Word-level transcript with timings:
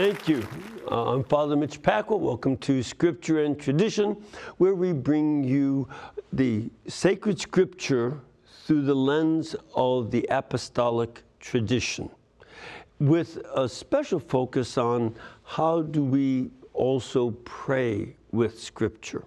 Thank 0.00 0.28
you. 0.28 0.46
Uh, 0.88 1.14
I'm 1.14 1.24
Father 1.24 1.56
Mitch 1.56 1.82
Pacwa. 1.82 2.16
Welcome 2.16 2.56
to 2.58 2.84
Scripture 2.84 3.42
and 3.42 3.58
Tradition, 3.58 4.16
where 4.58 4.76
we 4.76 4.92
bring 4.92 5.42
you 5.42 5.88
the 6.32 6.70
sacred 6.86 7.40
scripture 7.40 8.20
through 8.64 8.82
the 8.82 8.94
lens 8.94 9.56
of 9.74 10.12
the 10.12 10.24
apostolic 10.30 11.24
tradition, 11.40 12.08
with 13.00 13.38
a 13.56 13.68
special 13.68 14.20
focus 14.20 14.78
on 14.78 15.16
how 15.42 15.82
do 15.82 16.04
we 16.04 16.52
also 16.74 17.32
pray 17.44 18.14
with 18.30 18.56
scripture. 18.56 19.24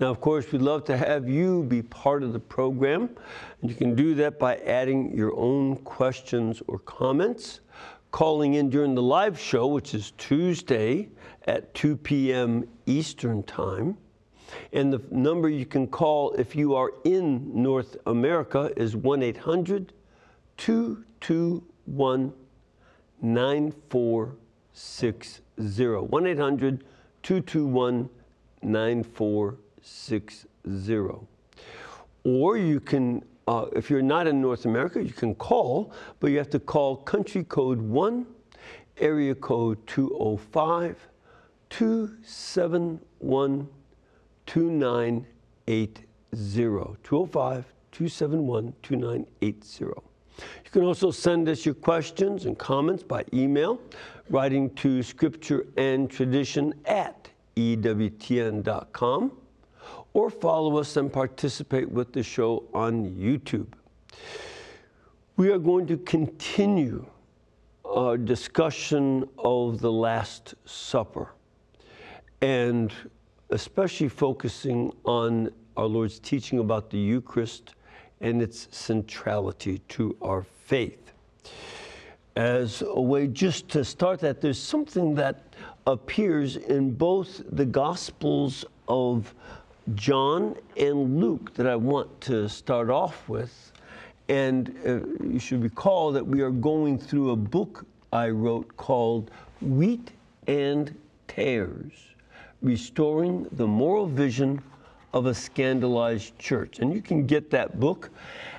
Now, 0.00 0.08
of 0.08 0.20
course, 0.20 0.50
we'd 0.50 0.62
love 0.62 0.82
to 0.86 0.96
have 0.96 1.28
you 1.28 1.62
be 1.62 1.82
part 1.82 2.24
of 2.24 2.32
the 2.32 2.40
program, 2.40 3.08
and 3.62 3.70
you 3.70 3.76
can 3.76 3.94
do 3.94 4.16
that 4.16 4.40
by 4.40 4.56
adding 4.56 5.16
your 5.16 5.32
own 5.36 5.76
questions 5.76 6.60
or 6.66 6.80
comments 6.80 7.60
calling 8.16 8.54
in 8.54 8.70
during 8.70 8.94
the 8.94 9.02
live 9.02 9.38
show, 9.38 9.66
which 9.66 9.92
is 9.92 10.12
Tuesday 10.12 11.06
at 11.46 11.74
2 11.74 11.98
p.m. 11.98 12.66
Eastern 12.86 13.42
Time. 13.42 13.98
And 14.72 14.90
the 14.90 15.02
number 15.10 15.50
you 15.50 15.66
can 15.66 15.86
call 15.86 16.32
if 16.32 16.56
you 16.56 16.74
are 16.74 16.94
in 17.04 17.62
North 17.62 17.98
America 18.06 18.72
is 18.74 18.96
1 18.96 19.22
800 19.22 19.92
221 20.56 22.32
9460. 23.20 25.84
1 25.84 26.26
800 26.26 26.84
221 27.22 28.08
9460. 28.62 30.48
Or 32.24 32.56
you 32.56 32.80
can 32.80 33.22
uh, 33.46 33.66
if 33.74 33.88
you're 33.90 34.02
not 34.02 34.26
in 34.26 34.40
North 34.40 34.64
America, 34.64 35.02
you 35.02 35.12
can 35.12 35.34
call, 35.34 35.92
but 36.18 36.30
you 36.30 36.38
have 36.38 36.50
to 36.50 36.58
call 36.58 36.96
country 36.96 37.44
code 37.44 37.80
1, 37.80 38.26
area 38.98 39.34
code 39.34 39.86
205 39.86 41.08
271 41.70 43.68
2980. 44.46 46.02
205 47.02 47.64
271 47.92 48.74
2980. 48.82 49.84
You 50.64 50.70
can 50.70 50.82
also 50.82 51.10
send 51.10 51.48
us 51.48 51.64
your 51.64 51.74
questions 51.74 52.44
and 52.44 52.58
comments 52.58 53.02
by 53.02 53.24
email, 53.32 53.80
writing 54.28 54.70
to 54.74 55.02
scripture 55.02 55.66
and 55.76 56.10
tradition 56.10 56.74
at 56.84 57.30
ewtn.com 57.56 59.32
or 60.16 60.30
follow 60.30 60.78
us 60.78 60.96
and 60.96 61.12
participate 61.12 61.90
with 61.90 62.10
the 62.14 62.22
show 62.22 62.64
on 62.72 63.04
YouTube. 63.10 63.66
We 65.36 65.50
are 65.50 65.58
going 65.58 65.86
to 65.88 65.98
continue 65.98 67.04
our 67.84 68.16
discussion 68.16 69.28
of 69.36 69.78
the 69.80 69.92
Last 69.92 70.54
Supper 70.64 71.34
and 72.40 72.94
especially 73.50 74.08
focusing 74.08 74.90
on 75.04 75.50
our 75.76 75.84
Lord's 75.84 76.18
teaching 76.18 76.60
about 76.60 76.88
the 76.88 76.98
Eucharist 76.98 77.74
and 78.22 78.40
its 78.40 78.68
centrality 78.70 79.80
to 79.88 80.16
our 80.22 80.44
faith. 80.64 81.12
As 82.36 82.80
a 82.80 83.02
way 83.02 83.26
just 83.26 83.68
to 83.68 83.84
start 83.84 84.20
that, 84.20 84.40
there's 84.40 84.58
something 84.58 85.14
that 85.16 85.54
appears 85.86 86.56
in 86.56 86.92
both 86.92 87.42
the 87.52 87.66
Gospels 87.66 88.64
of 88.88 89.34
John 89.94 90.56
and 90.76 91.20
Luke 91.20 91.54
that 91.54 91.66
I 91.66 91.76
want 91.76 92.20
to 92.22 92.48
start 92.48 92.90
off 92.90 93.28
with. 93.28 93.72
And 94.28 94.76
uh, 94.84 95.00
you 95.24 95.38
should 95.38 95.62
recall 95.62 96.10
that 96.12 96.26
we 96.26 96.40
are 96.40 96.50
going 96.50 96.98
through 96.98 97.30
a 97.30 97.36
book 97.36 97.86
I 98.12 98.30
wrote 98.30 98.76
called 98.76 99.30
Wheat 99.60 100.10
and 100.48 100.96
Tares 101.28 101.92
Restoring 102.62 103.46
the 103.52 103.66
Moral 103.66 104.06
Vision 104.06 104.60
of 105.12 105.26
a 105.26 105.34
Scandalized 105.34 106.38
Church. 106.38 106.78
And 106.80 106.92
you 106.92 107.00
can 107.02 107.26
get 107.26 107.50
that 107.50 107.78
book 107.78 108.10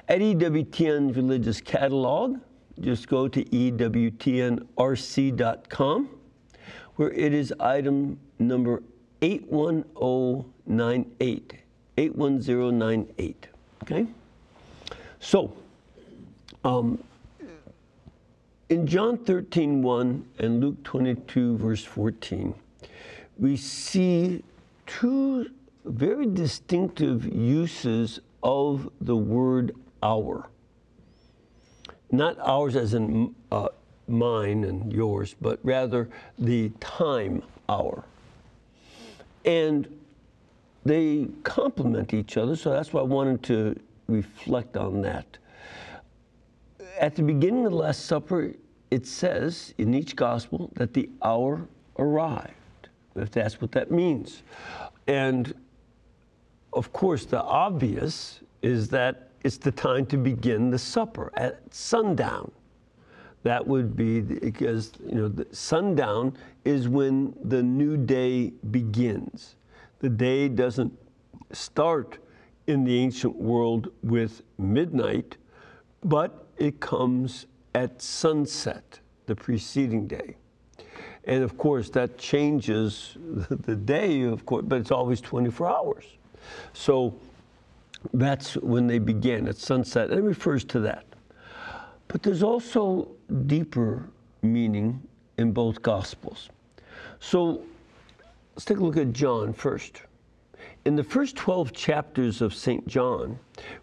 at 0.08 0.20
EWTN's 0.22 1.18
Religious 1.18 1.60
Catalog. 1.60 2.38
Just 2.80 3.08
go 3.08 3.28
to 3.28 3.44
EWTNRC.com, 3.44 4.60
where 6.96 7.12
it 7.12 7.34
is 7.34 7.54
item 7.60 8.20
number 8.40 8.82
81098. 9.22 11.54
81098. 11.98 13.48
Okay? 13.84 14.08
So, 15.20 15.52
um, 16.64 17.04
in 18.70 18.86
John 18.86 19.18
13, 19.18 19.82
1 19.82 20.26
and 20.40 20.62
Luke 20.62 20.84
22, 20.84 21.58
verse 21.58 21.84
14, 21.84 22.54
we 23.40 23.58
see 23.58 24.44
two 24.86 25.50
very 25.86 26.28
distinctive 26.28 27.26
uses 27.26 28.20
of 28.44 28.92
the 29.02 29.16
word 29.16 29.74
hour. 30.04 30.50
Not 32.12 32.38
ours 32.40 32.76
as 32.76 32.94
in 32.94 33.34
uh, 33.52 33.70
mine 34.08 34.64
and 34.64 34.94
yours, 34.94 35.36
but 35.42 35.60
rather 35.64 36.10
the 36.38 36.70
time 36.80 37.42
hour 37.70 38.06
and 39.48 39.88
they 40.86 41.28
complement 41.44 42.14
each 42.14 42.38
other. 42.38 42.56
So 42.56 42.70
that's 42.70 42.94
why 42.94 43.02
I 43.02 43.06
wanted 43.06 43.42
to 43.44 43.80
reflect 44.08 44.78
on 44.78 45.02
that. 45.02 45.38
At 47.00 47.16
the 47.16 47.24
beginning 47.24 47.66
of 47.66 47.72
the 47.72 47.78
Last 47.78 48.06
Supper, 48.06 48.54
it 48.92 49.08
says 49.08 49.74
in 49.78 49.94
each 49.94 50.16
gospel 50.16 50.70
that 50.76 50.94
the 50.94 51.10
hour 51.24 51.68
arrived, 51.98 52.90
if 53.16 53.32
that's 53.32 53.60
what 53.62 53.72
that 53.72 53.90
means. 53.90 54.44
And 55.08 55.54
of 56.74 56.92
course, 56.94 57.26
the 57.26 57.42
obvious 57.42 58.42
is 58.62 58.90
that 58.90 59.30
it's 59.44 59.58
the 59.58 59.72
time 59.72 60.06
to 60.08 60.18
begin 60.18 60.70
the 60.70 60.80
supper 60.80 61.32
at 61.36 61.62
sundown. 61.74 62.52
That 63.44 63.66
would 63.66 63.96
be 63.96 64.20
because 64.20 64.92
you 65.06 65.16
know 65.16 65.46
sundown 65.52 66.36
is 66.68 66.90
when 66.90 67.34
the 67.46 67.64
new 67.64 67.96
day 67.96 68.52
begins. 68.72 69.56
The 70.00 70.10
day 70.10 70.50
doesn't 70.50 70.92
start 71.54 72.18
in 72.68 72.84
the 72.84 73.00
ancient 73.00 73.38
world 73.38 73.88
with 74.04 74.42
midnight, 74.58 75.38
but 76.04 76.46
it 76.58 76.82
comes 76.82 77.46
at 77.74 78.02
sunset, 78.02 79.00
the 79.28 79.36
preceding 79.36 80.08
day. 80.08 80.36
And 81.24 81.42
of 81.42 81.58
course, 81.58 81.90
that 81.92 82.18
changes 82.18 83.16
the 83.50 83.76
day, 83.76 84.24
of 84.24 84.46
course, 84.46 84.66
but 84.68 84.82
it's 84.82 84.92
always 84.92 85.22
24 85.22 85.70
hours. 85.70 86.18
So 86.74 87.18
that's 88.14 88.58
when 88.58 88.88
they 88.88 89.00
begin 89.00 89.48
at 89.48 89.56
sunset. 89.56 90.10
And 90.10 90.20
it 90.20 90.24
refers 90.24 90.66
to 90.66 90.82
that. 90.82 91.06
But 92.10 92.24
there's 92.24 92.44
also 92.44 93.08
deeper 93.46 94.10
meaning 94.42 95.02
in 95.38 95.54
both 95.54 95.82
Gospels. 95.82 96.50
So 97.20 97.64
let's 98.56 98.66
take 98.66 98.78
a 98.78 98.84
look 98.84 98.98
at 98.98 99.14
John 99.14 99.54
first. 99.54 100.04
In 100.86 100.96
the 100.96 101.04
first 101.04 101.36
12 101.36 101.74
chapters 101.74 102.42
of 102.42 102.54
St. 102.54 102.88
John, 102.88 103.38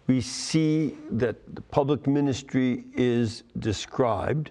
we 0.06 0.20
see 0.20 0.96
that 1.10 1.36
the 1.54 1.60
public 1.60 2.06
ministry 2.06 2.84
is 2.94 3.42
described 3.58 4.50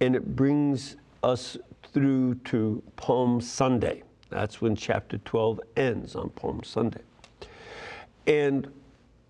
and 0.00 0.14
it 0.14 0.36
brings 0.36 0.96
us 1.22 1.56
through 1.92 2.34
to 2.44 2.82
Palm 2.96 3.40
Sunday. 3.40 4.02
That's 4.28 4.60
when 4.60 4.76
chapter 4.76 5.18
12 5.18 5.60
ends 5.76 6.14
on 6.14 6.30
Palm 6.30 6.62
Sunday. 6.64 7.00
And 8.26 8.70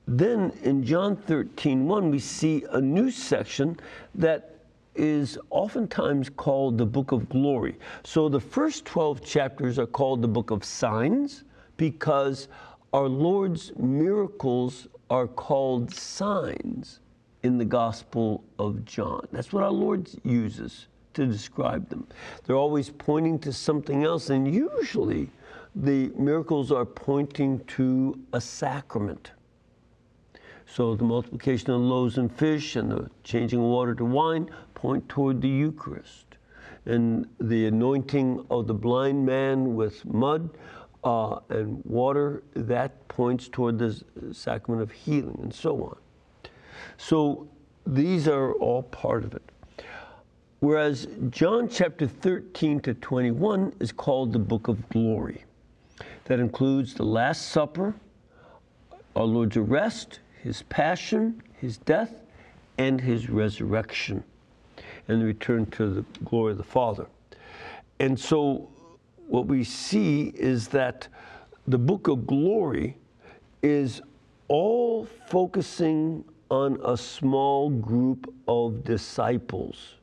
then 0.08 0.52
in 0.62 0.84
John 0.84 1.16
13, 1.16 1.86
1, 1.86 2.10
we 2.10 2.18
see 2.18 2.64
a 2.70 2.80
new 2.80 3.10
section 3.10 3.78
that 4.14 4.55
is 4.96 5.38
oftentimes 5.50 6.28
called 6.30 6.78
the 6.78 6.86
book 6.86 7.12
of 7.12 7.28
glory. 7.28 7.76
So 8.04 8.28
the 8.28 8.40
first 8.40 8.84
12 8.84 9.24
chapters 9.24 9.78
are 9.78 9.86
called 9.86 10.22
the 10.22 10.28
book 10.28 10.50
of 10.50 10.64
signs 10.64 11.44
because 11.76 12.48
our 12.92 13.08
Lord's 13.08 13.72
miracles 13.76 14.88
are 15.10 15.26
called 15.26 15.92
signs 15.92 17.00
in 17.42 17.58
the 17.58 17.64
Gospel 17.64 18.42
of 18.58 18.84
John. 18.84 19.26
That's 19.32 19.52
what 19.52 19.62
our 19.62 19.70
Lord 19.70 20.08
uses 20.24 20.88
to 21.14 21.26
describe 21.26 21.88
them. 21.88 22.06
They're 22.44 22.56
always 22.56 22.90
pointing 22.90 23.38
to 23.40 23.52
something 23.52 24.04
else, 24.04 24.30
and 24.30 24.52
usually 24.52 25.30
the 25.74 26.08
miracles 26.16 26.72
are 26.72 26.84
pointing 26.84 27.60
to 27.64 28.18
a 28.32 28.40
sacrament. 28.40 29.32
So 30.66 30.94
the 30.94 31.04
multiplication 31.04 31.70
of 31.70 31.80
loaves 31.80 32.18
and 32.18 32.30
fish 32.30 32.76
and 32.76 32.90
the 32.90 33.10
changing 33.24 33.60
of 33.60 33.66
water 33.66 33.94
to 33.94 34.04
wine 34.04 34.50
point 34.74 35.08
toward 35.08 35.40
the 35.40 35.48
Eucharist. 35.48 36.24
And 36.84 37.26
the 37.40 37.66
anointing 37.66 38.44
of 38.50 38.66
the 38.66 38.74
blind 38.74 39.24
man 39.24 39.74
with 39.74 40.04
mud 40.04 40.50
uh, 41.04 41.38
and 41.48 41.84
water, 41.84 42.42
that 42.54 43.06
points 43.08 43.48
toward 43.48 43.78
the 43.78 44.02
sacrament 44.32 44.82
of 44.82 44.90
healing 44.90 45.38
and 45.42 45.54
so 45.54 45.82
on. 45.84 45.96
So 46.96 47.48
these 47.86 48.28
are 48.28 48.52
all 48.54 48.82
part 48.82 49.24
of 49.24 49.34
it. 49.34 49.42
whereas 50.60 51.06
John 51.30 51.68
chapter 51.68 52.06
13 52.06 52.80
to 52.80 52.94
21 52.94 53.74
is 53.78 53.92
called 53.92 54.32
the 54.32 54.38
book 54.38 54.68
of 54.68 54.88
glory. 54.88 55.44
That 56.24 56.40
includes 56.40 56.94
the 56.94 57.04
Last 57.04 57.50
Supper, 57.50 57.94
our 59.14 59.24
Lord's 59.24 59.56
arrest, 59.56 60.20
his 60.46 60.62
passion, 60.68 61.42
his 61.60 61.78
death, 61.78 62.22
and 62.78 63.00
his 63.00 63.28
resurrection, 63.28 64.22
and 65.08 65.20
the 65.20 65.26
return 65.26 65.66
to 65.66 65.90
the 65.92 66.02
glory 66.24 66.52
of 66.52 66.58
the 66.58 66.62
Father. 66.64 67.06
And 67.98 68.18
so, 68.18 68.68
what 69.26 69.46
we 69.46 69.64
see 69.64 70.28
is 70.36 70.68
that 70.68 71.08
the 71.66 71.78
book 71.78 72.06
of 72.06 72.28
glory 72.28 72.96
is 73.60 74.00
all 74.46 75.08
focusing 75.26 76.24
on 76.48 76.78
a 76.84 76.96
small 76.96 77.68
group 77.68 78.32
of 78.46 78.84
disciples, 78.84 79.94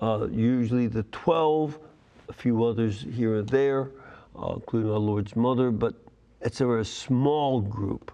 uh, 0.00 0.26
usually 0.32 0.86
the 0.86 1.02
12, 1.12 1.78
a 2.30 2.32
few 2.32 2.64
others 2.64 3.04
here 3.14 3.36
and 3.36 3.48
there, 3.50 3.90
uh, 4.42 4.54
including 4.54 4.90
our 4.90 4.98
Lord's 4.98 5.36
mother, 5.36 5.70
but 5.70 5.94
it's 6.40 6.62
a 6.62 6.66
very 6.66 6.86
small 6.86 7.60
group. 7.60 8.10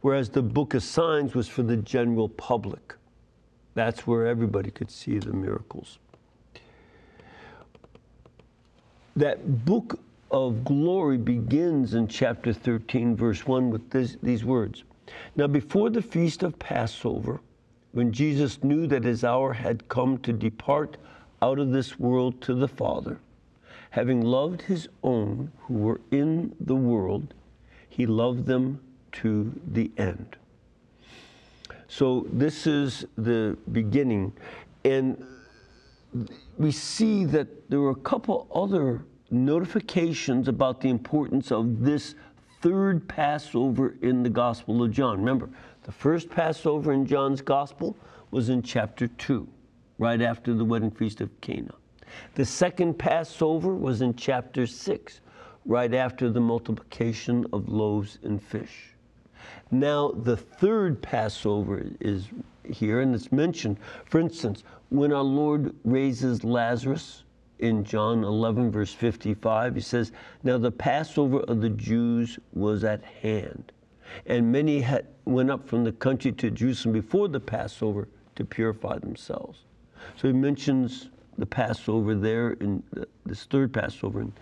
Whereas 0.00 0.30
the 0.30 0.42
book 0.42 0.74
of 0.74 0.82
signs 0.82 1.34
was 1.34 1.48
for 1.48 1.62
the 1.62 1.76
general 1.76 2.28
public. 2.28 2.94
That's 3.74 4.06
where 4.06 4.26
everybody 4.26 4.70
could 4.70 4.90
see 4.90 5.18
the 5.18 5.32
miracles. 5.32 5.98
That 9.16 9.64
book 9.64 10.00
of 10.30 10.64
glory 10.64 11.18
begins 11.18 11.94
in 11.94 12.08
chapter 12.08 12.52
13, 12.52 13.16
verse 13.16 13.46
1, 13.46 13.70
with 13.70 13.90
this, 13.90 14.16
these 14.22 14.44
words 14.44 14.84
Now, 15.36 15.46
before 15.46 15.90
the 15.90 16.02
feast 16.02 16.42
of 16.42 16.58
Passover, 16.58 17.40
when 17.92 18.12
Jesus 18.12 18.62
knew 18.62 18.86
that 18.86 19.04
his 19.04 19.24
hour 19.24 19.52
had 19.52 19.88
come 19.88 20.18
to 20.18 20.32
depart 20.32 20.96
out 21.42 21.58
of 21.58 21.72
this 21.72 21.98
world 21.98 22.40
to 22.42 22.54
the 22.54 22.68
Father, 22.68 23.18
having 23.90 24.22
loved 24.22 24.62
his 24.62 24.88
own 25.02 25.50
who 25.62 25.74
were 25.74 26.00
in 26.10 26.54
the 26.60 26.76
world, 26.76 27.34
he 27.88 28.06
loved 28.06 28.46
them 28.46 28.80
to 29.12 29.52
the 29.72 29.90
end. 29.96 30.36
So, 31.88 32.26
this 32.32 32.66
is 32.66 33.04
the 33.18 33.56
beginning. 33.72 34.32
And 34.84 35.24
we 36.56 36.70
see 36.72 37.24
that 37.26 37.68
there 37.70 37.80
were 37.80 37.90
a 37.90 37.96
couple 37.96 38.48
other 38.54 39.04
notifications 39.30 40.48
about 40.48 40.80
the 40.80 40.88
importance 40.88 41.52
of 41.52 41.80
this 41.80 42.14
third 42.60 43.06
Passover 43.08 43.96
in 44.02 44.22
the 44.22 44.30
Gospel 44.30 44.82
of 44.82 44.90
John. 44.90 45.18
Remember, 45.18 45.48
the 45.84 45.92
first 45.92 46.28
Passover 46.28 46.92
in 46.92 47.06
John's 47.06 47.40
Gospel 47.40 47.96
was 48.30 48.48
in 48.48 48.62
chapter 48.62 49.06
2, 49.06 49.48
right 49.98 50.20
after 50.20 50.54
the 50.54 50.64
wedding 50.64 50.90
feast 50.90 51.20
of 51.20 51.40
Cana. 51.40 51.74
The 52.34 52.44
second 52.44 52.98
Passover 52.98 53.74
was 53.74 54.02
in 54.02 54.14
chapter 54.14 54.66
6, 54.66 55.20
right 55.64 55.94
after 55.94 56.30
the 56.30 56.40
multiplication 56.40 57.46
of 57.52 57.68
loaves 57.68 58.18
and 58.22 58.42
fish. 58.42 58.94
Now, 59.70 60.10
the 60.10 60.36
third 60.36 61.00
Passover 61.00 61.86
is 62.00 62.28
here, 62.64 63.00
and 63.00 63.14
it's 63.14 63.30
mentioned. 63.30 63.78
For 64.06 64.18
instance, 64.18 64.64
when 64.88 65.12
our 65.12 65.22
Lord 65.22 65.74
raises 65.84 66.42
Lazarus 66.42 67.22
in 67.60 67.84
John 67.84 68.24
11, 68.24 68.70
verse 68.72 68.92
55, 68.92 69.74
he 69.76 69.80
says, 69.80 70.12
Now 70.42 70.58
the 70.58 70.72
Passover 70.72 71.40
of 71.40 71.60
the 71.60 71.70
Jews 71.70 72.38
was 72.52 72.82
at 72.82 73.04
hand, 73.04 73.72
and 74.26 74.50
many 74.50 74.80
had, 74.80 75.06
went 75.24 75.50
up 75.50 75.68
from 75.68 75.84
the 75.84 75.92
country 75.92 76.32
to 76.32 76.50
Jerusalem 76.50 76.92
before 76.92 77.28
the 77.28 77.40
Passover 77.40 78.08
to 78.36 78.44
purify 78.44 78.98
themselves. 78.98 79.60
So 80.16 80.26
he 80.26 80.34
mentions 80.34 81.10
the 81.38 81.46
Passover 81.46 82.14
there 82.14 82.52
in 82.52 82.82
this 83.24 83.44
third 83.44 83.72
Passover 83.72 84.22
in 84.22 84.32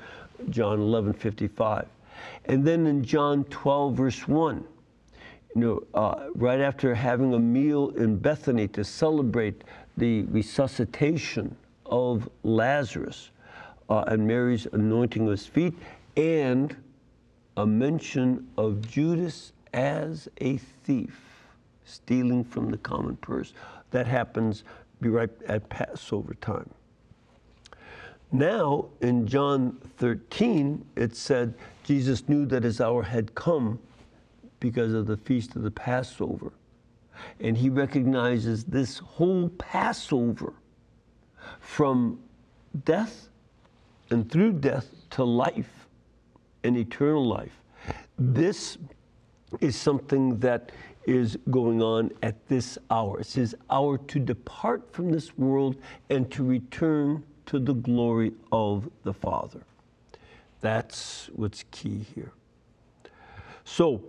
John 0.51 0.81
11, 0.81 1.13
55. 1.15 1.87
And 2.47 2.65
then 2.65 2.87
in 2.87 3.05
John 3.05 3.45
12, 3.45 3.95
verse 3.95 4.27
1, 4.27 4.65
you 5.55 5.61
know, 5.61 5.83
uh, 5.95 6.29
right 6.35 6.61
after 6.61 6.95
having 6.95 7.35
a 7.35 7.39
meal 7.39 7.91
in 7.91 8.17
Bethany 8.17 8.69
to 8.69 8.85
celebrate 8.85 9.63
the 9.97 10.23
resuscitation 10.25 11.57
of 11.87 12.29
Lazarus 12.43 13.31
uh, 13.89 14.05
and 14.09 14.27
Mary's 14.27 14.67
anointing 14.73 15.25
of 15.25 15.31
his 15.31 15.47
feet, 15.47 15.75
and 16.17 16.77
a 17.57 17.67
mention 17.67 18.47
of 18.57 18.87
Judas 18.87 19.53
as 19.73 20.29
a 20.41 20.59
thief, 20.85 21.19
stealing 21.85 22.45
from 22.45 22.71
the 22.71 22.79
common 22.79 23.17
purse. 23.17 23.55
That 23.91 24.07
happens 24.07 24.65
be 25.01 25.09
right 25.09 25.31
at 25.47 25.69
Passover 25.69 26.35
time. 26.35 26.69
Now, 28.31 28.87
in 29.01 29.27
John 29.27 29.79
13, 29.97 30.85
it 30.97 31.17
said 31.17 31.55
Jesus 31.85 32.29
knew 32.29 32.45
that 32.47 32.63
his 32.63 32.81
hour 32.81 33.03
had 33.03 33.35
come 33.35 33.79
because 34.61 34.93
of 34.93 35.07
the 35.07 35.17
feast 35.17 35.57
of 35.57 35.63
the 35.63 35.71
Passover. 35.71 36.53
And 37.41 37.57
he 37.57 37.69
recognizes 37.69 38.65
this 38.65 38.99
whole 38.99 39.49
Passover 39.51 40.55
from 41.61 42.21
death 42.85 43.29
and 44.11 44.31
through 44.31 44.53
death 44.55 44.87
to 45.11 45.25
life 45.25 45.89
and 46.65 46.77
eternal 46.77 47.27
life. 47.27 47.61
This 48.19 48.79
is 49.61 49.77
something 49.77 50.39
that 50.41 50.73
is 51.07 51.39
going 51.51 51.81
on 51.83 52.11
at 52.23 52.47
this 52.49 52.77
hour. 52.91 53.21
It's 53.21 53.35
his 53.35 53.57
hour 53.71 53.97
to 53.97 54.19
depart 54.19 54.93
from 54.93 55.11
this 55.11 55.37
world 55.39 55.77
and 56.11 56.31
to 56.33 56.45
return 56.45 57.25
to 57.47 57.59
the 57.59 57.73
glory 57.73 58.33
of 58.53 58.91
the 59.05 59.15
Father. 59.15 59.63
That's 60.61 61.31
what's 61.35 61.65
key 61.71 62.05
here. 62.15 62.33
So, 63.65 64.03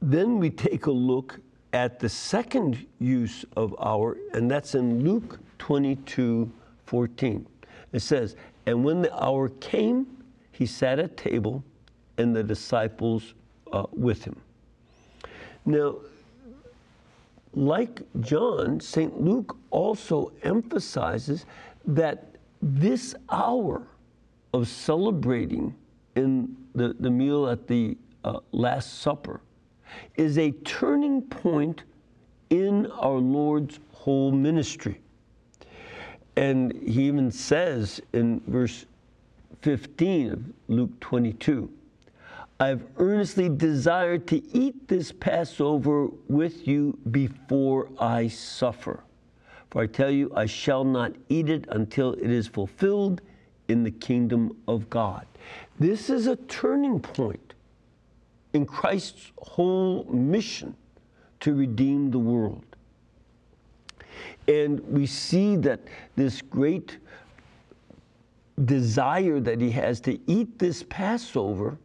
then 0.00 0.38
we 0.38 0.50
take 0.50 0.86
a 0.86 0.90
look 0.90 1.40
at 1.72 2.00
the 2.00 2.08
second 2.08 2.86
use 2.98 3.44
of 3.56 3.74
hour, 3.80 4.16
and 4.32 4.50
that's 4.50 4.74
in 4.74 5.04
Luke 5.04 5.38
22 5.58 6.50
14. 6.86 7.46
It 7.92 8.00
says, 8.00 8.34
And 8.66 8.84
when 8.84 9.02
the 9.02 9.22
hour 9.22 9.48
came, 9.48 10.06
he 10.50 10.66
sat 10.66 10.98
at 10.98 11.16
table 11.16 11.62
and 12.18 12.34
the 12.34 12.42
disciples 12.42 13.34
uh, 13.72 13.84
with 13.92 14.24
him. 14.24 14.40
Now, 15.64 15.96
like 17.54 18.02
John, 18.20 18.80
St. 18.80 19.20
Luke 19.20 19.56
also 19.70 20.32
emphasizes 20.42 21.46
that 21.86 22.36
this 22.62 23.14
hour 23.30 23.86
of 24.52 24.68
celebrating 24.68 25.74
in 26.16 26.56
the, 26.74 26.94
the 26.98 27.10
meal 27.10 27.48
at 27.48 27.66
the 27.66 27.96
uh, 28.24 28.40
Last 28.52 29.00
Supper 29.00 29.40
is 30.16 30.38
a 30.38 30.50
turning 30.50 31.22
point 31.22 31.82
in 32.50 32.86
our 32.92 33.18
Lord's 33.18 33.78
whole 33.92 34.32
ministry. 34.32 35.00
And 36.36 36.72
he 36.72 37.04
even 37.04 37.30
says 37.30 38.00
in 38.12 38.40
verse 38.46 38.86
15 39.62 40.30
of 40.30 40.44
Luke 40.68 41.00
22 41.00 41.70
I've 42.58 42.84
earnestly 42.98 43.48
desired 43.48 44.26
to 44.28 44.46
eat 44.54 44.86
this 44.86 45.12
Passover 45.12 46.08
with 46.28 46.68
you 46.68 46.98
before 47.10 47.88
I 47.98 48.28
suffer. 48.28 49.02
For 49.70 49.82
I 49.82 49.86
tell 49.86 50.10
you, 50.10 50.30
I 50.36 50.44
shall 50.44 50.84
not 50.84 51.12
eat 51.30 51.48
it 51.48 51.64
until 51.70 52.12
it 52.12 52.30
is 52.30 52.46
fulfilled 52.46 53.22
in 53.68 53.82
the 53.82 53.90
kingdom 53.90 54.54
of 54.68 54.90
God. 54.90 55.26
This 55.78 56.10
is 56.10 56.26
a 56.26 56.36
turning 56.36 57.00
point 57.00 57.54
in 58.52 58.66
Christ's 58.66 59.32
whole 59.38 60.04
mission 60.04 60.74
to 61.40 61.54
redeem 61.54 62.10
the 62.10 62.18
world. 62.18 62.64
And 64.48 64.80
we 64.80 65.06
see 65.06 65.56
that 65.56 65.80
this 66.16 66.42
great 66.42 66.98
desire 68.64 69.40
that 69.40 69.60
he 69.60 69.70
has 69.70 70.00
to 70.00 70.18
eat 70.26 70.58
this 70.58 70.84
Passover 70.88 71.78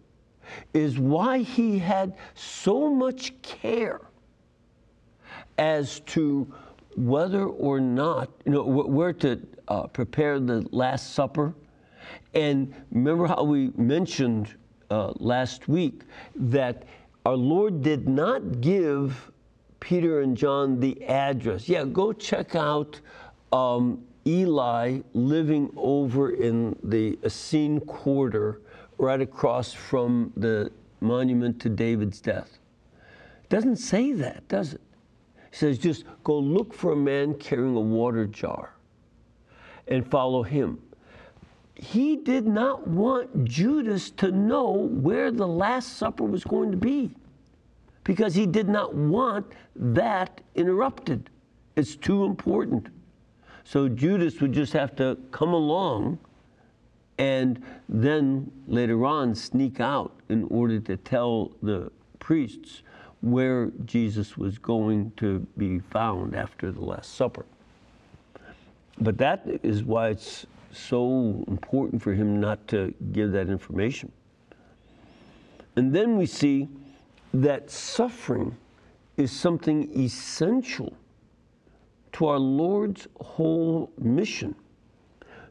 is 0.74 1.00
why 1.00 1.40
he 1.40 1.80
had 1.80 2.16
so 2.34 2.90
much 2.90 3.40
care 3.42 4.02
as 5.58 6.02
to 6.02 6.52
whether 6.96 7.46
or 7.46 7.80
not, 7.80 8.30
you 8.46 8.52
know, 8.52 8.64
where 8.64 9.14
to 9.14 9.40
uh, 9.68 9.88
prepare 9.88 10.40
the 10.40 10.66
Last 10.72 11.14
Supper. 11.14 11.54
And 12.34 12.74
remember 12.92 13.28
how 13.28 13.44
we 13.44 13.72
mentioned 13.76 14.56
uh, 14.90 15.14
last 15.18 15.68
week 15.68 16.02
that 16.36 16.84
our 17.26 17.36
Lord 17.36 17.82
did 17.82 18.08
not 18.08 18.62
give 18.62 19.32
Peter 19.80 20.22
and 20.22 20.36
John 20.38 20.80
the 20.80 21.04
address. 21.06 21.68
Yeah, 21.70 21.86
go 21.86 22.14
check 22.14 22.56
out 22.56 23.00
um, 23.52 24.04
Eli 24.28 25.02
living 25.14 25.72
over 25.78 26.32
in 26.32 26.76
the 26.84 27.18
Essene 27.24 27.80
Quarter, 27.82 28.62
right 28.98 29.22
across 29.22 29.74
from 29.74 30.32
the 30.38 30.72
monument 31.02 31.60
to 31.62 31.70
David's 31.70 32.22
death. 32.22 32.58
It 33.44 33.50
doesn't 33.50 33.78
say 33.78 34.14
that, 34.14 34.48
does 34.48 34.74
it? 34.74 34.82
He 35.52 35.58
says, 35.58 35.78
just 35.78 36.06
go 36.24 36.38
look 36.40 36.74
for 36.74 36.94
a 36.94 36.96
man 36.96 37.36
carrying 37.36 37.76
a 37.76 37.80
water 37.80 38.26
jar. 38.26 38.74
and 39.88 40.10
follow 40.10 40.44
him. 40.44 40.82
He 41.92 42.16
did 42.16 42.48
not 42.48 42.88
want 42.88 43.46
Judas 43.46 44.10
to 44.12 44.32
know 44.32 44.72
where 44.72 45.32
the 45.32 45.48
Last 45.48 45.98
Supper 45.98 46.24
was 46.24 46.44
going 46.44 46.72
to 46.72 46.78
be 46.78 47.12
because 48.04 48.34
he 48.34 48.46
did 48.46 48.68
not 48.68 48.96
want 48.96 49.46
that 49.76 50.42
interrupted. 50.56 51.30
It's 51.76 51.96
too 51.96 52.26
important. 52.26 52.88
So 53.64 53.88
Judas 53.88 54.42
would 54.42 54.54
just 54.54 54.74
have 54.74 54.96
to 54.96 55.18
come 55.32 55.54
along 55.54 56.18
and 57.18 57.64
then 57.88 58.52
later 58.68 59.06
on 59.06 59.36
sneak 59.36 59.80
out 59.80 60.14
in 60.30 60.46
order 60.46 60.80
to 60.80 60.98
tell 60.98 61.52
the 61.62 61.92
priests 62.20 62.82
where 63.22 63.72
Jesus 63.86 64.38
was 64.38 64.58
going 64.58 65.12
to 65.18 65.46
be 65.58 65.80
found 65.80 66.36
after 66.36 66.72
the 66.72 66.82
Last 66.82 67.16
Supper. 67.16 67.46
But 69.00 69.18
that 69.18 69.46
is 69.62 69.84
why 69.84 70.10
it's 70.10 70.46
so 70.76 71.44
important 71.48 72.02
for 72.02 72.14
him 72.14 72.40
not 72.40 72.68
to 72.70 72.94
give 73.12 73.32
that 73.32 73.50
information. 73.50 74.12
And 75.76 75.94
then 75.94 76.18
we 76.18 76.26
see 76.26 76.70
that 77.34 77.70
suffering 77.70 78.56
is 79.18 79.32
something 79.32 79.90
essential 79.98 80.94
to 82.14 82.28
our 82.28 82.40
Lord's 82.40 83.08
whole 83.20 83.92
mission. 83.98 84.56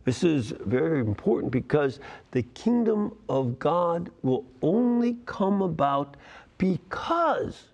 This 0.04 0.22
is 0.22 0.52
very 0.66 1.00
important 1.00 1.50
because 1.50 1.98
the 2.30 2.42
kingdom 2.42 3.16
of 3.28 3.58
God 3.58 4.10
will 4.22 4.44
only 4.62 5.16
come 5.24 5.62
about 5.62 6.16
because 6.58 7.68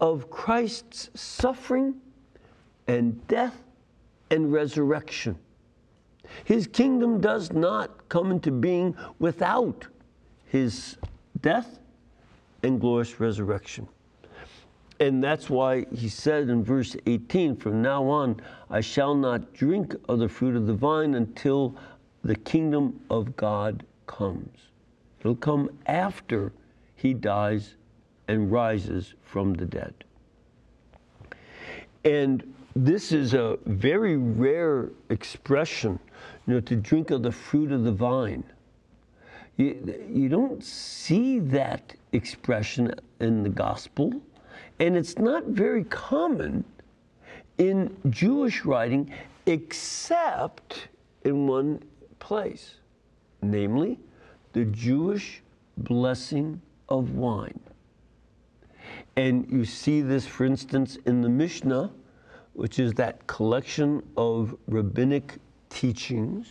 of 0.00 0.30
Christ's 0.30 1.10
suffering 1.14 1.94
and 2.88 3.26
death 3.28 3.62
and 4.30 4.52
resurrection. 4.52 5.38
His 6.44 6.66
kingdom 6.66 7.20
does 7.20 7.52
not 7.52 8.08
come 8.08 8.30
into 8.30 8.50
being 8.50 8.96
without 9.18 9.86
his 10.46 10.96
death 11.40 11.78
and 12.62 12.80
glorious 12.80 13.20
resurrection. 13.20 13.88
And 15.00 15.24
that's 15.24 15.48
why 15.48 15.86
he 15.94 16.08
said 16.08 16.50
in 16.50 16.62
verse 16.62 16.94
18, 17.06 17.56
From 17.56 17.80
now 17.80 18.04
on, 18.04 18.40
I 18.68 18.82
shall 18.82 19.14
not 19.14 19.54
drink 19.54 19.94
of 20.08 20.18
the 20.18 20.28
fruit 20.28 20.54
of 20.54 20.66
the 20.66 20.74
vine 20.74 21.14
until 21.14 21.74
the 22.22 22.36
kingdom 22.36 23.00
of 23.08 23.34
God 23.36 23.84
comes. 24.06 24.58
It'll 25.20 25.36
come 25.36 25.70
after 25.86 26.52
he 26.96 27.14
dies 27.14 27.76
and 28.28 28.52
rises 28.52 29.14
from 29.22 29.54
the 29.54 29.64
dead. 29.64 29.94
And 32.04 32.54
this 32.76 33.10
is 33.12 33.34
a 33.34 33.58
very 33.66 34.16
rare 34.16 34.90
expression, 35.08 35.98
you 36.50 36.56
know, 36.56 36.60
to 36.62 36.74
drink 36.74 37.12
of 37.12 37.22
the 37.22 37.30
fruit 37.30 37.70
of 37.70 37.84
the 37.84 37.92
vine. 37.92 38.42
You, 39.56 40.02
you 40.12 40.28
don't 40.28 40.64
see 40.64 41.38
that 41.38 41.94
expression 42.10 42.92
in 43.20 43.44
the 43.44 43.48
gospel 43.48 44.20
and 44.80 44.96
it's 44.96 45.16
not 45.16 45.44
very 45.44 45.84
common 45.84 46.64
in 47.58 47.96
Jewish 48.08 48.64
writing 48.64 49.14
except 49.46 50.88
in 51.22 51.46
one 51.46 51.84
place, 52.18 52.78
namely 53.42 54.00
the 54.52 54.64
Jewish 54.64 55.42
blessing 55.76 56.60
of 56.88 57.14
wine. 57.14 57.60
And 59.14 59.46
you 59.48 59.64
see 59.64 60.00
this, 60.00 60.26
for 60.26 60.46
instance, 60.46 60.98
in 61.06 61.20
the 61.20 61.28
Mishnah, 61.28 61.92
which 62.54 62.80
is 62.80 62.92
that 62.94 63.24
collection 63.28 64.02
of 64.16 64.56
rabbinic 64.66 65.38
teachings. 65.70 66.46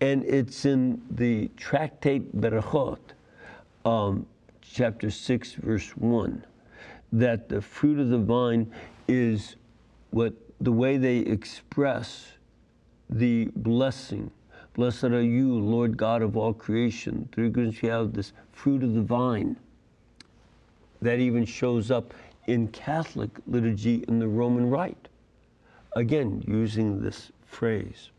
And 0.00 0.24
it's 0.24 0.64
in 0.64 1.02
the 1.10 1.50
tractate 1.56 2.34
Berachot, 2.40 2.98
um, 3.84 4.26
chapter 4.62 5.10
6, 5.10 5.52
verse 5.54 5.90
1 5.96 6.44
that 7.12 7.48
the 7.48 7.60
fruit 7.60 7.98
of 7.98 8.08
the 8.08 8.18
vine 8.18 8.70
is 9.08 9.56
what 10.10 10.34
the 10.60 10.72
way 10.72 10.96
they 10.96 11.18
express 11.18 12.32
the 13.10 13.50
blessing. 13.56 14.30
Blessed 14.74 15.04
are 15.04 15.22
you, 15.22 15.54
Lord 15.54 15.96
God 15.96 16.22
of 16.22 16.36
all 16.36 16.52
creation. 16.52 17.28
Through 17.32 17.50
goodness 17.50 17.82
you 17.82 17.90
have 17.90 18.12
this 18.12 18.32
fruit 18.52 18.82
of 18.82 18.94
the 18.94 19.02
vine 19.02 19.56
that 21.00 21.18
even 21.18 21.44
shows 21.44 21.90
up 21.90 22.12
in 22.46 22.68
Catholic 22.68 23.30
liturgy 23.46 24.04
in 24.08 24.18
the 24.18 24.28
Roman 24.28 24.68
Rite. 24.68 25.08
Again, 25.94 26.42
using 26.46 27.00
this 27.00 27.32
phrase. 27.46 28.10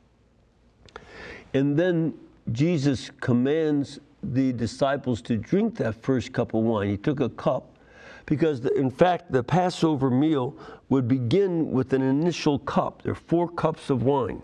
And 1.54 1.77
then 1.77 2.13
Jesus 2.51 3.12
commands 3.22 4.00
the 4.24 4.54
disciples 4.54 5.22
to 5.24 5.38
drink 5.38 5.75
that 5.77 5.96
first 5.96 6.34
cup 6.34 6.54
of 6.54 6.63
wine. 6.63 6.89
He 6.89 6.98
took 6.98 7.20
a 7.20 7.30
cup 7.30 7.77
because 8.25 8.62
the, 8.62 8.74
in 8.74 8.89
fact 8.89 9.32
the 9.32 9.44
Passover 9.44 10.10
meal 10.10 10.56
would 10.89 11.08
begin 11.08 11.72
with 11.72 11.94
an 11.94 12.01
initial 12.01 12.60
cup. 12.60 13.01
There 13.04 13.12
are 13.12 13.16
four 13.16 13.48
cups 13.50 13.89
of 13.89 14.04
wine 14.04 14.42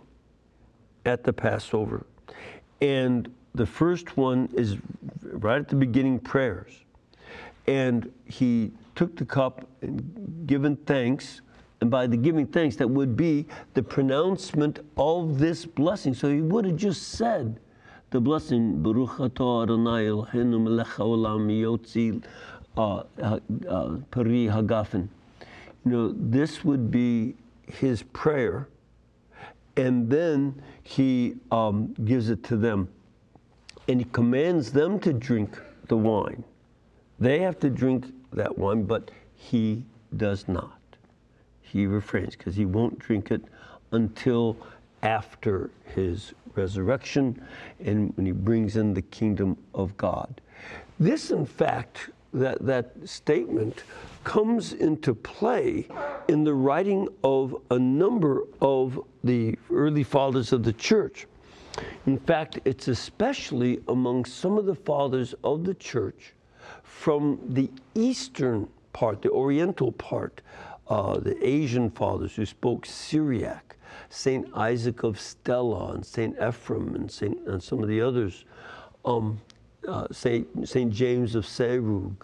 at 1.06 1.24
the 1.24 1.34
Passover. 1.34 2.06
And 2.82 3.34
the 3.56 3.66
first 3.66 4.18
one 4.18 4.50
is 4.54 4.78
right 5.22 5.60
at 5.60 5.68
the 5.68 5.76
beginning 5.76 6.20
prayers. 6.20 6.74
And 7.68 8.12
he 8.26 8.72
took 8.96 9.16
the 9.16 9.26
cup 9.26 9.68
and 9.82 10.46
given 10.48 10.76
thanks, 10.76 11.42
and 11.84 11.92
by 11.92 12.08
the 12.08 12.16
giving 12.16 12.48
thanks, 12.48 12.78
that 12.78 12.88
would 12.90 13.18
be 13.18 13.46
the 13.74 13.84
pronouncement 13.84 14.80
of 14.96 15.38
this 15.38 15.66
blessing. 15.66 16.14
So 16.14 16.30
he 16.30 16.40
would 16.40 16.64
have 16.64 16.78
just 16.78 17.10
said 17.10 17.60
the 18.10 18.22
blessing, 18.22 18.82
Baruch 18.82 19.18
atah 19.18 19.64
Adonai 19.64 20.06
Eloheinu 20.06 20.64
melech 20.64 20.88
haolam 20.88 21.50
yotzi 21.52 22.24
uh, 22.78 23.04
uh, 23.22 23.98
Peri 24.12 24.48
Hagafen. 24.48 25.10
You 25.84 25.92
know, 25.92 26.14
this 26.16 26.64
would 26.64 26.90
be 26.90 27.36
his 27.68 28.02
prayer, 28.02 28.70
and 29.76 30.10
then 30.10 30.62
he 30.84 31.36
um, 31.52 31.94
gives 32.06 32.30
it 32.30 32.46
to 32.46 32.56
them, 32.56 32.88
and 33.90 34.00
he 34.00 34.06
commands 34.14 34.72
them 34.72 35.02
to 35.02 35.12
drink 35.12 35.60
the 35.90 35.98
wine. 35.98 36.46
They 37.20 37.40
have 37.40 37.60
to 37.60 37.70
drink 37.70 38.06
that 38.32 38.58
wine, 38.58 38.84
but 38.84 39.12
he 39.36 39.84
does 40.16 40.48
not. 40.48 40.80
He 41.74 41.88
refrains 41.88 42.36
because 42.36 42.56
he 42.56 42.66
won't 42.66 43.00
drink 43.00 43.32
it 43.32 43.42
until 43.92 44.56
after 45.02 45.72
his 45.96 46.34
resurrection 46.54 47.44
and 47.84 48.16
when 48.16 48.28
he 48.28 48.32
brings 48.32 48.78
in 48.78 48.94
the 48.94 49.02
kingdom 49.02 49.58
of 49.74 49.98
God. 49.98 50.40
This, 51.00 51.32
in 51.32 51.48
fact, 51.48 52.12
that, 52.32 52.64
that 52.64 52.92
statement 53.06 53.86
comes 54.24 54.74
into 54.74 55.16
play 55.16 55.88
in 56.28 56.44
the 56.44 56.54
writing 56.54 57.08
of 57.24 57.60
a 57.72 57.80
number 57.80 58.44
of 58.62 59.00
the 59.24 59.58
early 59.72 60.04
fathers 60.04 60.54
of 60.54 60.62
the 60.62 60.74
church. 60.74 61.26
In 62.06 62.20
fact, 62.20 62.60
it's 62.66 62.88
especially 62.88 63.82
among 63.88 64.26
some 64.26 64.60
of 64.60 64.68
the 64.68 64.76
fathers 64.76 65.34
of 65.44 65.64
the 65.64 65.74
church 65.74 66.34
from 66.84 67.40
the 67.50 67.72
eastern 67.96 68.70
part, 68.94 69.24
the 69.24 69.32
oriental 69.32 69.92
part, 69.92 70.42
uh, 70.88 71.20
the 71.20 71.36
Asian 71.46 71.90
fathers 71.90 72.36
who 72.36 72.46
spoke 72.46 72.86
Syriac, 72.86 73.78
Saint 74.10 74.48
Isaac 74.54 75.04
of 75.04 75.20
Stella 75.20 75.94
and 75.94 76.06
Saint 76.06 76.38
Ephrem 76.38 76.96
and, 76.96 77.12
Saint, 77.12 77.38
and 77.48 77.62
some 77.62 77.82
of 77.82 77.90
the 77.90 78.02
others. 78.02 78.46
Um, 79.06 79.40
uh, 79.88 80.08
St. 80.12 80.68
St. 80.68 80.92
James 80.92 81.36
of 81.36 81.46
Serug, 81.46 82.16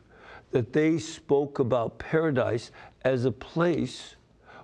that 0.51 0.73
they 0.73 0.97
spoke 0.97 1.59
about 1.59 1.99
paradise 1.99 2.71
as 3.03 3.25
a 3.25 3.31
place 3.31 4.15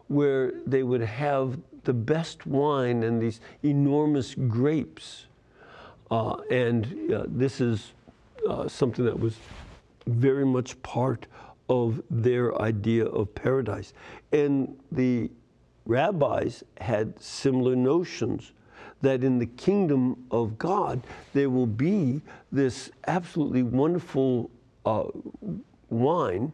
where 0.08 0.54
they 0.66 0.84
would 0.84 1.02
have 1.02 1.60
the 1.84 1.94
best 1.94 2.46
wine 2.46 3.04
and 3.04 3.22
these 3.22 3.42
enormous 3.64 4.36
grapes. 4.36 5.26
Uh, 6.10 6.38
and 6.50 7.12
uh, 7.14 7.26
this 7.28 7.62
is 7.62 7.94
uh, 8.48 8.68
something 8.68 9.06
that 9.06 9.20
was 9.20 9.38
very 10.08 10.46
much 10.46 10.82
part 10.84 11.28
of 11.70 12.02
their 12.10 12.60
idea 12.62 13.06
of 13.06 13.34
paradise. 13.34 13.94
And 14.32 14.78
the 14.92 15.32
rabbis 15.86 16.64
had 16.80 17.20
similar 17.22 17.76
notions 17.76 18.52
that 19.02 19.24
in 19.24 19.40
the 19.40 19.46
kingdom 19.46 20.26
of 20.32 20.58
God, 20.58 21.02
there 21.34 21.50
will 21.50 21.68
be 21.68 22.22
this 22.52 22.90
absolutely 23.08 23.64
wonderful 23.64 24.50
uh, 24.86 25.06
wine 25.90 26.54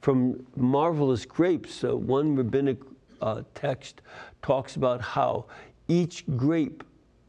from 0.00 0.44
marvelous 0.56 1.24
grapes. 1.24 1.84
Uh, 1.84 1.96
one 1.96 2.34
rabbinic 2.34 2.78
uh, 3.20 3.42
text 3.54 4.02
talks 4.42 4.76
about 4.76 5.00
how 5.00 5.46
each 5.88 6.24
grape 6.36 6.82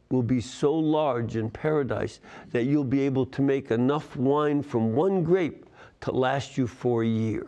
will 0.10 0.24
be 0.24 0.42
so 0.42 0.74
large 0.74 1.36
in 1.36 1.50
paradise 1.50 2.20
that 2.52 2.63
you'll 2.63 2.84
be 2.84 3.02
able 3.02 3.25
to 3.25 3.42
make 3.42 3.72
enough 3.72 4.16
wine 4.16 4.62
from 4.62 4.94
one 4.94 5.24
grape 5.24 5.62
to 6.04 6.12
last 6.12 6.58
you 6.58 6.68
for 6.68 7.04
a 7.04 7.08
year. 7.08 7.48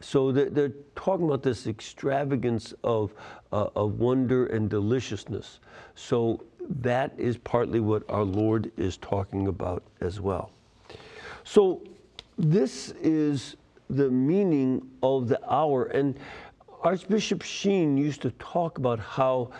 so 0.00 0.32
they're, 0.32 0.48
they're, 0.48 0.72
talking 0.94 1.26
about 1.26 1.42
this 1.42 1.66
extravagance 1.66 2.72
of, 2.82 3.12
uh, 3.52 3.66
of 3.76 3.98
wonder 3.98 4.46
and 4.46 4.70
deliciousness. 4.70 5.60
So 5.94 6.42
that 6.80 7.12
is 7.18 7.36
partly 7.36 7.80
what 7.80 8.02
our 8.08 8.24
Lord 8.24 8.72
is 8.78 8.96
talking 8.96 9.46
about 9.46 9.82
as 10.00 10.18
well. 10.20 10.50
So 11.44 11.82
this 12.38 12.94
is 13.02 13.56
the 13.90 14.10
meaning 14.10 14.90
of 15.02 15.28
the 15.28 15.38
hour. 15.52 15.84
And 15.84 16.18
Archbishop 16.82 17.42
Sheen 17.42 17.98
used 17.98 18.22
to 18.22 18.30
talk 18.32 18.78
about 18.78 18.98
how 18.98 19.50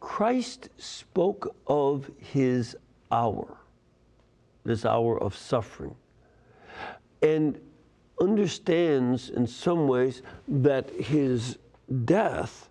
Christ 0.00 0.70
spoke 0.78 1.54
of 1.66 2.10
his 2.16 2.74
hour, 3.10 3.58
this 4.64 4.86
hour 4.86 5.22
of 5.22 5.36
suffering, 5.36 5.94
and 7.22 7.60
understands 8.20 9.30
in 9.30 9.46
some 9.46 9.88
ways 9.88 10.22
that 10.48 10.90
his 10.90 11.58
death 12.04 12.68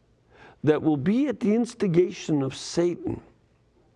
that 0.63 0.81
will 0.81 0.97
be 0.97 1.27
at 1.27 1.39
the 1.39 1.53
instigation 1.53 2.41
of 2.41 2.55
Satan. 2.55 3.21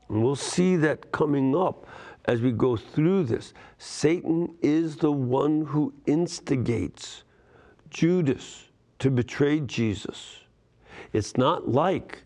And 0.09 0.24
we'll 0.24 0.35
see 0.35 0.75
that 0.77 1.12
coming 1.12 1.55
up 1.55 1.88
as 2.25 2.41
we 2.41 2.51
go 2.51 2.75
through 2.75 3.25
this. 3.25 3.53
Satan 3.77 4.55
is 4.62 4.97
the 4.97 5.12
one 5.12 5.65
who 5.65 5.93
instigates 6.05 7.24
Judas 7.89 8.65
to 9.00 9.12
betray 9.12 9.59
Jesus. 9.62 10.39
It's 11.13 11.38
not 11.38 11.69
like 11.69 12.24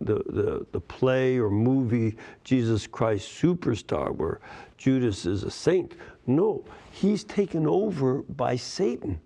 the, 0.00 0.22
the, 0.26 0.66
the 0.72 0.80
play 0.80 1.38
or 1.38 1.50
movie 1.50 2.16
Jesus 2.44 2.86
Christ 2.86 3.28
Superstar 3.28 4.14
where 4.14 4.40
Judas 4.76 5.26
is 5.26 5.42
a 5.42 5.50
saint. 5.50 5.94
No, 6.36 6.64
he's 6.90 7.24
taken 7.24 7.66
over 7.66 8.22
by 8.22 8.56
Satan. 8.56 9.20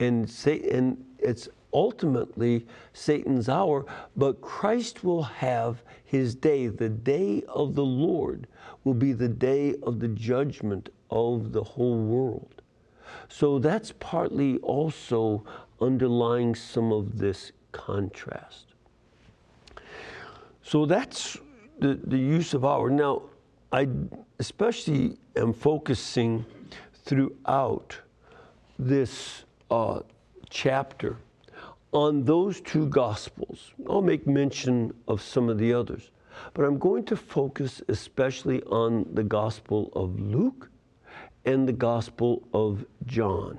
And, 0.00 0.30
and 0.46 1.04
it's 1.18 1.48
ultimately 1.72 2.66
Satan's 2.92 3.48
hour, 3.48 3.84
but 4.16 4.40
Christ 4.40 5.04
will 5.04 5.22
have 5.22 5.82
his 6.04 6.34
day. 6.34 6.68
The 6.68 6.88
day 6.88 7.42
of 7.48 7.74
the 7.74 7.84
Lord 7.84 8.46
will 8.84 8.94
be 8.94 9.12
the 9.12 9.28
day 9.28 9.74
of 9.82 10.00
the 10.00 10.08
judgment 10.08 10.88
of 11.10 11.52
the 11.52 11.62
whole 11.62 11.98
world. 11.98 12.62
So 13.28 13.58
that's 13.58 13.92
partly 13.98 14.58
also 14.58 15.44
underlying 15.80 16.54
some 16.54 16.92
of 16.92 17.18
this 17.18 17.52
contrast. 17.72 18.66
So 20.62 20.86
that's 20.86 21.38
the, 21.78 21.94
the 21.94 22.18
use 22.18 22.54
of 22.54 22.64
hour. 22.64 22.90
Now, 22.90 23.22
I 23.70 23.86
especially 24.38 25.18
am 25.36 25.52
focusing 25.52 26.46
throughout 27.04 27.98
this 28.78 29.44
uh, 29.70 30.00
chapter 30.48 31.18
on 31.92 32.24
those 32.24 32.62
two 32.62 32.86
Gospels. 32.86 33.72
I'll 33.86 34.00
make 34.00 34.26
mention 34.26 34.94
of 35.06 35.20
some 35.20 35.50
of 35.50 35.58
the 35.58 35.74
others, 35.74 36.10
but 36.54 36.64
I'm 36.64 36.78
going 36.78 37.04
to 37.04 37.16
focus 37.16 37.82
especially 37.88 38.62
on 38.64 39.06
the 39.12 39.22
Gospel 39.22 39.90
of 39.94 40.18
Luke 40.18 40.70
and 41.44 41.68
the 41.68 41.72
Gospel 41.72 42.48
of 42.54 42.86
John. 43.04 43.58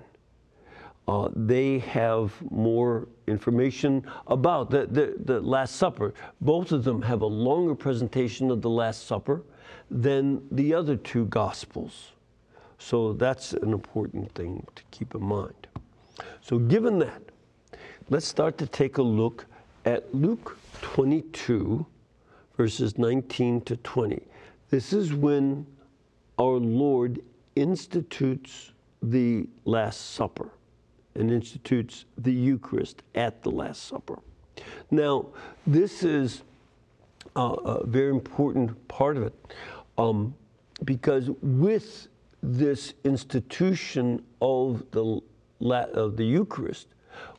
Uh, 1.07 1.29
they 1.35 1.79
have 1.79 2.33
more 2.51 3.07
information 3.27 4.03
about 4.27 4.71
the, 4.71 4.87
the, 4.87 5.15
the, 5.25 5.39
Last 5.39 5.75
Supper. 5.75 6.13
Both 6.41 6.71
of 6.71 6.83
them 6.83 7.01
have 7.01 7.21
a 7.21 7.27
longer 7.27 7.73
presentation 7.73 8.49
of 8.49 8.61
the 8.61 8.69
Last 8.69 9.07
Supper 9.07 9.43
than 9.89 10.41
the 10.51 10.73
other 10.73 10.95
two 10.95 11.25
Gospels. 11.25 12.11
So 12.77 13.13
that's 13.13 13.53
an 13.53 13.73
important 13.73 14.33
thing 14.33 14.65
to 14.75 14.83
keep 14.91 15.13
in 15.15 15.23
mind. 15.23 15.67
So, 16.41 16.57
given 16.57 16.99
that, 16.99 17.21
let's 18.09 18.27
start 18.27 18.57
to 18.59 18.67
take 18.67 18.97
a 18.97 19.01
look 19.03 19.45
at 19.85 20.13
Luke 20.13 20.57
22, 20.81 21.85
verses 22.57 22.97
19 22.97 23.61
to 23.61 23.77
20. 23.77 24.21
This 24.69 24.93
is 24.93 25.13
when 25.13 25.65
our 26.37 26.57
Lord 26.57 27.21
institutes 27.55 28.71
the 29.01 29.47
Last 29.65 30.11
Supper 30.11 30.49
and 31.15 31.31
institutes 31.31 32.05
the 32.17 32.31
Eucharist 32.31 33.03
at 33.15 33.41
the 33.41 33.51
Last 33.51 33.87
Supper. 33.87 34.19
Now, 34.91 35.27
this 35.65 36.03
is 36.03 36.43
a, 37.35 37.41
a 37.41 37.85
very 37.87 38.09
important 38.09 38.87
part 38.87 39.17
of 39.17 39.23
it 39.23 39.33
um, 39.97 40.33
because 40.85 41.29
with 41.41 42.07
this 42.41 42.93
institution 43.03 44.23
of 44.41 44.83
the, 44.91 45.21
of 45.93 46.15
the 46.15 46.23
Eucharist, 46.23 46.87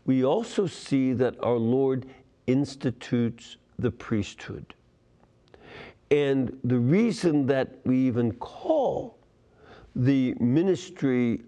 we 0.04 0.24
also 0.24 0.66
see 0.66 1.12
that 1.14 1.42
our 1.42 1.56
Lord 1.56 2.06
institutes 2.46 3.56
the 3.78 3.90
priesthood. 3.90 4.74
And 6.10 6.58
the 6.64 6.78
reason 6.78 7.46
that 7.46 7.78
we 7.84 7.96
even 7.98 8.32
call 8.32 9.16
the 9.94 10.34
ministry 10.40 11.42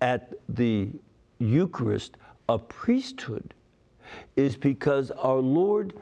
at 0.00 0.34
the 0.48 0.90
Eucharist 1.38 2.16
a 2.48 2.58
priesthood 2.58 3.54
is 4.36 4.56
because 4.56 5.10
our 5.12 5.38
Lord 5.38 5.94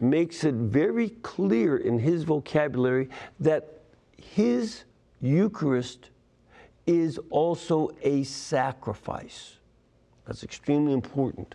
makes 0.00 0.44
it 0.44 0.54
very 0.54 1.10
clear 1.22 1.76
in 1.76 1.98
his 1.98 2.24
vocabulary 2.24 3.08
that 3.38 3.80
his 4.16 4.84
Eucharist 5.20 6.10
is 6.86 7.18
also 7.30 7.90
a 8.02 8.22
sacrifice. 8.24 9.56
That's 10.26 10.42
extremely 10.42 10.92
important. 10.92 11.54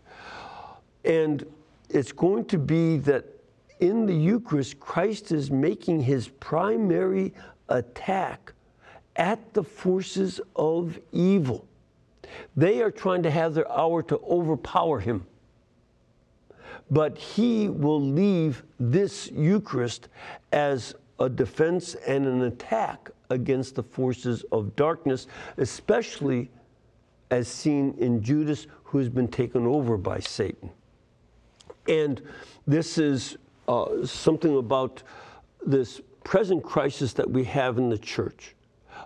And 1.03 1.45
it's 1.89 2.11
going 2.11 2.45
to 2.45 2.57
be 2.57 2.97
that 2.97 3.25
in 3.79 4.05
the 4.05 4.15
Eucharist, 4.15 4.79
Christ 4.79 5.31
is 5.31 5.51
making 5.51 6.01
his 6.01 6.27
primary 6.27 7.33
attack 7.69 8.53
at 9.15 9.53
the 9.53 9.63
forces 9.63 10.41
of 10.55 10.99
evil. 11.11 11.67
They 12.55 12.81
are 12.81 12.91
trying 12.91 13.23
to 13.23 13.31
have 13.31 13.53
their 13.53 13.69
hour 13.71 14.01
to 14.03 14.19
overpower 14.19 14.99
him. 14.99 15.25
But 16.91 17.17
he 17.17 17.69
will 17.69 18.01
leave 18.01 18.63
this 18.79 19.31
Eucharist 19.31 20.09
as 20.51 20.95
a 21.19 21.29
defense 21.29 21.95
and 22.07 22.25
an 22.25 22.43
attack 22.43 23.09
against 23.29 23.75
the 23.75 23.83
forces 23.83 24.43
of 24.51 24.75
darkness, 24.75 25.27
especially 25.57 26.51
as 27.31 27.47
seen 27.47 27.95
in 27.97 28.21
Judas, 28.21 28.67
who 28.83 28.99
has 28.99 29.09
been 29.09 29.27
taken 29.27 29.65
over 29.65 29.97
by 29.97 30.19
Satan. 30.19 30.69
And 31.87 32.21
this 32.67 32.97
is 32.97 33.37
uh, 33.67 34.05
something 34.05 34.57
about 34.57 35.01
this 35.65 36.01
present 36.23 36.63
crisis 36.63 37.13
that 37.13 37.29
we 37.29 37.43
have 37.45 37.77
in 37.77 37.89
the 37.89 37.97
church 37.97 38.55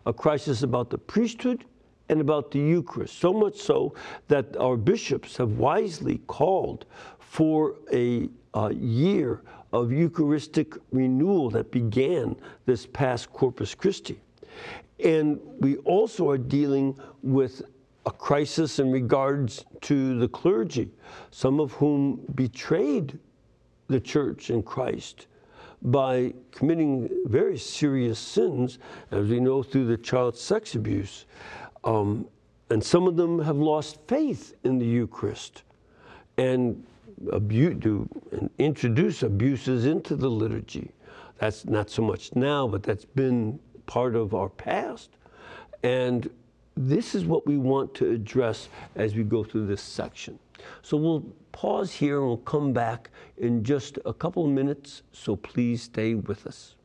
a 0.06 0.14
crisis 0.14 0.64
about 0.64 0.90
the 0.90 0.98
priesthood 0.98 1.66
and 2.10 2.22
about 2.22 2.52
the 2.52 2.60
Eucharist. 2.60 3.20
So 3.20 3.34
much 3.34 3.58
so 3.58 3.94
that 4.28 4.58
our 4.58 4.78
bishops 4.78 5.38
have 5.38 5.58
wisely 5.58 6.20
called 6.28 6.86
for 7.30 7.76
a, 7.94 8.28
a 8.56 8.74
year 8.74 9.44
of 9.72 9.92
Eucharistic 9.92 10.74
renewal 10.92 11.52
that 11.52 11.70
began 11.70 12.36
this 12.66 12.88
past 12.88 13.32
Corpus 13.32 13.76
Christi. 13.76 14.20
And 15.04 15.40
we 15.60 15.78
also 15.78 16.28
are 16.32 16.40
dealing 16.40 17.00
with 17.22 17.62
a 18.08 18.12
crisis 18.12 18.80
in 18.80 18.92
regards 18.92 19.64
to 19.82 20.18
the 20.18 20.28
clergy, 20.28 20.90
some 21.30 21.60
of 21.60 21.72
whom 21.74 22.20
betrayed 22.34 23.20
the 23.90 24.00
church 24.00 24.50
and 24.50 24.66
Christ 24.66 25.28
by 25.84 26.34
committing 26.50 27.10
very 27.26 27.60
serious 27.60 28.18
sins, 28.18 28.80
as 29.12 29.30
we 29.30 29.40
know 29.40 29.62
through 29.62 29.86
the 29.86 29.98
child 29.98 30.36
sex 30.36 30.74
abuse. 30.74 31.28
Um, 31.84 32.28
and 32.72 32.84
some 32.84 33.08
of 33.08 33.16
them 33.18 33.38
have 33.40 33.58
lost 33.58 34.00
faith 34.08 34.56
in 34.64 34.80
the 34.80 34.86
Eucharist 34.86 35.62
and 36.38 36.84
do, 37.20 38.08
and 38.32 38.50
introduce 38.58 39.24
abuses 39.24 39.86
into 39.86 40.16
the 40.16 40.30
liturgy. 40.30 40.92
That's 41.38 41.66
not 41.66 41.90
so 41.90 42.02
much 42.02 42.36
now, 42.36 42.68
but 42.68 42.84
that's 42.84 43.06
been 43.06 43.60
part 43.86 44.16
of 44.16 44.34
our 44.34 44.50
past. 44.50 45.10
And 45.84 46.30
this 46.76 47.16
is 47.16 47.26
what 47.26 47.46
we 47.48 47.58
want 47.58 47.94
to 47.96 48.12
address 48.12 48.70
as 48.96 49.16
we 49.16 49.24
go 49.24 49.44
through 49.44 49.68
this 49.68 49.82
section. 49.82 50.40
So 50.82 50.98
we'll 50.98 51.26
pause 51.52 51.94
here 51.94 52.20
and 52.20 52.28
we'll 52.28 52.38
come 52.38 52.74
back 52.74 53.10
in 53.38 53.64
just 53.64 53.98
a 54.06 54.14
couple 54.14 54.46
of 54.46 54.52
minutes, 54.52 55.04
so 55.12 55.36
please 55.36 55.84
stay 55.84 56.16
with 56.16 56.46
us. 56.48 56.76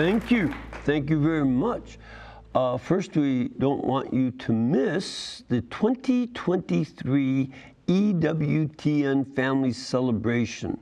Thank 0.00 0.30
you. 0.30 0.50
Thank 0.86 1.10
you 1.10 1.20
very 1.20 1.44
much. 1.44 1.98
Uh, 2.54 2.78
first, 2.78 3.14
we 3.18 3.48
don't 3.58 3.84
want 3.84 4.14
you 4.14 4.30
to 4.30 4.50
miss 4.50 5.42
the 5.50 5.60
2023 5.60 7.50
EWTN 7.86 9.34
Family 9.36 9.72
Celebration. 9.74 10.80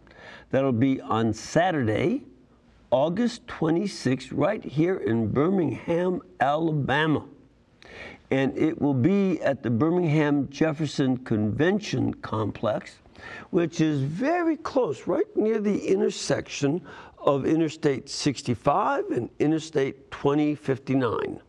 That'll 0.53 0.71
be 0.71 1.01
on 1.01 1.33
Saturday, 1.33 2.27
August 2.93 3.45
26th, 3.49 4.29
right 4.31 4.65
here 4.65 4.99
in 4.99 5.33
Birmingham, 5.33 6.23
Alabama. 6.39 7.25
And 8.31 8.57
it 8.57 8.81
will 8.81 8.95
be 8.95 9.43
at 9.43 9.65
the 9.65 9.71
Birmingham 9.71 10.49
Jefferson 10.49 11.17
Convention 11.17 12.15
Complex, 12.15 13.01
which 13.51 13.81
is 13.81 14.01
very 14.01 14.57
close, 14.57 15.09
right 15.09 15.27
near 15.37 15.59
the 15.59 15.89
intersection 15.89 16.81
of 17.21 17.47
Interstate 17.47 18.09
65 18.09 19.11
and 19.11 19.29
Interstate 19.39 20.11
2059. 20.11 21.41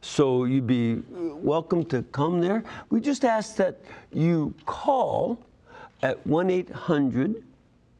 So 0.00 0.44
you'd 0.44 0.66
be 0.66 0.94
uh, 0.94 1.36
welcome 1.36 1.84
to 1.86 2.02
come 2.04 2.40
there. 2.40 2.64
We 2.90 3.00
just 3.00 3.24
ask 3.24 3.56
that 3.56 3.80
you 4.12 4.54
call 4.64 5.38
at 6.02 6.24
1 6.26 6.50
800 6.50 7.42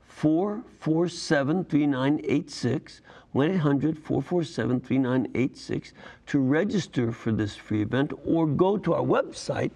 447 0.06 1.64
3986. 1.64 3.00
1 3.32 3.50
800 3.50 3.98
447 3.98 4.80
3986 4.80 5.92
to 6.26 6.38
register 6.38 7.12
for 7.12 7.32
this 7.32 7.54
free 7.54 7.82
event 7.82 8.12
or 8.24 8.46
go 8.46 8.78
to 8.78 8.94
our 8.94 9.02
website, 9.02 9.72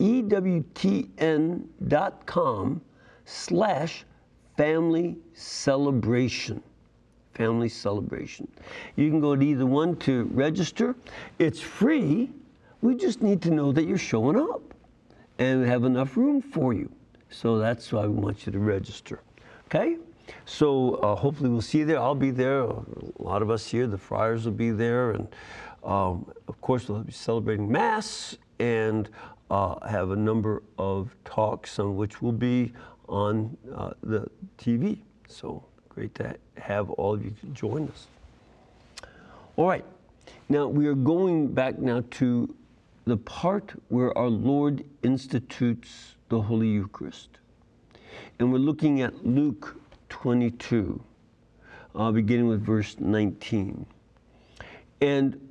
ewtn.com 0.00 1.20
slash 3.24 4.04
family 4.56 5.16
celebration 5.32 6.60
family 7.34 7.68
celebration. 7.68 8.48
You 8.96 9.10
can 9.10 9.20
go 9.20 9.36
to 9.36 9.44
either 9.44 9.66
one 9.66 9.96
to 9.96 10.24
register. 10.32 10.94
It's 11.38 11.60
free. 11.60 12.30
We 12.80 12.94
just 12.94 13.22
need 13.22 13.42
to 13.42 13.50
know 13.50 13.72
that 13.72 13.84
you're 13.84 13.98
showing 13.98 14.38
up 14.38 14.74
and 15.38 15.66
have 15.66 15.84
enough 15.84 16.16
room 16.16 16.40
for 16.40 16.72
you. 16.72 16.90
So 17.30 17.58
that's 17.58 17.92
why 17.92 18.06
we 18.06 18.14
want 18.14 18.46
you 18.46 18.52
to 18.52 18.58
register. 18.58 19.20
Okay? 19.66 19.96
So 20.46 20.94
uh, 20.96 21.16
hopefully 21.16 21.50
we'll 21.50 21.62
see 21.62 21.78
you 21.78 21.84
there. 21.84 21.98
I'll 21.98 22.14
be 22.14 22.30
there. 22.30 22.60
A 22.62 22.84
lot 23.18 23.42
of 23.42 23.50
us 23.50 23.66
here, 23.66 23.86
the 23.86 23.98
friars 23.98 24.44
will 24.44 24.52
be 24.52 24.70
there. 24.70 25.10
And 25.10 25.28
um, 25.82 26.30
of 26.48 26.60
course, 26.60 26.88
we'll 26.88 27.00
be 27.00 27.12
celebrating 27.12 27.70
Mass 27.70 28.36
and 28.60 29.08
uh, 29.50 29.86
have 29.86 30.10
a 30.10 30.16
number 30.16 30.62
of 30.78 31.14
talks, 31.24 31.72
some 31.72 31.88
of 31.88 31.94
which 31.94 32.22
will 32.22 32.32
be 32.32 32.72
on 33.08 33.56
uh, 33.74 33.90
the 34.02 34.26
TV. 34.58 34.98
So 35.28 35.64
Great 35.94 36.14
to 36.16 36.34
have 36.56 36.90
all 36.90 37.14
of 37.14 37.24
you 37.24 37.32
join 37.52 37.88
us. 37.88 38.06
All 39.56 39.68
right. 39.68 39.84
Now 40.48 40.66
we 40.66 40.86
are 40.88 40.94
going 40.94 41.48
back 41.48 41.78
now 41.78 42.02
to 42.12 42.52
the 43.04 43.16
part 43.16 43.72
where 43.88 44.16
our 44.18 44.28
Lord 44.28 44.84
institutes 45.04 46.16
the 46.30 46.40
Holy 46.40 46.68
Eucharist. 46.68 47.28
And 48.38 48.52
we're 48.52 48.58
looking 48.58 49.02
at 49.02 49.24
Luke 49.24 49.76
22, 50.08 51.00
uh, 51.94 52.10
beginning 52.10 52.48
with 52.48 52.64
verse 52.64 52.96
19. 52.98 53.86
And 55.00 55.48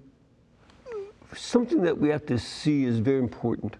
something 1.36 1.82
that 1.84 1.98
we 1.98 2.10
have 2.10 2.26
to 2.26 2.38
see 2.38 2.84
is 2.84 3.00
very 3.00 3.20
important 3.20 3.78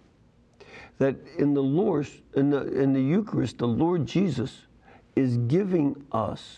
that 1.00 1.16
in 1.38 1.54
the 1.54 1.64
Lord, 1.64 2.08
in 2.36 2.52
the, 2.52 2.68
in 2.68 2.94
the 2.94 3.02
Eucharist, 3.02 3.58
the 3.58 3.68
Lord 3.68 4.06
Jesus 4.06 4.62
is 5.16 5.38
giving 5.38 6.06
us 6.12 6.58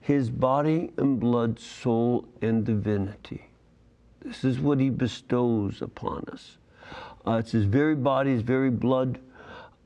his 0.00 0.30
body 0.30 0.92
and 0.98 1.18
blood, 1.18 1.58
soul, 1.58 2.26
and 2.40 2.64
divinity. 2.64 3.46
This 4.20 4.44
is 4.44 4.60
what 4.60 4.78
he 4.78 4.90
bestows 4.90 5.82
upon 5.82 6.24
us. 6.32 6.58
Uh, 7.26 7.38
it's 7.38 7.52
his 7.52 7.64
very 7.64 7.96
body, 7.96 8.30
his 8.30 8.42
very 8.42 8.70
blood, 8.70 9.18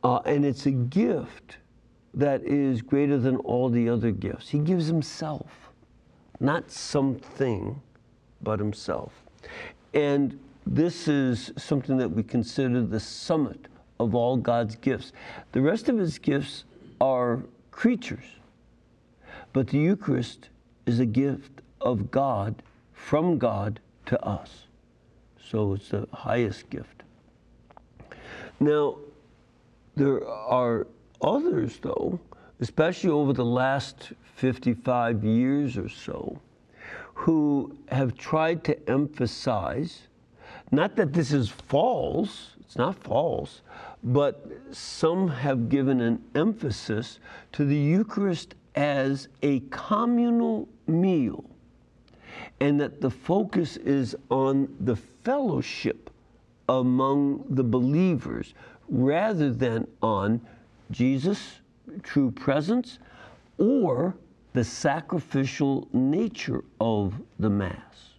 uh, 0.03 0.19
and 0.27 0.45
it's 0.45 0.67
a 0.67 0.71
gift 0.71 1.57
that 2.13 2.43
is 2.43 2.83
greater 2.83 3.19
than 3.19 3.37
all 3.37 3.69
the 3.69 3.89
other 3.89 4.11
gifts. 4.11 4.49
He 4.49 4.59
gives 4.59 4.87
himself, 4.87 5.71
not 6.39 6.71
something, 6.71 7.81
but 8.43 8.59
himself. 8.59 9.13
And 9.95 10.39
this 10.67 11.09
is 11.09 11.53
something 11.57 11.97
that 11.97 12.09
we 12.11 12.23
consider 12.23 12.83
the 12.83 13.01
summit 13.01 13.69
of 13.99 14.15
all 14.15 14.37
God's 14.37 14.77
gifts. 14.77 15.13
The 15.53 15.61
rest 15.61 15.89
of 15.89 15.99
his 15.99 16.19
gifts 16.19 16.65
are 17.01 17.43
creatures. 17.81 18.27
But 19.55 19.69
the 19.69 19.79
Eucharist 19.79 20.51
is 20.85 21.01
a 21.01 21.07
gift 21.07 21.63
of 21.81 22.11
God, 22.11 22.63
from 22.93 23.39
God 23.39 23.81
to 24.05 24.23
us. 24.23 24.67
So 25.43 25.73
it's 25.73 25.89
the 25.89 26.07
highest 26.13 26.69
gift. 26.69 27.05
Now, 28.61 28.99
there 29.97 30.29
are 30.29 30.89
others, 31.23 31.79
though, 31.81 32.21
especially 32.61 33.09
over 33.09 33.33
the 33.33 33.47
last 33.47 34.13
55 34.35 35.25
years 35.25 35.79
or 35.79 35.89
so, 35.89 36.39
who 37.15 37.75
have 37.89 38.15
tried 38.19 38.63
to 38.65 38.91
emphasize 38.91 40.03
not 40.71 40.97
that 40.97 41.15
this 41.15 41.33
is 41.33 41.49
false, 41.49 42.51
it's 42.61 42.77
not 42.77 42.95
false, 43.03 43.63
but 44.03 44.47
some 44.71 45.29
have 45.29 45.69
given 45.69 46.01
an 46.01 46.23
emphasis 46.35 47.19
to 47.53 47.65
the 47.65 47.77
Eucharist 47.77 48.55
as 48.75 49.29
a 49.43 49.61
communal 49.71 50.69
meal, 50.87 51.45
and 52.61 52.81
that 52.81 53.01
the 53.01 53.11
focus 53.11 53.77
is 53.79 54.17
on 54.31 54.75
the 54.81 54.97
fellowship 54.97 56.11
among 56.69 57.45
the 57.51 57.65
believers 57.65 58.55
rather 58.89 59.51
than 59.51 59.87
on 60.03 60.41
Jesus' 60.91 61.61
true 62.03 62.31
presence 62.31 62.99
or 63.59 64.15
the 64.53 64.65
sacrificial 64.65 65.89
nature 65.93 66.65
of 66.81 67.15
the 67.39 67.51
Mass. 67.51 68.15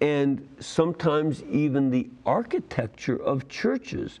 And 0.00 0.46
sometimes 0.58 1.42
even 1.44 1.90
the 1.90 2.08
architecture 2.26 3.16
of 3.16 3.48
churches 3.48 4.18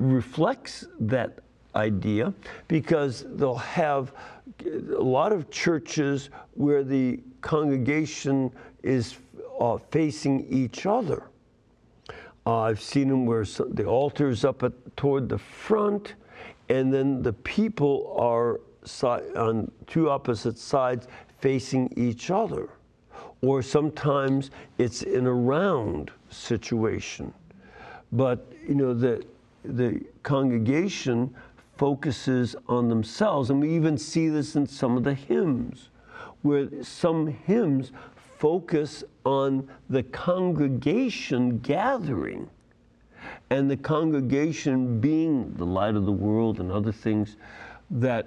reflects 0.00 0.86
that 0.98 1.38
idea 1.76 2.34
because 2.66 3.26
they'll 3.36 3.54
have 3.54 4.12
a 4.66 5.02
lot 5.02 5.30
of 5.30 5.50
churches 5.50 6.30
where 6.54 6.82
the 6.82 7.20
congregation 7.42 8.50
is 8.82 9.18
uh, 9.60 9.78
facing 9.90 10.46
each 10.48 10.86
other. 10.86 11.24
Uh, 12.46 12.60
I've 12.60 12.80
seen 12.80 13.08
them 13.08 13.26
where 13.26 13.44
the 13.44 13.84
altar 13.84 14.30
is 14.30 14.44
up 14.44 14.62
at, 14.62 14.72
toward 14.96 15.28
the 15.28 15.38
front, 15.38 16.14
and 16.70 16.92
then 16.92 17.22
the 17.22 17.34
people 17.34 18.16
are 18.18 18.60
si- 18.84 19.06
on 19.06 19.70
two 19.86 20.08
opposite 20.08 20.58
sides 20.58 21.06
facing 21.38 21.92
each 21.96 22.30
other. 22.30 22.70
Or 23.42 23.62
sometimes 23.62 24.50
it's 24.78 25.02
in 25.02 25.26
a 25.26 25.32
round 25.32 26.10
situation. 26.30 27.32
But, 28.12 28.50
you 28.66 28.74
know, 28.74 28.94
the, 28.94 29.24
the 29.64 30.00
congregation 30.22 31.34
focuses 31.76 32.56
on 32.68 32.88
themselves. 32.88 33.50
And 33.50 33.60
we 33.60 33.74
even 33.74 33.96
see 33.96 34.28
this 34.28 34.56
in 34.56 34.66
some 34.66 34.96
of 34.96 35.04
the 35.04 35.14
hymns, 35.14 35.88
where 36.42 36.68
some 36.82 37.26
hymns 37.26 37.92
focus 38.38 39.04
on 39.24 39.68
the 39.88 40.02
congregation 40.02 41.58
gathering 41.58 42.48
and 43.50 43.70
the 43.70 43.76
congregation 43.76 45.00
being 45.00 45.52
the 45.54 45.66
light 45.66 45.94
of 45.94 46.06
the 46.06 46.12
world 46.12 46.60
and 46.60 46.70
other 46.70 46.92
things 46.92 47.36
that 47.90 48.26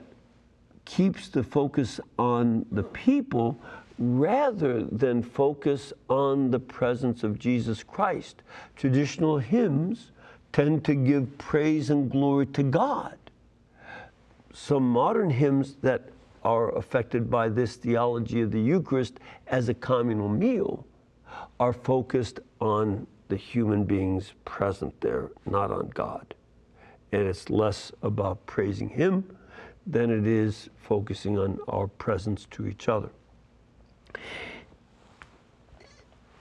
keeps 0.86 1.30
the 1.30 1.44
focus 1.44 2.00
on 2.20 2.66
the 2.72 2.84
people 2.84 3.58
rather 4.00 4.84
than 4.84 5.24
focus 5.24 5.94
on 6.10 6.52
the 6.52 6.60
presence 6.60 7.24
of 7.24 7.40
Jesus 7.40 7.84
Christ. 7.84 8.44
Traditional 8.76 9.38
hymns 9.38 10.12
tend 10.54 10.86
to 10.86 10.96
give 10.96 11.38
praise 11.38 11.90
and 11.90 12.10
glory 12.10 12.46
to 12.46 12.64
God 12.64 13.18
some 14.54 14.88
modern 14.88 15.32
hymns 15.32 15.76
that 15.82 16.10
are 16.44 16.76
affected 16.78 17.30
by 17.30 17.50
this 17.50 17.76
theology 17.76 18.42
of 18.42 18.52
the 18.52 18.62
Eucharist 18.62 19.20
as 19.48 19.68
a 19.68 19.74
communal 19.74 20.30
meal 20.30 20.86
are 21.60 21.74
focused 21.74 22.40
on 22.62 23.08
the 23.30 23.36
human 23.36 23.84
beings 23.84 24.34
present 24.46 25.00
there, 25.02 25.32
not 25.46 25.72
on 25.72 25.90
God. 25.90 26.36
And 27.12 27.24
it's 27.24 27.50
less 27.50 27.92
about 28.04 28.46
praising 28.46 28.90
Him 28.90 29.36
than 29.88 30.12
it 30.12 30.28
is 30.28 30.70
focusing 30.78 31.38
on 31.38 31.58
our 31.68 31.88
presence 31.88 32.46
to 32.52 32.68
each 32.68 32.88
other. 32.88 33.10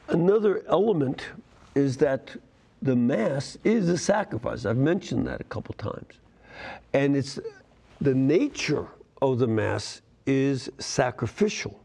Another 0.08 0.62
element 0.68 1.28
is 1.74 1.96
that 1.98 2.36
the 2.82 2.96
Mass 2.96 3.56
is 3.62 3.88
a 3.88 3.96
sacrifice. 3.96 4.66
I've 4.66 4.76
mentioned 4.76 5.24
that 5.28 5.40
a 5.40 5.44
couple 5.44 5.72
times. 5.74 6.14
And 6.92 7.16
it's 7.16 7.38
the 8.00 8.14
nature 8.14 8.88
of 9.22 9.38
the 9.38 9.46
Mass 9.46 10.02
is 10.26 10.68
sacrificial. 10.78 11.78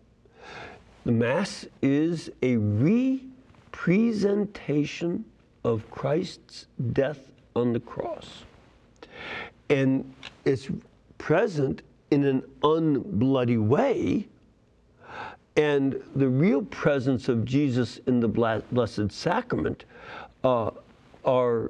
The 1.06 1.12
Mass 1.12 1.68
is 1.84 2.32
a 2.42 2.58
representation 2.58 5.24
of 5.64 5.88
Christ's 5.92 6.66
death 6.94 7.20
on 7.56 7.74
the 7.74 7.80
cross. 7.80 8.44
And 9.70 10.12
it's 10.46 10.70
present 11.18 11.82
in 12.10 12.24
an 12.24 12.42
unbloody 12.62 13.64
way. 13.64 14.28
And 15.56 16.02
the 16.16 16.28
real 16.28 16.64
presence 16.64 17.30
of 17.30 17.46
Jesus 17.46 18.00
in 18.08 18.20
the 18.20 18.28
Blessed 18.28 19.12
Sacrament 19.12 19.86
uh, 20.44 20.72
are, 21.28 21.70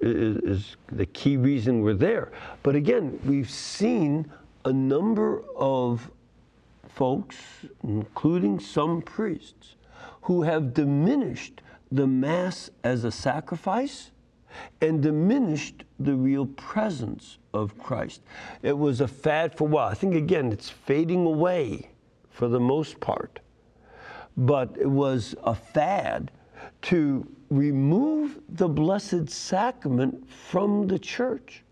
is, 0.00 0.36
is 0.38 0.76
the 0.92 1.06
key 1.06 1.36
reason 1.36 1.80
we're 1.80 1.94
there. 1.94 2.32
But 2.62 2.74
again, 2.74 3.18
we've 3.24 3.50
seen 3.50 4.30
a 4.64 4.72
number 4.72 5.42
of 5.56 6.10
folks, 6.88 7.36
including 7.84 8.58
some 8.60 9.00
priests, 9.00 9.76
who 10.22 10.42
have 10.42 10.74
diminished 10.74 11.62
the 11.90 12.06
Mass 12.06 12.70
as 12.84 13.04
a 13.04 13.10
sacrifice 13.10 14.10
and 14.80 15.02
diminished 15.02 15.84
the 15.98 16.14
real 16.14 16.46
presence 16.46 17.38
of 17.54 17.78
Christ. 17.78 18.22
It 18.62 18.76
was 18.76 19.00
a 19.00 19.08
fad 19.08 19.56
for 19.56 19.64
a 19.64 19.70
while. 19.70 19.88
I 19.88 19.94
think, 19.94 20.14
again, 20.14 20.52
it's 20.52 20.68
fading 20.68 21.24
away 21.24 21.90
for 22.30 22.48
the 22.48 22.60
most 22.60 23.00
part. 23.00 23.40
But 24.36 24.76
it 24.78 24.90
was 24.90 25.34
a 25.44 25.54
fad 25.54 26.30
to 26.82 27.26
remove 27.50 28.40
the 28.48 28.68
Blessed 28.68 29.28
Sacrament 29.28 30.30
from 30.30 30.86
the 30.86 30.98
church. 30.98 31.64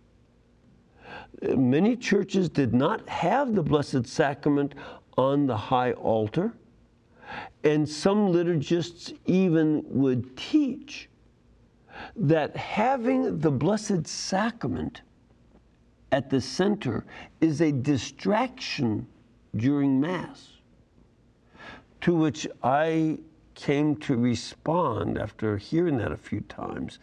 Many 1.43 1.97
churches 1.97 2.49
did 2.49 2.73
not 2.73 3.07
have 3.09 3.55
the 3.55 3.63
Blessed 3.63 4.07
Sacrament 4.07 4.75
on 5.19 5.47
the 5.47 5.57
high 5.57 5.93
altar, 5.93 6.53
and 7.65 7.89
some 7.89 8.29
liturgists 8.29 9.13
even 9.27 9.83
would 9.87 10.37
teach 10.37 11.09
that 12.15 12.57
having 12.57 13.39
the 13.39 13.51
Blessed 13.51 14.07
Sacrament 14.07 15.03
at 16.13 16.31
the 16.31 16.41
center 16.41 17.05
is 17.41 17.61
a 17.61 17.73
distraction 17.73 19.07
during 19.57 20.01
Mass. 20.01 20.53
To 22.03 22.15
which 22.15 22.47
I 22.63 23.19
came 23.57 23.97
to 23.97 24.17
respond 24.17 25.19
after 25.19 25.57
hearing 25.57 25.97
that 25.97 26.13
a 26.13 26.17
few 26.17 26.41
times. 26.43 27.01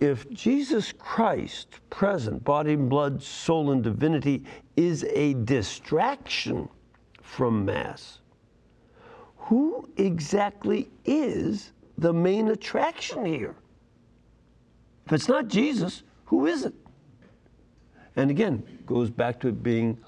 If 0.00 0.28
Jesus 0.30 0.92
Christ, 0.92 1.68
present, 1.90 2.42
body 2.42 2.72
and 2.72 2.88
blood, 2.88 3.22
soul 3.22 3.70
and 3.70 3.84
divinity, 3.84 4.42
is 4.76 5.04
a 5.04 5.34
distraction 5.34 6.68
from 7.22 7.64
Mass, 7.64 8.18
who 9.36 9.88
exactly 9.96 10.88
is 11.04 11.72
the 11.98 12.12
main 12.12 12.48
attraction 12.48 13.24
here? 13.24 13.54
If 15.06 15.12
it's 15.12 15.28
not 15.28 15.46
Jesus, 15.46 16.02
who 16.24 16.46
is 16.46 16.64
it? 16.64 16.74
And 18.16 18.30
again, 18.30 18.62
goes 18.86 19.10
back 19.10 19.38
to 19.40 19.48
it 19.48 19.62
being 19.62 19.98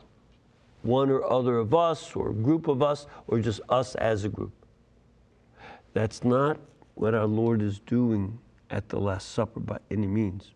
one 0.83 1.11
or 1.11 1.31
other 1.31 1.59
of 1.59 1.75
us, 1.75 2.15
or 2.17 2.31
a 2.31 2.35
group 2.35 2.69
of 2.69 2.83
us, 2.83 3.07
or 3.27 3.39
just 3.39 3.61
us 3.69 3.95
as 3.95 4.25
a 4.25 4.29
group. 4.29 4.53
That's 5.95 6.25
not 6.25 6.59
what 6.95 7.15
our 7.15 7.27
Lord 7.27 7.63
is 7.63 7.79
doing 7.79 8.39
at 8.71 8.89
the 8.89 8.99
Last 8.99 9.31
Supper 9.31 9.61
by 9.61 9.79
any 9.91 10.07
means. 10.07 10.53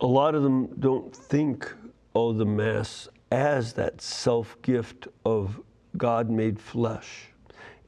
A 0.00 0.06
lot 0.06 0.34
of 0.34 0.42
them 0.42 0.68
don't 0.78 1.14
think 1.14 1.70
of 2.14 2.38
the 2.38 2.46
Mass 2.46 3.08
as 3.30 3.72
that 3.74 4.00
self 4.00 4.60
gift 4.62 5.08
of 5.24 5.60
God 5.96 6.30
made 6.30 6.58
flesh. 6.58 7.26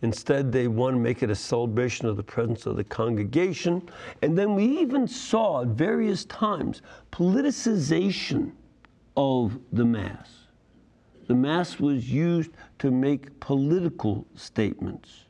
Instead, 0.02 0.50
they 0.50 0.66
want 0.66 0.96
to 0.96 1.00
make 1.00 1.22
it 1.22 1.30
a 1.30 1.34
celebration 1.34 2.08
of 2.08 2.16
the 2.16 2.22
presence 2.24 2.66
of 2.66 2.76
the 2.76 2.82
congregation. 2.82 3.88
And 4.20 4.36
then 4.36 4.56
we 4.56 4.64
even 4.80 5.06
saw 5.06 5.62
at 5.62 5.68
various 5.68 6.24
times 6.24 6.82
politicization 7.12 8.50
of 9.16 9.60
the 9.72 9.84
Mass. 9.84 10.41
The 11.32 11.38
Mass 11.38 11.80
was 11.80 12.10
used 12.10 12.50
to 12.80 12.90
make 12.90 13.40
political 13.40 14.26
statements. 14.34 15.24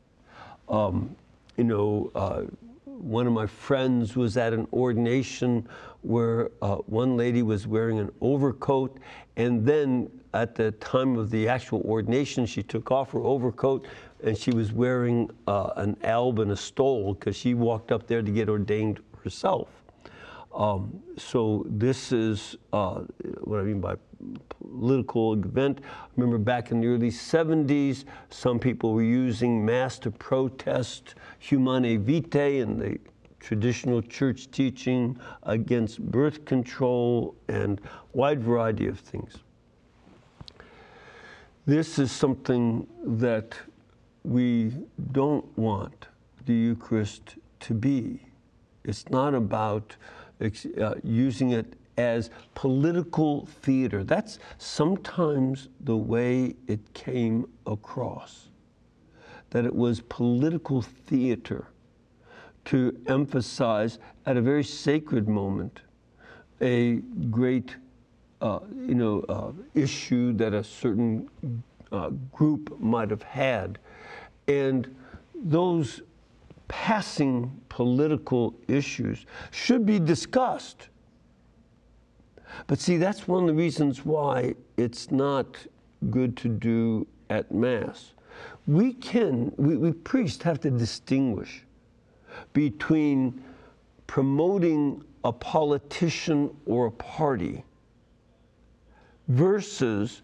Um, 0.67 1.15
you 1.55 1.63
know, 1.63 2.11
uh, 2.13 2.41
one 2.83 3.25
of 3.25 3.31
my 3.31 3.45
friends 3.45 4.13
was 4.13 4.35
at 4.35 4.51
an 4.51 4.67
ordination 4.73 5.65
where 6.01 6.51
uh, 6.61 6.75
one 6.87 7.15
lady 7.15 7.41
was 7.41 7.67
wearing 7.67 7.99
an 7.99 8.11
overcoat, 8.19 8.97
and 9.37 9.65
then 9.65 10.11
at 10.33 10.55
the 10.55 10.71
time 10.71 11.17
of 11.17 11.29
the 11.29 11.47
actual 11.47 11.79
ordination, 11.83 12.45
she 12.45 12.63
took 12.63 12.91
off 12.91 13.13
her 13.13 13.21
overcoat 13.21 13.87
and 14.25 14.37
she 14.37 14.51
was 14.51 14.73
wearing 14.73 15.31
uh, 15.47 15.69
an 15.77 15.95
alb 16.03 16.39
and 16.39 16.51
a 16.51 16.57
stole 16.57 17.13
because 17.13 17.37
she 17.37 17.53
walked 17.53 17.93
up 17.93 18.07
there 18.07 18.21
to 18.21 18.29
get 18.29 18.49
ordained 18.49 18.99
herself. 19.23 19.69
Um, 20.53 21.01
so 21.17 21.65
this 21.67 22.11
is 22.11 22.55
uh, 22.71 23.01
what 23.41 23.59
I 23.59 23.63
mean 23.63 23.81
by 23.81 23.95
political 24.59 25.33
event. 25.33 25.81
Remember 26.15 26.37
back 26.37 26.71
in 26.71 26.79
the 26.79 26.87
early 26.87 27.09
70s, 27.09 28.05
some 28.29 28.59
people 28.59 28.93
were 28.93 29.03
using 29.03 29.65
mass 29.65 29.97
to 29.99 30.11
protest 30.11 31.15
Humanae 31.39 31.97
Vitae 31.97 32.59
and 32.59 32.79
the 32.79 32.99
traditional 33.39 34.01
church 34.01 34.49
teaching 34.51 35.19
against 35.43 35.99
birth 35.99 36.45
control 36.45 37.35
and 37.49 37.81
wide 38.13 38.41
variety 38.41 38.87
of 38.87 38.99
things. 38.99 39.37
This 41.65 41.97
is 41.97 42.11
something 42.11 42.87
that 43.05 43.55
we 44.23 44.73
don't 45.11 45.45
want 45.57 46.07
the 46.45 46.53
Eucharist 46.53 47.35
to 47.61 47.73
be. 47.73 48.19
It's 48.83 49.09
not 49.09 49.33
about 49.33 49.95
uh, 50.79 50.95
using 51.03 51.51
it 51.51 51.73
as 51.97 52.29
political 52.55 53.45
theater. 53.45 54.03
That's 54.03 54.39
sometimes 54.57 55.69
the 55.81 55.97
way 55.97 56.55
it 56.67 56.93
came 56.93 57.47
across, 57.67 58.49
that 59.51 59.65
it 59.65 59.75
was 59.75 60.01
political 60.01 60.81
theater 60.81 61.67
to 62.65 62.97
emphasize 63.07 63.99
at 64.25 64.37
a 64.37 64.41
very 64.41 64.63
sacred 64.63 65.27
moment 65.27 65.81
a 66.61 66.95
great 67.29 67.75
uh, 68.41 68.59
you 68.75 68.95
know, 68.95 69.23
uh, 69.29 69.51
issue 69.73 70.33
that 70.33 70.53
a 70.53 70.63
certain 70.63 71.29
uh, 71.91 72.09
group 72.31 72.77
might 72.79 73.09
have 73.09 73.23
had. 73.23 73.79
And 74.47 74.93
those 75.33 76.01
passing 76.67 77.61
political 77.69 78.53
issues 78.67 79.25
should 79.51 79.85
be 79.85 79.99
discussed. 79.99 80.89
But 82.67 82.79
see, 82.79 82.97
that's 82.97 83.27
one 83.27 83.43
of 83.43 83.47
the 83.47 83.53
reasons 83.53 84.05
why 84.05 84.55
it's 84.77 85.11
not 85.11 85.57
good 86.09 86.37
to 86.37 86.49
do 86.49 87.07
at 87.29 87.51
Mass. 87.51 88.13
We 88.67 88.93
can, 88.93 89.51
we, 89.57 89.77
we 89.77 89.91
priests 89.91 90.43
have 90.43 90.59
to 90.61 90.71
distinguish 90.71 91.63
between 92.53 93.43
promoting 94.07 95.03
a 95.23 95.31
politician 95.31 96.55
or 96.65 96.87
a 96.87 96.91
party 96.91 97.63
versus 99.27 100.21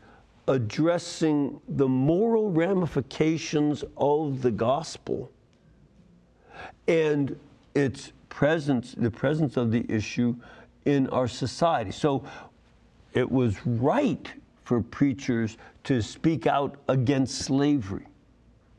addressing 0.47 1.59
the 1.69 1.87
moral 1.87 2.51
ramifications 2.51 3.83
of 3.97 4.41
the 4.41 4.51
gospel 4.51 5.31
and 6.87 7.37
its 7.75 8.11
presence, 8.29 8.93
the 8.97 9.11
presence 9.11 9.57
of 9.57 9.71
the 9.71 9.85
issue 9.89 10.35
in 10.85 11.07
our 11.09 11.27
society. 11.27 11.91
So 11.91 12.23
it 13.13 13.29
was 13.29 13.65
right 13.65 14.31
for 14.63 14.81
preachers 14.81 15.57
to 15.85 16.01
speak 16.01 16.47
out 16.47 16.75
against 16.87 17.39
slavery 17.39 18.05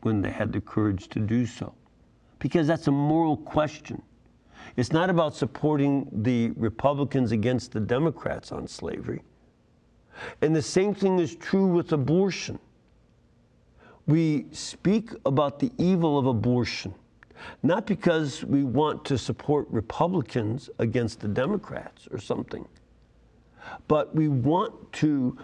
when 0.02 0.22
they 0.22 0.30
had 0.30 0.52
the 0.52 0.60
courage 0.60 1.08
to 1.08 1.18
do 1.18 1.44
so, 1.46 1.74
because 2.38 2.66
that's 2.66 2.86
a 2.86 2.92
moral 2.92 3.36
question. 3.36 4.00
It's 4.76 4.92
not 4.92 5.10
about 5.10 5.34
supporting 5.34 6.08
the 6.12 6.52
Republicans 6.56 7.32
against 7.32 7.72
the 7.72 7.80
Democrats 7.80 8.52
on 8.52 8.68
slavery. 8.68 9.22
And 10.42 10.54
the 10.54 10.62
same 10.62 10.94
thing 10.94 11.18
is 11.18 11.34
true 11.34 11.66
with 11.66 11.92
abortion. 11.92 12.58
We 14.06 14.46
speak 14.52 15.10
about 15.26 15.58
the 15.58 15.72
evil 15.78 16.18
of 16.18 16.26
abortion, 16.26 16.94
not 17.62 17.86
because 17.86 18.44
we 18.44 18.64
want 18.64 19.04
to 19.06 19.18
support 19.18 19.66
Republicans 19.70 20.70
against 20.78 21.20
the 21.20 21.28
Democrats 21.28 22.08
or 22.10 22.18
something, 22.18 22.66
but 23.88 24.14
we 24.14 24.28
want 24.28 24.92
to 24.92 25.36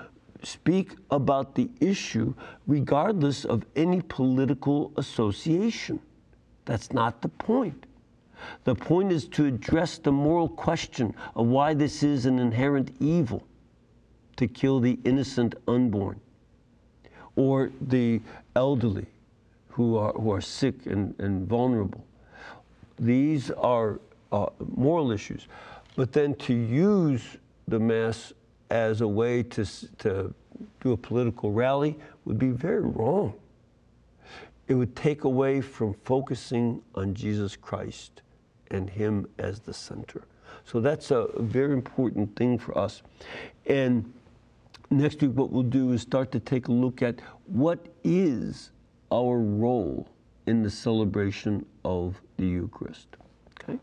speak 0.42 0.92
about 1.10 1.54
the 1.54 1.68
issue 1.80 2.34
regardless 2.66 3.44
of 3.44 3.64
any 3.74 4.00
political 4.02 4.92
association. 4.96 6.00
That's 6.64 6.92
not 6.92 7.22
the 7.22 7.28
point. 7.28 7.86
The 8.64 8.74
point 8.74 9.12
is 9.12 9.28
to 9.28 9.46
address 9.46 9.98
the 9.98 10.12
moral 10.12 10.48
question 10.48 11.14
of 11.34 11.46
why 11.46 11.74
this 11.74 12.02
is 12.02 12.26
an 12.26 12.38
inherent 12.38 12.94
evil 13.00 13.42
to 14.36 14.46
kill 14.46 14.80
the 14.80 14.98
innocent 15.04 15.54
unborn. 15.66 16.20
or 17.36 17.70
the 17.82 18.20
elderly 18.54 19.06
who 19.76 19.98
are, 19.98 20.12
who 20.14 20.32
are 20.32 20.40
sick 20.40 20.86
and, 20.86 21.14
and 21.18 21.46
vulnerable. 21.46 22.02
These 22.98 23.50
are 23.50 24.00
uh, 24.32 24.46
moral 24.74 25.12
issues. 25.12 25.48
But 25.96 26.12
then 26.12 26.34
to 26.36 26.54
use 26.54 27.36
the 27.68 27.78
Mass 27.78 28.32
as 28.70 29.02
a 29.02 29.06
way 29.06 29.42
to, 29.42 29.66
to 29.98 30.34
do 30.80 30.92
a 30.92 30.96
political 30.96 31.52
rally 31.52 31.98
would 32.24 32.38
be 32.38 32.48
very 32.48 32.80
wrong. 32.80 33.34
It 34.66 34.74
would 34.74 34.96
take 34.96 35.24
away 35.24 35.60
from 35.60 35.92
focusing 36.04 36.80
on 36.94 37.12
Jesus 37.12 37.54
Christ 37.54 38.22
and 38.70 38.88
Him 38.88 39.28
as 39.38 39.60
the 39.60 39.74
center. 39.74 40.22
So 40.64 40.80
that's 40.80 41.10
a 41.10 41.28
very 41.36 41.74
important 41.74 42.34
thing 42.34 42.58
for 42.58 42.76
us. 42.78 43.02
And 43.66 44.10
next 44.88 45.20
week, 45.20 45.32
what 45.32 45.50
we'll 45.50 45.64
do 45.64 45.92
is 45.92 46.00
start 46.00 46.32
to 46.32 46.40
take 46.40 46.68
a 46.68 46.72
look 46.72 47.02
at 47.02 47.20
what 47.44 47.86
is 48.02 48.70
our 49.10 49.38
role 49.38 50.08
in 50.46 50.62
the 50.62 50.70
celebration 50.70 51.64
of 51.84 52.20
the 52.36 52.46
Eucharist. 52.46 53.08
Okay? 53.60 53.78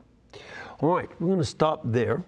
All 0.79 0.95
right, 0.95 1.09
we're 1.19 1.27
going 1.27 1.39
to 1.39 1.45
stop 1.45 1.81
there. 1.83 2.23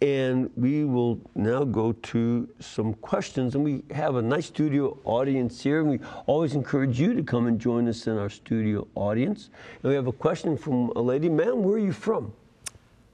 And 0.00 0.50
we 0.56 0.84
will 0.84 1.20
now 1.36 1.62
go 1.62 1.92
to 1.92 2.48
some 2.58 2.94
questions. 2.94 3.54
And 3.54 3.62
we 3.62 3.84
have 3.92 4.16
a 4.16 4.22
nice 4.22 4.46
studio 4.46 4.98
audience 5.04 5.62
here. 5.62 5.78
And 5.80 5.88
we 5.88 6.00
always 6.26 6.54
encourage 6.54 6.98
you 6.98 7.14
to 7.14 7.22
come 7.22 7.46
and 7.46 7.60
join 7.60 7.86
us 7.86 8.08
in 8.08 8.18
our 8.18 8.28
studio 8.28 8.88
audience. 8.96 9.50
And 9.82 9.90
we 9.90 9.94
have 9.94 10.08
a 10.08 10.12
question 10.12 10.56
from 10.56 10.90
a 10.96 11.00
lady. 11.00 11.28
Ma'am, 11.28 11.62
where 11.62 11.76
are 11.76 11.78
you 11.78 11.92
from? 11.92 12.32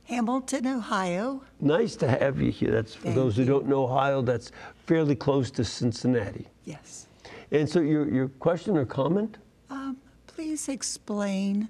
Hamilton, 0.05 0.67
Ohio. 0.67 1.43
Nice 1.61 1.95
to 1.97 2.09
have 2.09 2.41
you 2.41 2.51
here. 2.51 2.71
That's 2.71 2.95
for 2.95 3.03
Thank 3.03 3.17
those 3.17 3.37
who 3.37 3.43
you. 3.43 3.49
don't 3.49 3.69
know 3.69 3.85
Ohio, 3.85 4.23
that's 4.23 4.53
fairly 4.87 5.15
close 5.15 5.51
to 5.51 5.65
Cincinnati. 5.65 6.47
Yes. 6.65 7.08
And 7.51 7.69
so 7.69 7.81
your, 7.81 8.09
your 8.09 8.29
question 8.29 8.77
or 8.77 8.85
comment? 8.85 9.39
Um, 9.71 9.97
please 10.27 10.69
explain 10.69 11.69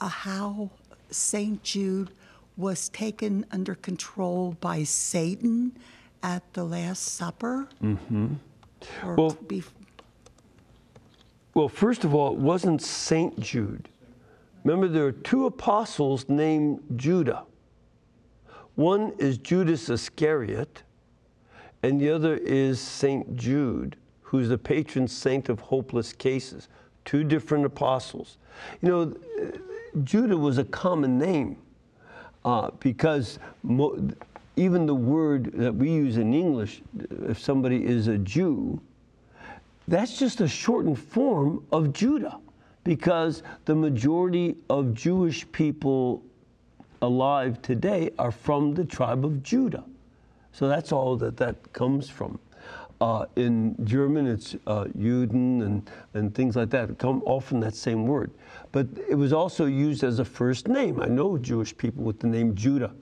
uh, 0.00 0.08
how 0.08 0.70
St. 1.10 1.62
Jude 1.62 2.10
was 2.56 2.88
taken 2.90 3.44
under 3.52 3.74
control 3.74 4.56
by 4.60 4.82
Satan 4.84 5.76
at 6.22 6.42
the 6.54 6.64
Last 6.64 7.02
Supper. 7.16 7.68
Mm-hmm. 7.82 8.34
Well- 9.16 9.36
bef- 9.46 9.70
Well, 11.54 11.68
first 11.68 12.04
of 12.04 12.14
all, 12.14 12.32
it 12.32 12.38
wasn't 12.38 12.80
St. 12.82 13.38
Jude. 13.40 13.88
Remember, 14.64 14.88
there 14.88 15.06
are 15.06 15.12
two 15.12 15.46
apostles 15.46 16.28
named 16.28 16.80
Judah. 16.96 17.44
One 18.76 19.12
is 19.18 19.36
Judas 19.38 19.90
Iscariot, 19.90 20.82
and 21.82 22.00
the 22.00 22.10
other 22.10 22.36
is 22.36 22.80
St. 22.80 23.36
Jude, 23.36 23.96
who's 24.32 24.48
the 24.48 24.56
patron 24.56 25.06
saint 25.06 25.50
of 25.50 25.60
hopeless 25.60 26.14
cases. 26.14 26.68
Two 27.04 27.22
different 27.22 27.66
apostles. 27.66 28.38
You 28.80 28.88
know, 28.88 29.16
Judah 30.04 30.38
was 30.38 30.56
a 30.56 30.64
common 30.64 31.18
name 31.18 31.58
uh, 32.42 32.70
because 32.80 33.38
mo- 33.62 34.08
even 34.56 34.86
the 34.86 34.94
word 34.94 35.52
that 35.52 35.74
we 35.74 35.90
use 35.90 36.16
in 36.16 36.32
English, 36.32 36.80
if 37.28 37.38
somebody 37.38 37.84
is 37.84 38.08
a 38.08 38.16
Jew, 38.16 38.80
that's 39.86 40.18
just 40.18 40.40
a 40.40 40.48
shortened 40.48 40.98
form 40.98 41.62
of 41.70 41.92
Judah 41.92 42.38
because 42.84 43.42
the 43.66 43.74
majority 43.74 44.56
of 44.70 44.94
Jewish 44.94 45.44
people 45.52 46.22
alive 47.02 47.60
today 47.60 48.08
are 48.18 48.32
from 48.32 48.72
the 48.72 48.86
tribe 48.86 49.26
of 49.26 49.42
Judah. 49.42 49.84
So 50.52 50.68
that's 50.68 50.90
all 50.90 51.18
that 51.18 51.36
that 51.36 51.74
comes 51.74 52.08
from. 52.08 52.38
Uh, 53.02 53.26
in 53.34 53.74
German, 53.84 54.28
it's 54.28 54.54
uh, 54.68 54.84
Juden 54.96 55.60
and, 55.62 55.90
and 56.14 56.32
things 56.32 56.54
like 56.54 56.70
that. 56.70 56.96
Come 56.98 57.20
from 57.40 57.58
that 57.58 57.74
same 57.74 58.06
word. 58.06 58.30
But 58.70 58.86
it 59.08 59.16
was 59.16 59.32
also 59.32 59.66
used 59.66 60.04
as 60.04 60.20
a 60.20 60.24
first 60.24 60.68
name. 60.68 61.00
I 61.00 61.06
know 61.06 61.36
Jewish 61.36 61.76
people 61.76 62.04
with 62.04 62.20
the 62.20 62.28
name 62.28 62.54
Judah 62.54 62.92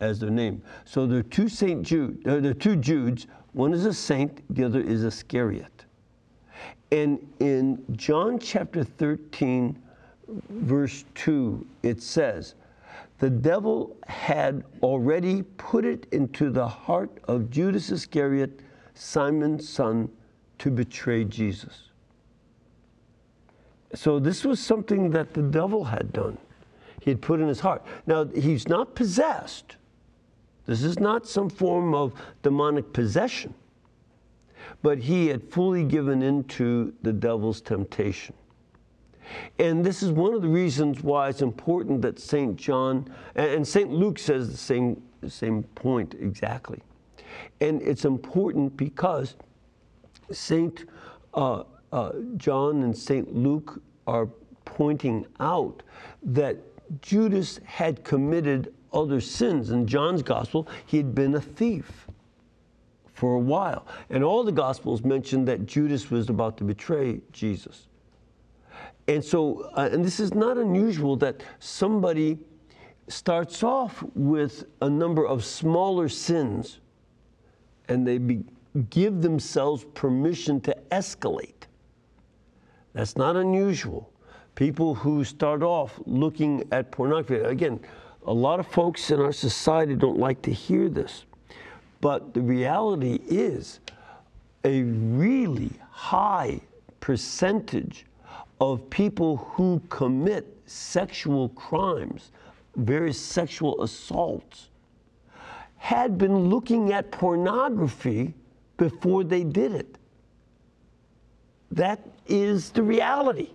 as 0.00 0.18
their 0.18 0.30
name. 0.30 0.62
So 0.86 1.06
there 1.06 1.18
are 1.18 1.24
two 1.24 1.46
Saint 1.46 1.82
Jude. 1.82 2.26
Uh, 2.26 2.40
there 2.40 2.52
are 2.52 2.54
two 2.54 2.74
Judes. 2.74 3.26
One 3.52 3.74
is 3.74 3.84
a 3.84 3.92
saint. 3.92 4.42
The 4.48 4.64
other 4.64 4.80
is 4.80 5.04
Iscariot. 5.04 5.84
And 6.90 7.18
in 7.40 7.84
John 7.98 8.38
chapter 8.38 8.82
13, 8.82 9.78
verse 10.48 11.04
2, 11.16 11.66
it 11.82 12.02
says, 12.02 12.54
The 13.18 13.28
devil 13.28 13.94
had 14.06 14.64
already 14.82 15.42
put 15.42 15.84
it 15.84 16.06
into 16.12 16.48
the 16.48 16.66
heart 16.66 17.10
of 17.28 17.50
Judas 17.50 17.90
Iscariot, 17.90 18.62
Simon's 19.00 19.68
son, 19.68 20.10
to 20.58 20.70
betray 20.70 21.24
Jesus. 21.24 21.84
So 23.94 24.18
this 24.18 24.44
was 24.44 24.60
something 24.60 25.10
that 25.10 25.34
the 25.34 25.42
devil 25.42 25.84
had 25.84 26.12
done. 26.12 26.38
He 27.00 27.10
had 27.10 27.22
put 27.22 27.40
in 27.40 27.48
his 27.48 27.60
heart. 27.60 27.82
Now, 28.06 28.24
he's 28.26 28.68
not 28.68 28.94
possessed. 28.94 29.76
This 30.66 30.82
is 30.82 31.00
not 31.00 31.26
some 31.26 31.48
form 31.48 31.94
of 31.94 32.12
demonic 32.42 32.92
possession 32.92 33.54
but 34.82 34.98
he 34.98 35.26
had 35.26 35.42
fully 35.42 35.84
given 35.84 36.22
into 36.22 36.92
the 37.02 37.12
devil's 37.12 37.60
temptation. 37.60 38.34
And 39.58 39.84
this 39.84 40.02
is 40.02 40.10
one 40.10 40.34
of 40.34 40.42
the 40.42 40.48
reasons 40.48 41.02
why 41.02 41.28
it's 41.28 41.42
important 41.42 42.02
that 42.02 42.18
St. 42.18 42.56
John, 42.56 43.08
and 43.36 43.66
St. 43.66 43.90
Luke 43.90 44.18
says 44.18 44.50
the 44.50 44.56
same, 44.56 45.02
the 45.20 45.30
same 45.30 45.62
point 45.62 46.14
exactly. 46.18 46.80
And 47.60 47.82
it's 47.82 48.04
important 48.04 48.76
because 48.76 49.36
St. 50.30 50.84
Uh, 51.34 51.64
uh, 51.92 52.12
John 52.36 52.82
and 52.82 52.96
St. 52.96 53.34
Luke 53.34 53.82
are 54.06 54.28
pointing 54.64 55.26
out 55.40 55.82
that 56.22 56.56
Judas 57.02 57.60
had 57.64 58.04
committed 58.04 58.74
other 58.92 59.20
sins. 59.20 59.70
In 59.70 59.86
John's 59.86 60.22
gospel, 60.22 60.68
he 60.86 60.96
had 60.96 61.14
been 61.14 61.34
a 61.34 61.40
thief 61.40 62.06
for 63.12 63.34
a 63.34 63.38
while. 63.38 63.86
And 64.08 64.24
all 64.24 64.42
the 64.42 64.52
Gospels 64.52 65.04
mention 65.04 65.44
that 65.44 65.66
Judas 65.66 66.10
was 66.10 66.28
about 66.28 66.56
to 66.58 66.64
betray 66.64 67.20
Jesus. 67.32 67.86
And 69.08 69.24
so, 69.24 69.70
uh, 69.76 69.90
and 69.92 70.04
this 70.04 70.20
is 70.20 70.34
not 70.34 70.56
unusual 70.56 71.16
that 71.16 71.42
somebody 71.58 72.38
starts 73.08 73.62
off 73.62 74.02
with 74.14 74.64
a 74.80 74.88
number 74.88 75.26
of 75.26 75.44
smaller 75.44 76.08
sins 76.08 76.80
and 77.90 78.06
they 78.06 78.18
be, 78.18 78.42
give 78.88 79.20
themselves 79.20 79.84
permission 79.94 80.60
to 80.62 80.76
escalate. 80.90 81.66
That's 82.94 83.16
not 83.16 83.36
unusual. 83.36 84.10
People 84.54 84.94
who 84.94 85.24
start 85.24 85.62
off 85.62 86.00
looking 86.06 86.64
at 86.72 86.90
pornography, 86.90 87.44
again, 87.44 87.80
a 88.26 88.32
lot 88.32 88.60
of 88.60 88.66
folks 88.66 89.10
in 89.10 89.20
our 89.20 89.32
society 89.32 89.94
don't 89.94 90.18
like 90.18 90.40
to 90.42 90.52
hear 90.52 90.88
this. 90.88 91.24
But 92.00 92.32
the 92.32 92.40
reality 92.40 93.20
is, 93.26 93.80
a 94.64 94.82
really 94.82 95.72
high 95.90 96.60
percentage 97.00 98.06
of 98.60 98.88
people 98.90 99.36
who 99.36 99.82
commit 99.88 100.46
sexual 100.66 101.48
crimes, 101.50 102.30
various 102.76 103.18
sexual 103.18 103.82
assaults, 103.82 104.69
had 105.80 106.18
been 106.18 106.50
looking 106.50 106.92
at 106.92 107.10
pornography 107.10 108.34
before 108.76 109.24
they 109.24 109.42
did 109.42 109.72
it. 109.72 109.96
That 111.70 112.06
is 112.26 112.68
the 112.68 112.82
reality. 112.82 113.48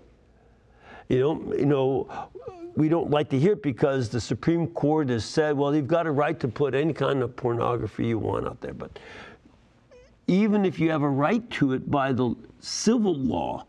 You 1.08 1.20
know, 1.20 1.54
you 1.54 1.68
know, 1.68 2.30
we 2.76 2.90
don't 2.90 3.12
like 3.12 3.30
to 3.30 3.40
hear 3.40 3.54
it 3.54 3.62
because 3.62 4.10
the 4.10 4.20
Supreme 4.20 4.66
Court 4.70 5.10
has 5.10 5.24
said, 5.24 5.56
well, 5.56 5.76
you've 5.76 5.88
got 5.88 6.08
a 6.08 6.12
right 6.12 6.40
to 6.40 6.48
put 6.48 6.74
any 6.74 6.94
kind 6.94 7.22
of 7.22 7.36
pornography 7.36 8.08
you 8.08 8.18
want 8.18 8.48
out 8.48 8.60
there. 8.60 8.74
But 8.74 8.98
even 10.26 10.66
if 10.66 10.80
you 10.80 10.90
have 10.90 11.04
a 11.04 11.10
right 11.10 11.48
to 11.52 11.74
it 11.74 11.92
by 11.92 12.12
the 12.12 12.34
civil 12.60 13.14
law, 13.14 13.68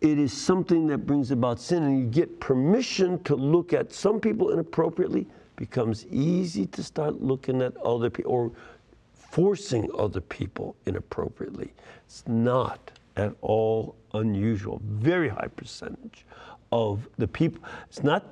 it 0.00 0.18
is 0.18 0.32
something 0.32 0.86
that 0.86 1.06
brings 1.06 1.32
about 1.32 1.60
sin, 1.60 1.82
and 1.82 2.00
you 2.00 2.06
get 2.06 2.40
permission 2.40 3.22
to 3.24 3.36
look 3.36 3.74
at 3.74 3.92
some 3.92 4.20
people 4.20 4.52
inappropriately. 4.52 5.26
Becomes 5.58 6.06
easy 6.06 6.66
to 6.66 6.84
start 6.84 7.20
looking 7.20 7.62
at 7.62 7.76
other 7.78 8.10
people 8.10 8.30
or 8.30 8.52
forcing 9.12 9.90
other 9.98 10.20
people 10.20 10.76
inappropriately. 10.86 11.72
It's 12.06 12.22
not 12.28 12.92
at 13.16 13.34
all 13.40 13.96
unusual. 14.14 14.80
Very 14.84 15.28
high 15.28 15.48
percentage 15.48 16.24
of 16.70 17.08
the 17.18 17.26
people. 17.26 17.64
It's 17.88 18.04
not 18.04 18.24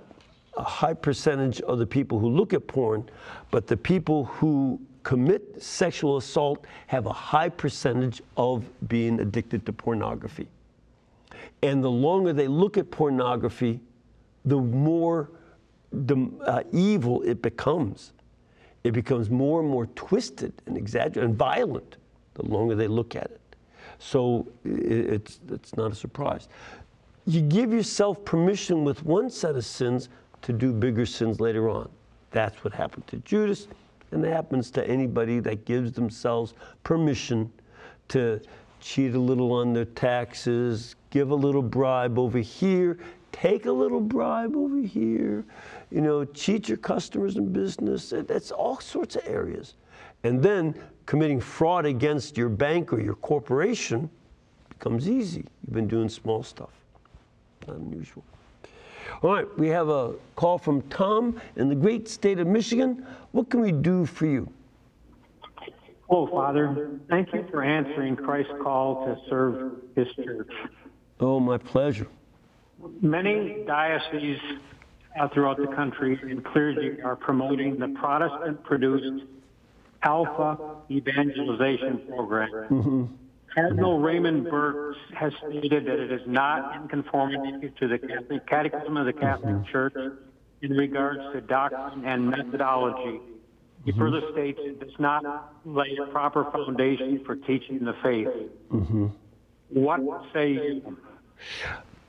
a 0.57 0.63
high 0.63 0.95
percentage 0.95 1.61
of 1.63 1.81
the 1.81 1.87
people 1.87 2.21
who 2.21 2.29
look 2.29 2.53
at 2.53 2.69
porn, 2.69 3.11
but 3.51 3.67
the 3.67 3.77
people 3.77 4.27
who 4.27 4.81
commit 5.03 5.61
sexual 5.61 6.19
assault 6.19 6.65
have 6.87 7.07
a 7.07 7.13
high 7.13 7.49
percentage 7.49 8.23
of 8.37 8.65
being 8.89 9.19
addicted 9.19 9.67
to 9.67 9.73
pornography. 9.73 10.47
And 11.65 11.83
the 11.83 11.91
longer 11.91 12.33
they 12.33 12.47
look 12.47 12.79
at 12.79 12.93
pornography, 12.93 13.81
the 14.45 14.59
more 14.59 15.31
the, 15.93 16.31
uh, 16.47 16.63
evil 16.73 17.23
it 17.23 17.43
becomes. 17.43 18.13
It 18.85 18.93
becomes 18.93 19.31
more 19.31 19.61
and 19.61 19.69
more 19.69 19.87
twisted 19.87 20.53
and 20.67 20.77
exaggerated 20.77 21.25
and 21.25 21.35
violent 21.37 21.97
the 22.35 22.45
longer 22.45 22.75
they 22.75 22.87
look 22.87 23.17
at 23.17 23.25
it. 23.25 23.41
So 23.99 24.47
it's, 24.65 25.41
it's 25.51 25.77
not 25.77 25.91
a 25.91 25.95
surprise. 25.95 26.49
You 27.27 27.41
give 27.41 27.73
yourself 27.73 28.25
permission 28.25 28.85
with 28.85 29.03
one 29.05 29.31
set 29.31 29.57
of 29.57 29.65
sins 29.65 30.09
to 30.43 30.53
do 30.53 30.73
bigger 30.73 31.07
sins 31.07 31.41
later 31.41 31.69
on. 31.69 31.89
That's 32.31 32.63
what 32.63 32.73
happened 32.73 33.07
to 33.09 33.17
Judas, 33.19 33.69
and 34.13 34.25
it 34.25 34.33
happens 34.33 34.71
to 34.73 34.89
anybody 34.89 35.41
that 35.41 35.65
gives 35.65 35.93
themselves 35.93 36.55
permission 36.85 37.51
to 38.09 38.41
cheat 38.81 39.15
a 39.15 39.19
little 39.19 39.53
on 39.53 39.73
their 39.73 39.87
taxes, 39.87 40.95
give 41.11 41.31
a 41.31 41.35
little 41.35 41.63
bribe 41.63 42.19
over 42.19 42.39
here, 42.39 42.99
take 43.41 43.67
a 43.67 43.73
little 43.73 44.01
bribe 44.01 44.57
over 44.57 44.81
here, 44.81 45.45
you 45.91 46.01
know, 46.01 46.25
cheat 46.25 46.69
your 46.69 46.79
customers 46.79 47.37
in 47.37 47.53
business. 47.53 48.13
That's 48.17 48.51
all 48.51 48.81
sorts 48.81 49.17
of 49.17 49.27
areas. 49.27 49.75
And 50.25 50.43
then 50.43 50.75
committing 51.05 51.41
fraud 51.41 51.87
against 51.87 52.37
your 52.37 52.49
bank 52.49 52.93
or 52.93 53.01
your 53.01 53.15
corporation 53.15 54.11
becomes 54.71 55.09
easy. 55.09 55.45
You've 55.65 55.75
been 55.75 55.89
doing 55.89 56.09
small 56.09 56.43
stuff. 56.43 56.71
Not 57.67 57.77
unusual. 57.77 58.25
All 59.23 59.33
right, 59.33 59.59
we 59.59 59.69
have 59.69 59.89
a 59.89 60.15
call 60.35 60.59
from 60.59 60.83
Tom 60.83 61.41
in 61.57 61.69
the 61.69 61.75
great 61.75 62.09
state 62.09 62.39
of 62.39 62.47
Michigan. 62.47 63.07
What 63.33 63.51
can 63.51 63.61
we 63.61 63.73
do 63.73 64.05
for 64.05 64.27
you? 64.27 64.49
Oh, 66.09 66.27
Father, 66.29 66.91
thank 67.09 67.33
you 67.33 67.45
for 67.51 67.63
answering 67.63 68.17
Christ's 68.17 68.53
call 68.63 69.07
to 69.07 69.17
serve 69.29 69.73
His 69.95 70.07
church. 70.25 70.51
Oh, 71.19 71.41
my 71.41 71.59
pleasure. 71.59 72.07
Many 73.01 73.65
dioceses 73.67 74.39
uh, 75.19 75.29
throughout 75.29 75.57
the 75.57 75.69
country 75.69 76.19
and 76.23 76.45
clergy 76.45 77.01
are 77.03 77.17
promoting 77.17 77.79
the 77.79 77.89
Protestant-produced 77.89 79.25
Alpha 80.03 80.59
Evangelization 80.91 82.03
Program. 82.09 82.51
Mm-hmm. 82.51 83.05
Cardinal 83.55 84.01
Raymond 84.01 84.45
Burke 84.51 84.97
has 85.15 85.33
stated 85.49 85.87
that 85.87 85.99
it 85.99 86.13
is 86.13 86.21
not 86.27 86.77
in 86.77 86.89
conformity 86.89 87.73
to 87.81 87.89
the 87.89 87.99
Catholic 87.99 88.47
Catechism 88.47 88.97
of 88.97 89.07
the 89.07 89.15
Catholic 89.15 89.55
mm-hmm. 89.55 89.73
Church 89.73 89.95
in 90.61 90.73
regards 90.73 91.21
to 91.33 91.41
doctrine 91.41 92.05
and 92.05 92.29
methodology. 92.29 93.21
He 93.85 93.93
mm-hmm. 93.93 93.99
further 93.99 94.21
states 94.33 94.59
it 94.63 94.81
does 94.81 94.99
not 94.99 95.55
lay 95.65 95.97
a 96.03 96.07
proper 96.11 96.45
foundation 96.51 97.25
for 97.25 97.37
teaching 97.37 97.85
the 97.85 97.95
faith. 98.03 98.29
What 99.71 100.23
say 100.35 100.53
you? 100.53 100.99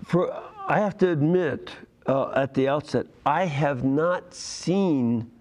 For, 0.03 0.43
I 0.69 0.79
have 0.79 0.97
to 0.97 1.09
admit 1.09 1.71
uh, 2.07 2.31
at 2.35 2.53
the 2.53 2.67
outset, 2.67 3.07
I 3.25 3.45
have 3.45 3.85
not 3.85 4.33
seen, 4.33 5.31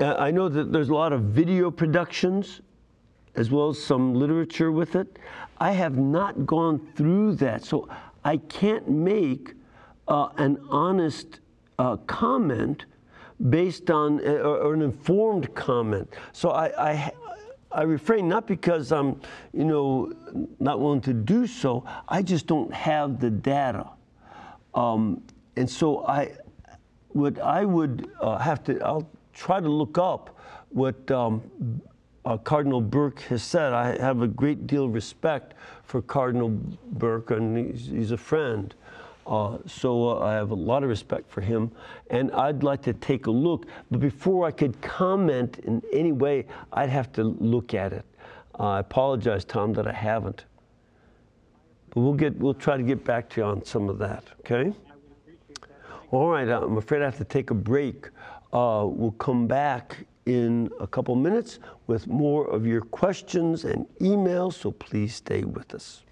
uh, 0.00 0.16
I 0.18 0.32
know 0.32 0.48
that 0.48 0.72
there's 0.72 0.88
a 0.88 0.94
lot 0.94 1.12
of 1.12 1.22
video 1.22 1.70
productions 1.70 2.62
as 3.36 3.50
well 3.50 3.68
as 3.68 3.82
some 3.82 4.14
literature 4.14 4.72
with 4.72 4.96
it. 4.96 5.18
I 5.58 5.70
have 5.70 5.96
not 5.96 6.46
gone 6.46 6.84
through 6.96 7.36
that, 7.36 7.64
so 7.64 7.88
I 8.24 8.38
can't 8.38 8.88
make 8.88 9.54
uh, 10.08 10.30
an 10.36 10.58
honest 10.68 11.38
uh, 11.78 11.96
comment 11.98 12.86
based 13.50 13.88
on, 13.88 14.18
uh, 14.26 14.32
or, 14.32 14.58
or 14.58 14.74
an 14.74 14.82
informed 14.82 15.54
comment. 15.54 16.12
So 16.32 16.50
I, 16.50 16.90
I, 16.90 17.12
I 17.70 17.82
refrain 17.82 18.28
not 18.28 18.48
because 18.48 18.90
I'm, 18.90 19.20
you 19.52 19.64
know, 19.64 20.12
not 20.58 20.80
willing 20.80 21.00
to 21.02 21.14
do 21.14 21.46
so. 21.46 21.84
I 22.08 22.22
just 22.22 22.48
don't 22.48 22.72
have 22.74 23.20
the 23.20 23.30
data, 23.30 23.88
um, 24.74 25.22
and 25.56 25.68
so 25.68 26.06
I, 26.06 26.32
what 27.08 27.38
I 27.40 27.64
would 27.64 28.10
uh, 28.20 28.38
have 28.38 28.64
to, 28.64 28.80
I'll 28.80 29.08
try 29.32 29.60
to 29.60 29.68
look 29.68 29.98
up 29.98 30.38
what 30.70 31.10
um, 31.10 31.42
uh, 32.24 32.36
Cardinal 32.38 32.80
Burke 32.80 33.20
has 33.22 33.42
said. 33.42 33.72
I 33.72 33.98
have 33.98 34.22
a 34.22 34.28
great 34.28 34.66
deal 34.66 34.84
of 34.84 34.94
respect 34.94 35.54
for 35.84 36.00
Cardinal 36.02 36.48
Burke, 36.92 37.32
and 37.32 37.72
he's, 37.72 37.86
he's 37.86 38.10
a 38.12 38.16
friend. 38.16 38.74
Uh, 39.26 39.58
so 39.66 40.18
uh, 40.18 40.24
I 40.24 40.34
have 40.34 40.50
a 40.50 40.54
lot 40.56 40.82
of 40.82 40.88
respect 40.88 41.30
for 41.30 41.42
him, 41.42 41.70
and 42.10 42.32
I'd 42.32 42.62
like 42.62 42.82
to 42.82 42.92
take 42.92 43.26
a 43.26 43.30
look. 43.30 43.66
But 43.90 44.00
before 44.00 44.46
I 44.46 44.50
could 44.50 44.80
comment 44.80 45.58
in 45.64 45.82
any 45.92 46.12
way, 46.12 46.46
I'd 46.72 46.88
have 46.88 47.12
to 47.12 47.24
look 47.24 47.74
at 47.74 47.92
it. 47.92 48.04
Uh, 48.58 48.64
I 48.64 48.80
apologize, 48.80 49.44
Tom, 49.44 49.72
that 49.74 49.86
I 49.86 49.92
haven't. 49.92 50.44
But 51.94 52.00
we'll 52.00 52.14
get, 52.14 52.38
we'll 52.38 52.54
try 52.54 52.76
to 52.76 52.82
get 52.82 53.04
back 53.04 53.28
to 53.30 53.40
you 53.40 53.46
on 53.46 53.64
some 53.64 53.88
of 53.88 53.98
that. 53.98 54.24
Okay. 54.40 54.72
All 56.10 56.28
right. 56.28 56.48
I'm 56.48 56.78
afraid 56.78 57.02
I 57.02 57.04
have 57.04 57.18
to 57.18 57.24
take 57.24 57.50
a 57.50 57.54
break. 57.54 58.08
Uh, 58.52 58.84
we'll 58.86 59.12
come 59.18 59.46
back 59.46 60.06
in 60.26 60.70
a 60.80 60.86
couple 60.86 61.14
minutes 61.16 61.58
with 61.86 62.06
more 62.06 62.48
of 62.48 62.66
your 62.66 62.80
questions 62.80 63.64
and 63.64 63.86
emails. 64.00 64.54
So 64.54 64.70
please 64.72 65.14
stay 65.14 65.44
with 65.44 65.74
us. 65.74 66.02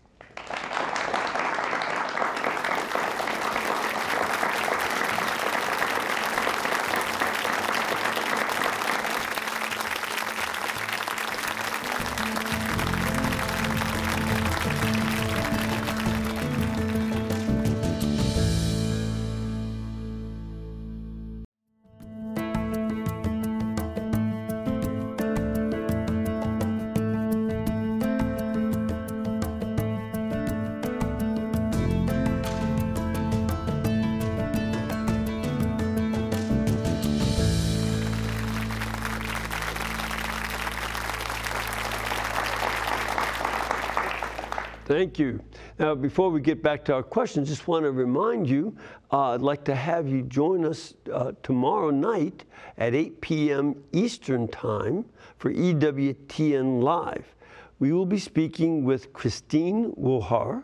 Now, 45.90 45.96
before 45.96 46.30
we 46.30 46.40
get 46.40 46.62
back 46.62 46.84
to 46.84 46.94
our 46.94 47.02
questions, 47.02 47.48
just 47.48 47.66
want 47.66 47.84
to 47.84 47.90
remind 47.90 48.48
you 48.48 48.76
uh, 49.10 49.30
I'd 49.30 49.42
like 49.42 49.64
to 49.64 49.74
have 49.74 50.08
you 50.08 50.22
join 50.22 50.64
us 50.64 50.94
uh, 51.12 51.32
tomorrow 51.42 51.90
night 51.90 52.44
at 52.78 52.94
8 52.94 53.20
p.m. 53.20 53.74
Eastern 53.90 54.46
Time 54.46 55.04
for 55.38 55.52
EWTN 55.52 56.80
Live. 56.80 57.34
We 57.80 57.90
will 57.90 58.06
be 58.06 58.20
speaking 58.20 58.84
with 58.84 59.12
Christine 59.12 59.90
Wohar, 59.98 60.62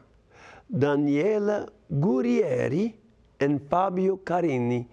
Daniela 0.73 1.71
Gurieri, 1.95 2.95
and 3.41 3.61
Fabio 3.69 4.19
Carini 4.19 4.89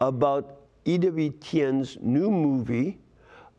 about 0.00 0.66
EWTN's 0.84 1.96
new 2.02 2.30
movie, 2.30 2.98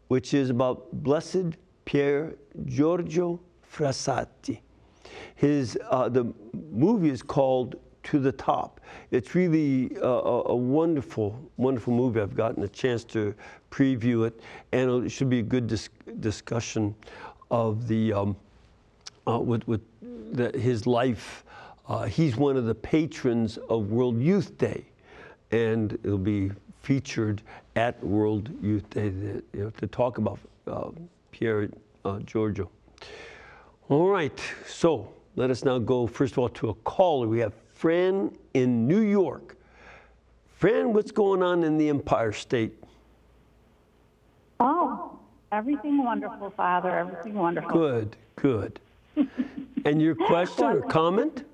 which 0.10 0.36
is 0.36 0.52
about 0.52 0.94
Blessed 1.02 1.58
Pier 1.86 2.38
Giorgio 2.66 3.40
Frassati. 3.74 4.60
His 5.36 5.78
uh, 5.90 6.10
the 6.10 6.34
movie 6.72 7.10
is 7.10 7.22
called 7.22 7.76
To 8.04 8.20
the 8.20 8.32
Top. 8.32 8.82
It's 9.12 9.36
really 9.36 9.98
uh, 9.98 10.08
a, 10.08 10.44
a 10.50 10.56
wonderful, 10.56 11.40
wonderful 11.58 11.94
movie. 11.94 12.22
I've 12.22 12.36
gotten 12.36 12.64
a 12.64 12.68
chance 12.68 13.04
to 13.06 13.34
preview 13.72 14.28
it, 14.28 14.40
and 14.72 15.06
it 15.06 15.10
should 15.10 15.30
be 15.30 15.40
a 15.40 15.44
good 15.44 15.68
dis- 15.68 15.90
discussion 16.20 16.96
of 17.52 17.88
the 17.88 18.14
um, 18.14 18.36
uh, 19.28 19.40
with, 19.40 19.68
with 19.68 19.82
the, 20.32 20.58
his 20.58 20.88
life. 20.88 21.44
Uh, 21.88 22.06
he's 22.06 22.36
one 22.36 22.56
of 22.56 22.66
the 22.66 22.76
patrons 22.76 23.58
of 23.70 23.92
World 23.92 24.22
Youth 24.22 24.58
Day, 24.58 24.86
and 25.52 25.94
it'll 26.04 26.18
be 26.18 26.52
featured 26.82 27.42
at 27.76 28.02
World 28.04 28.50
Youth 28.62 28.90
Day 28.90 29.10
to, 29.10 29.44
you 29.54 29.64
know, 29.64 29.70
to 29.72 29.88
talk 29.88 30.18
about 30.18 30.40
uh, 30.68 30.90
Pierre 31.32 31.70
uh, 32.06 32.20
Giorgio. 32.20 32.70
All 33.90 34.08
right, 34.08 34.40
so 34.68 35.12
let 35.36 35.50
us 35.50 35.66
now 35.66 35.80
go 35.80 36.06
first 36.06 36.34
of 36.34 36.38
all 36.38 36.50
to 36.50 36.70
a 36.70 36.74
caller. 36.76 37.28
We 37.28 37.40
have 37.40 37.54
Fran 37.74 38.38
in 38.54 38.88
New 38.88 39.00
York. 39.00 39.58
Fran, 40.58 40.94
what's 40.94 41.10
going 41.10 41.42
on 41.42 41.64
in 41.64 41.80
the 41.80 41.90
Empire 41.90 42.32
State? 42.32 42.76
Oh, 44.60 45.18
everything 45.52 46.04
wonderful, 46.04 46.52
Father. 46.52 47.00
Everything 47.00 47.34
wonderful. 47.34 47.72
Good, 47.72 48.16
good. 48.36 48.80
and 49.86 50.00
your 50.00 50.14
question 50.14 50.66
or 50.66 50.82
comment? 50.82 51.46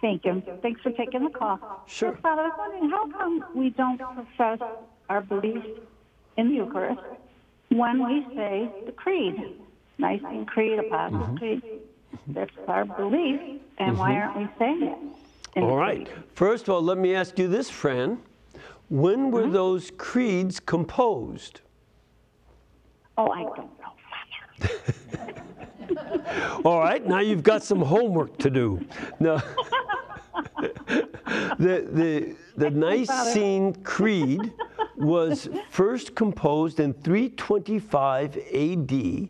Thank 0.00 0.24
you. 0.24 0.40
Thanks 0.62 0.80
for 0.82 0.92
taking 0.92 1.24
the 1.24 1.30
call. 1.30 1.82
Sure. 1.88 2.12
Yes, 2.12 2.20
Father, 2.22 2.42
I 2.42 2.46
was 2.46 2.54
wondering 2.58 2.90
how 2.90 3.10
come 3.10 3.44
we 3.56 3.70
don't 3.70 3.98
profess 3.98 4.60
our 5.08 5.22
belief 5.22 5.64
in 6.36 6.50
the 6.50 6.54
Eucharist 6.54 7.00
when 7.70 8.06
we 8.06 8.24
say 8.36 8.70
the 8.86 8.92
Creed, 8.92 9.58
Nicene 9.98 10.46
Creed, 10.46 10.78
Apostles' 10.78 11.22
Mm-hmm. 11.22 11.36
Creed. 11.36 11.62
Mm-hmm. 11.62 12.32
That's 12.32 12.50
our 12.66 12.84
belief, 12.84 13.60
and 13.78 13.98
why 13.98 14.12
mm-hmm. 14.12 14.38
aren't 14.38 14.38
we 14.38 14.48
saying 14.58 14.82
it? 14.82 15.62
All 15.62 15.76
right. 15.76 16.06
Creed? 16.06 16.22
First 16.34 16.68
of 16.68 16.74
all, 16.74 16.82
let 16.82 16.98
me 16.98 17.14
ask 17.14 17.38
you 17.38 17.48
this, 17.48 17.68
Fran. 17.68 18.18
When 18.88 19.30
were 19.30 19.42
mm-hmm. 19.42 19.52
those 19.52 19.92
creeds 19.98 20.60
composed? 20.60 21.60
Oh, 23.18 23.30
I 23.30 23.42
don't 23.42 23.56
know, 23.56 23.72
All 26.64 26.80
right, 26.80 27.06
now 27.06 27.20
you've 27.20 27.42
got 27.42 27.62
some 27.62 27.80
homework 27.80 28.36
to 28.38 28.50
do. 28.50 28.86
No. 29.20 29.40
the, 31.58 31.86
the, 31.90 32.36
the 32.56 32.70
Nicene 32.86 33.74
Creed 33.82 34.52
was 34.96 35.48
first 35.70 36.14
composed 36.14 36.80
in 36.80 36.92
325 36.92 38.36
AD 38.36 39.28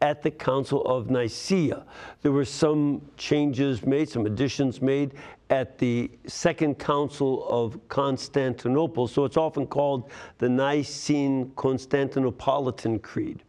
at 0.00 0.22
the 0.22 0.30
Council 0.30 0.82
of 0.86 1.10
Nicaea. 1.10 1.84
There 2.22 2.32
were 2.32 2.44
some 2.44 3.02
changes 3.16 3.84
made, 3.84 4.08
some 4.08 4.26
additions 4.26 4.80
made 4.80 5.14
at 5.50 5.78
the 5.78 6.10
Second 6.26 6.78
Council 6.78 7.46
of 7.48 7.86
Constantinople, 7.88 9.08
so 9.08 9.24
it's 9.24 9.36
often 9.36 9.66
called 9.66 10.10
the 10.38 10.48
Nicene 10.48 11.50
Constantinopolitan 11.56 13.02
Creed. 13.02 13.42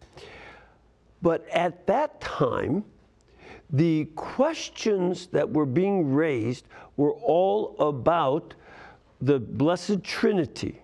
But 1.22 1.48
at 1.50 1.86
that 1.88 2.20
time, 2.20 2.84
the 3.70 4.06
questions 4.16 5.28
that 5.28 5.50
were 5.50 5.66
being 5.66 6.14
raised 6.14 6.68
were 6.98 7.14
all 7.14 7.76
about 7.80 8.56
the 9.22 9.40
Blessed 9.40 10.04
Trinity 10.04 10.82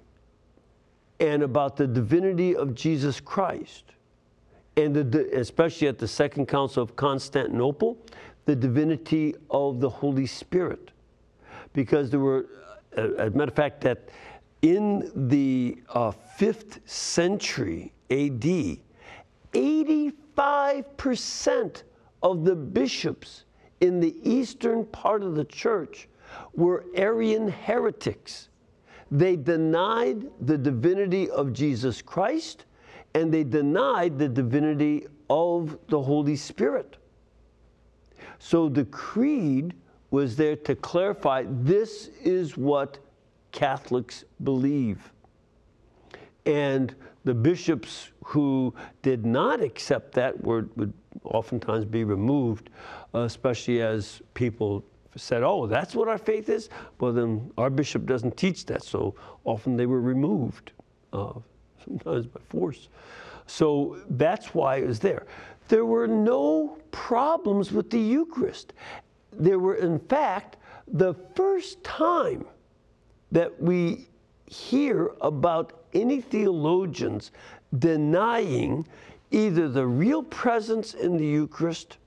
and 1.20 1.42
about 1.42 1.76
the 1.76 1.88
divinity 1.88 2.56
of 2.56 2.76
Jesus 2.76 3.20
Christ. 3.20 3.84
And 4.78 4.96
the, 4.96 5.30
especially 5.38 5.88
at 5.88 5.98
the 5.98 6.08
Second 6.08 6.48
Council 6.48 6.84
of 6.84 6.96
Constantinople, 6.96 7.98
the 8.46 8.56
divinity 8.56 9.36
of 9.50 9.80
the 9.80 9.90
Holy 9.90 10.28
Spirit. 10.28 10.92
Because 11.74 12.10
there 12.10 12.20
were, 12.20 12.48
uh, 12.98 13.10
as 13.18 13.34
a 13.34 13.36
matter 13.36 13.50
of 13.50 13.56
fact, 13.56 13.82
that 13.82 14.10
in 14.62 15.12
the 15.30 15.78
uh, 15.90 16.12
fifth 16.12 16.80
century 16.86 17.92
AD, 18.10 18.78
85% 19.54 21.84
of 22.24 22.46
the 22.46 22.56
bishops 22.56 23.44
in 23.82 24.00
the 24.00 24.16
eastern 24.24 24.86
part 24.86 25.24
of 25.24 25.36
the 25.36 25.46
church 25.46 26.08
were 26.54 26.86
Arian 26.96 27.48
heretics. 27.48 28.50
They 29.10 29.36
denied 29.36 30.28
the 30.42 30.58
divinity 30.58 31.30
of 31.30 31.54
Jesus 31.54 32.02
Christ 32.02 32.66
and 33.18 33.34
they 33.34 33.44
denied 33.44 34.20
the 34.20 34.30
divinity 34.30 35.08
of 35.28 35.76
the 35.88 36.00
Holy 36.00 36.36
Spirit. 36.36 36.98
So 38.38 38.70
the 38.70 38.86
creed 38.86 39.74
was 40.12 40.36
there 40.36 40.56
to 40.56 40.76
clarify 40.76 41.46
this 41.48 42.12
is 42.24 42.56
what 42.56 43.00
Catholics 43.52 44.24
believe. 44.44 45.12
And 46.46 46.94
the 47.24 47.34
bishops 47.34 48.12
who 48.24 48.72
did 49.02 49.26
not 49.26 49.64
accept 49.64 50.14
that 50.14 50.40
word 50.44 50.70
would 50.76 50.94
oftentimes 51.24 51.86
be 51.86 52.04
removed, 52.04 52.70
especially 53.16 53.82
as 53.82 54.22
people 54.36 54.86
said, 55.16 55.42
oh, 55.42 55.66
that's 55.66 55.96
what 55.96 56.08
our 56.08 56.20
faith 56.20 56.50
is? 56.50 56.70
Well, 57.00 57.14
then 57.14 57.52
our 57.58 57.72
bishop 57.72 58.06
doesn't 58.06 58.38
teach 58.38 58.68
that. 58.68 58.84
So 58.84 59.16
often 59.44 59.76
they 59.76 59.88
were 59.88 60.02
removed, 60.02 60.72
uh, 61.14 61.34
sometimes 61.88 62.28
by 62.28 62.42
force. 62.50 62.90
So 63.46 63.98
that's 64.10 64.54
why 64.54 64.78
it 64.78 64.88
was 64.88 65.00
there. 65.00 65.26
There 65.68 65.86
were 65.86 66.08
no 66.08 66.78
problems 66.92 67.72
with 67.72 67.90
the 67.90 68.00
Eucharist. 68.00 68.74
There 69.32 69.60
were, 69.60 69.76
in 69.76 70.00
fact, 70.00 70.58
the 70.88 71.14
first 71.36 71.84
time 71.84 72.46
that 73.32 73.62
we 73.62 74.08
hear 74.46 75.12
about 75.22 75.84
any 75.94 76.22
theologians 76.22 77.32
denying 77.80 78.88
either 79.32 79.68
the 79.68 79.86
real 79.86 80.24
presence 80.24 80.94
in 80.94 81.18
the 81.18 81.26
Eucharist 81.26 81.98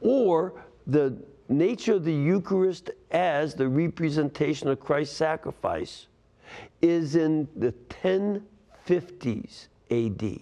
or 0.00 0.52
the 0.86 1.16
nature 1.48 1.94
of 1.94 2.04
the 2.04 2.12
Eucharist 2.12 2.90
as 3.10 3.54
the 3.54 3.68
representation 3.68 4.68
of 4.68 4.78
Christ's 4.78 5.16
sacrifice 5.16 6.06
is 6.80 7.16
in 7.16 7.48
the 7.56 7.72
1050s 8.86 9.68
AD. 9.90 10.40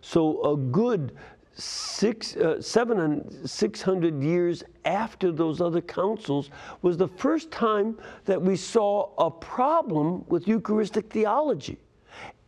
So 0.00 0.52
a 0.52 0.56
good 0.56 1.12
six, 1.54 2.36
uh, 2.36 2.60
seven 2.60 3.00
and 3.00 3.48
six 3.48 3.80
hundred 3.80 4.22
years 4.22 4.62
after 4.84 5.32
those 5.32 5.60
other 5.60 5.80
councils 5.80 6.50
was 6.82 6.96
the 6.96 7.08
first 7.08 7.50
time 7.50 7.98
that 8.24 8.40
we 8.40 8.56
saw 8.56 9.10
a 9.18 9.30
problem 9.30 10.24
with 10.28 10.46
Eucharistic 10.46 11.10
theology. 11.10 11.78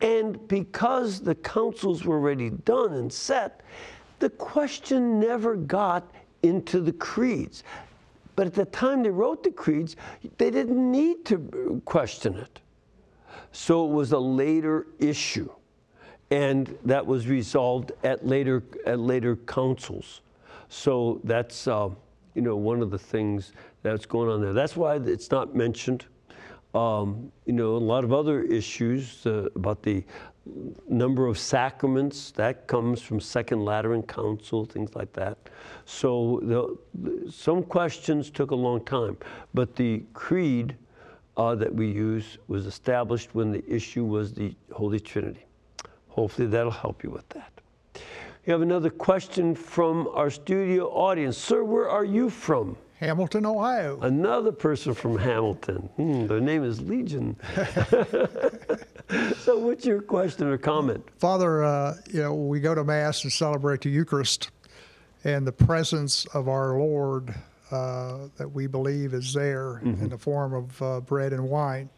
And 0.00 0.46
because 0.46 1.20
the 1.20 1.34
councils 1.34 2.04
were 2.04 2.16
already 2.16 2.50
done 2.50 2.94
and 2.94 3.12
set, 3.12 3.62
the 4.18 4.30
question 4.30 5.18
never 5.18 5.56
got 5.56 6.10
into 6.42 6.80
the 6.80 6.92
creeds. 6.92 7.64
But 8.36 8.46
at 8.46 8.54
the 8.54 8.66
time 8.66 9.02
they 9.02 9.10
wrote 9.10 9.42
the 9.42 9.50
creeds, 9.50 9.96
they 10.36 10.50
didn't 10.50 10.90
need 10.90 11.24
to 11.26 11.82
question 11.84 12.36
it. 12.36 12.60
So 13.52 13.86
it 13.86 13.92
was 13.92 14.12
a 14.12 14.18
later 14.18 14.86
issue 14.98 15.50
and 16.30 16.76
that 16.84 17.06
was 17.06 17.26
resolved 17.26 17.92
at 18.04 18.26
later 18.26 18.62
at 18.86 18.98
later 18.98 19.36
councils. 19.36 20.20
So 20.68 21.20
that's 21.24 21.66
uh, 21.66 21.88
you 22.34 22.42
know 22.42 22.56
one 22.56 22.82
of 22.82 22.90
the 22.90 22.98
things 22.98 23.52
that's 23.82 24.06
going 24.06 24.28
on 24.28 24.40
there. 24.40 24.52
That's 24.52 24.76
why 24.76 24.96
it's 24.96 25.30
not 25.30 25.54
mentioned. 25.54 26.06
Um, 26.74 27.32
you 27.46 27.54
know, 27.54 27.76
a 27.76 27.78
lot 27.78 28.04
of 28.04 28.12
other 28.12 28.42
issues 28.42 29.24
uh, 29.26 29.48
about 29.54 29.82
the 29.82 30.04
number 30.86 31.26
of 31.26 31.38
sacraments 31.38 32.30
that 32.32 32.66
comes 32.66 33.00
from 33.00 33.20
Second 33.20 33.64
Lateran 33.64 34.02
Council, 34.02 34.66
things 34.66 34.94
like 34.94 35.12
that. 35.14 35.38
So 35.86 36.40
the, 36.42 37.30
some 37.30 37.62
questions 37.62 38.30
took 38.30 38.50
a 38.50 38.54
long 38.54 38.84
time, 38.84 39.16
but 39.54 39.76
the 39.76 40.02
creed 40.12 40.76
uh, 41.38 41.54
that 41.54 41.72
we 41.72 41.86
use 41.86 42.36
was 42.48 42.66
established 42.66 43.34
when 43.34 43.52
the 43.52 43.64
issue 43.72 44.04
was 44.04 44.34
the 44.34 44.54
Holy 44.72 44.98
Trinity. 44.98 45.46
Hopefully 46.08 46.48
that'll 46.48 46.72
help 46.72 47.04
you 47.04 47.10
with 47.10 47.28
that. 47.30 47.52
We 48.44 48.50
have 48.50 48.60
another 48.60 48.90
question 48.90 49.54
from 49.54 50.08
our 50.14 50.30
studio 50.30 50.88
audience. 50.88 51.38
Sir, 51.38 51.62
where 51.62 51.88
are 51.88 52.04
you 52.04 52.28
from? 52.28 52.76
Hamilton, 52.98 53.46
Ohio. 53.46 54.00
Another 54.00 54.50
person 54.50 54.92
from 54.92 55.16
Hamilton. 55.16 55.88
Hmm, 55.94 56.26
their 56.26 56.40
name 56.40 56.64
is 56.64 56.80
Legion. 56.80 57.36
so, 59.36 59.56
what's 59.56 59.86
your 59.86 60.00
question 60.00 60.48
or 60.48 60.58
comment? 60.58 61.06
Father, 61.18 61.62
uh, 61.62 61.94
you 62.10 62.20
know, 62.20 62.34
we 62.34 62.58
go 62.58 62.74
to 62.74 62.82
Mass 62.82 63.22
and 63.22 63.32
celebrate 63.32 63.82
the 63.82 63.90
Eucharist, 63.90 64.50
and 65.22 65.46
the 65.46 65.52
presence 65.52 66.26
of 66.34 66.48
our 66.48 66.76
Lord 66.76 67.32
uh, 67.70 68.28
that 68.36 68.48
we 68.48 68.66
believe 68.66 69.14
is 69.14 69.32
there 69.32 69.80
mm-hmm. 69.84 70.04
in 70.04 70.08
the 70.08 70.18
form 70.18 70.54
of 70.54 70.82
uh, 70.82 71.00
bread 71.00 71.32
and 71.32 71.48
wine. 71.48 71.88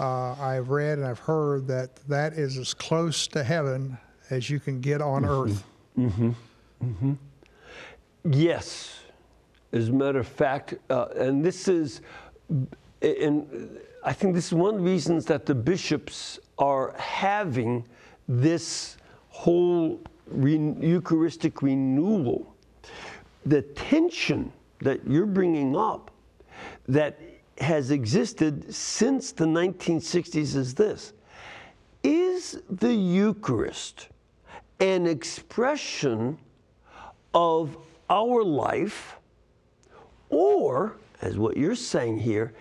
Uh, 0.00 0.32
I've 0.34 0.70
read 0.70 0.98
and 0.98 1.06
I've 1.06 1.18
heard 1.18 1.66
that 1.68 1.96
that 2.08 2.32
is 2.32 2.58
as 2.58 2.74
close 2.74 3.26
to 3.28 3.44
heaven 3.44 3.96
as 4.30 4.48
you 4.50 4.58
can 4.58 4.80
get 4.80 5.00
on 5.00 5.22
mm-hmm. 5.22 5.50
earth. 5.50 5.64
Mm-hmm. 5.98 6.30
Mm-hmm. 6.84 7.12
Yes. 8.32 8.98
As 9.72 9.88
a 9.88 9.92
matter 9.92 10.18
of 10.18 10.28
fact, 10.28 10.74
uh, 10.90 11.06
and 11.16 11.44
this 11.44 11.68
is, 11.68 12.00
and 13.00 13.78
I 14.04 14.12
think 14.12 14.34
this 14.34 14.46
is 14.46 14.54
one 14.54 14.74
of 14.74 14.80
the 14.80 14.86
reasons 14.86 15.24
that 15.26 15.46
the 15.46 15.54
bishops 15.54 16.38
are 16.58 16.94
having 16.98 17.84
this 18.28 18.96
whole 19.28 20.00
re- 20.26 20.74
Eucharistic 20.80 21.62
renewal. 21.62 22.54
The 23.46 23.62
tension 23.62 24.52
that 24.82 25.06
you're 25.06 25.26
bringing 25.26 25.76
up, 25.76 26.10
that 26.88 27.20
has 27.58 27.90
existed 27.90 28.72
since 28.74 29.32
the 29.32 29.44
1960s 29.44 30.56
is 30.56 30.74
this 30.74 31.12
Is 32.02 32.60
the 32.68 32.94
Eucharist 32.94 34.08
an 34.80 35.06
expression 35.06 36.36
of 37.34 37.76
our 38.10 38.42
life, 38.42 39.16
or, 40.28 40.96
as 41.20 41.38
what 41.38 41.56
you're 41.56 41.76
saying 41.76 42.18
here, 42.18 42.52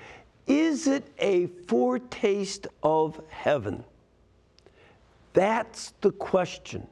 is 0.46 0.88
it 0.88 1.08
a 1.18 1.48
foretaste 1.68 2.68
of 2.84 3.20
heaven? 3.30 3.84
That's 5.34 5.94
the 6.02 6.12
question. 6.12 6.88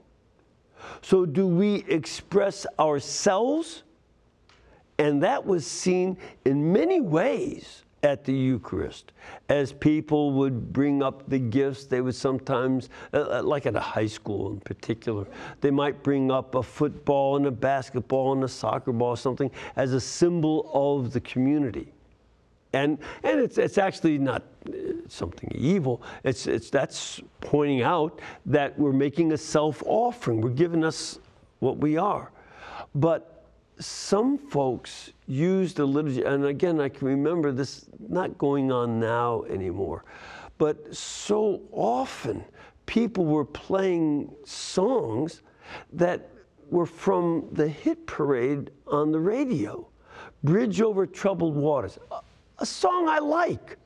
So, 1.01 1.25
do 1.25 1.45
we 1.45 1.83
express 1.87 2.65
ourselves? 2.79 3.83
And 4.99 5.23
that 5.23 5.43
was 5.43 5.65
seen 5.65 6.17
in 6.45 6.71
many 6.71 6.99
ways 6.99 7.83
at 8.03 8.23
the 8.23 8.33
Eucharist. 8.33 9.11
As 9.49 9.73
people 9.73 10.31
would 10.31 10.71
bring 10.71 11.01
up 11.03 11.27
the 11.29 11.39
gifts, 11.39 11.85
they 11.85 12.01
would 12.01 12.15
sometimes, 12.15 12.89
uh, 13.13 13.39
uh, 13.39 13.43
like 13.43 13.65
at 13.65 13.75
a 13.75 13.79
high 13.79 14.05
school 14.05 14.51
in 14.51 14.59
particular, 14.59 15.25
they 15.61 15.71
might 15.71 16.03
bring 16.03 16.31
up 16.31 16.55
a 16.55 16.63
football 16.63 17.37
and 17.37 17.45
a 17.45 17.51
basketball 17.51 18.33
and 18.33 18.43
a 18.43 18.47
soccer 18.47 18.91
ball 18.91 19.09
or 19.09 19.17
something 19.17 19.51
as 19.75 19.93
a 19.93 19.99
symbol 19.99 20.69
of 20.73 21.11
the 21.11 21.21
community. 21.21 21.93
And, 22.71 22.99
and 23.23 23.39
it's, 23.39 23.57
it's 23.57 23.77
actually 23.77 24.17
not 24.19 24.43
uh, 24.67 24.71
something 25.07 25.51
evil. 25.55 26.03
It's, 26.23 26.45
it's, 26.45 26.69
that's 26.69 27.19
pointing 27.41 27.81
out 27.81 28.21
that 28.45 28.77
we're 28.77 28.93
making 28.93 29.31
a 29.31 29.37
self 29.37 29.81
offering. 29.85 30.41
We're 30.41 30.51
giving 30.51 30.83
us 30.83 31.19
what 31.59 31.77
we 31.77 31.97
are. 31.97 32.31
But 32.93 33.38
some 33.79 34.37
folks 34.37 35.11
use 35.27 35.73
the 35.73 35.85
liturgy, 35.85 36.23
and 36.23 36.45
again, 36.45 36.81
I 36.81 36.89
can 36.89 37.07
remember 37.07 37.51
this 37.51 37.85
not 38.09 38.37
going 38.37 38.71
on 38.71 38.99
now 38.99 39.43
anymore, 39.43 40.03
but 40.57 40.93
so 40.93 41.61
often 41.71 42.43
people 42.85 43.25
were 43.25 43.45
playing 43.45 44.33
songs 44.43 45.41
that 45.93 46.29
were 46.69 46.85
from 46.85 47.47
the 47.53 47.67
hit 47.67 48.05
parade 48.05 48.71
on 48.87 49.11
the 49.11 49.19
radio 49.19 49.87
Bridge 50.43 50.81
Over 50.81 51.05
Troubled 51.05 51.55
Waters, 51.55 51.97
a, 52.11 52.19
a 52.59 52.65
song 52.65 53.07
I 53.07 53.19
like. 53.19 53.77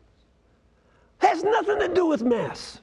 Has 1.19 1.43
nothing 1.43 1.79
to 1.79 1.87
do 1.87 2.05
with 2.05 2.21
Mass. 2.21 2.81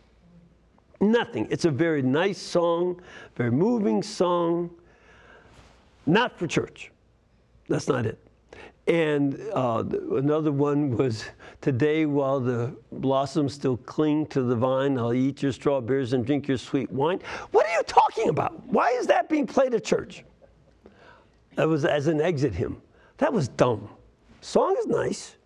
Nothing. 1.01 1.47
It's 1.51 1.65
a 1.65 1.71
very 1.71 2.03
nice 2.03 2.39
song, 2.39 3.01
very 3.37 3.51
moving 3.51 4.03
song, 4.03 4.71
not 6.07 6.39
for 6.39 6.47
church. 6.47 6.91
That's 7.71 7.87
not 7.87 8.05
it. 8.05 8.19
And 8.89 9.41
uh, 9.55 9.85
another 10.17 10.51
one 10.51 10.97
was 10.97 11.25
today, 11.61 12.05
while 12.05 12.41
the 12.41 12.75
blossoms 12.91 13.55
still 13.55 13.77
cling 13.77 14.27
to 14.27 14.43
the 14.43 14.57
vine, 14.57 14.99
I'll 14.99 15.15
eat 15.15 15.41
your 15.41 15.53
strawberries 15.53 16.13
and 16.13 16.27
drink 16.27 16.49
your 16.49 16.59
sweet 16.59 16.91
wine. 16.91 17.21
What 17.53 17.67
are 17.69 17.73
you 17.73 17.83
talking 17.85 18.29
about? 18.29 18.67
Why 18.67 18.89
is 18.91 19.07
that 19.07 19.29
being 19.29 19.47
played 19.47 19.73
at 19.75 19.85
church? 19.85 20.25
That 21.55 21.69
was 21.69 21.85
as 21.85 22.09
an 22.09 22.21
exit 22.21 22.53
hymn. 22.53 22.83
That 23.19 23.33
was 23.33 23.47
dumb. 23.47 23.89
Song 24.41 24.75
is 24.77 24.87
nice, 24.87 25.37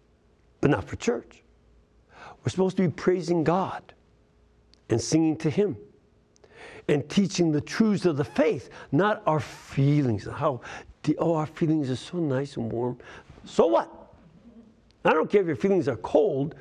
but 0.62 0.70
not 0.70 0.84
for 0.84 0.96
church. 0.96 1.42
We're 2.42 2.50
supposed 2.50 2.78
to 2.78 2.84
be 2.84 2.88
praising 2.88 3.44
God 3.44 3.82
and 4.88 4.98
singing 4.98 5.36
to 5.38 5.50
Him 5.50 5.76
and 6.88 7.06
teaching 7.10 7.52
the 7.52 7.60
truths 7.60 8.06
of 8.06 8.16
the 8.16 8.24
faith, 8.24 8.70
not 8.92 9.22
our 9.26 9.40
feelings. 9.40 10.26
How, 10.26 10.62
oh, 11.18 11.34
our 11.34 11.46
feelings 11.46 11.90
are 11.90 11.96
so 11.96 12.18
nice 12.18 12.56
and 12.56 12.70
warm. 12.70 12.98
So 13.44 13.66
what? 13.66 13.90
I 15.04 15.12
don't 15.12 15.30
care 15.30 15.42
if 15.42 15.46
your 15.46 15.56
feelings 15.56 15.88
are 15.88 15.96
cold. 15.96 16.54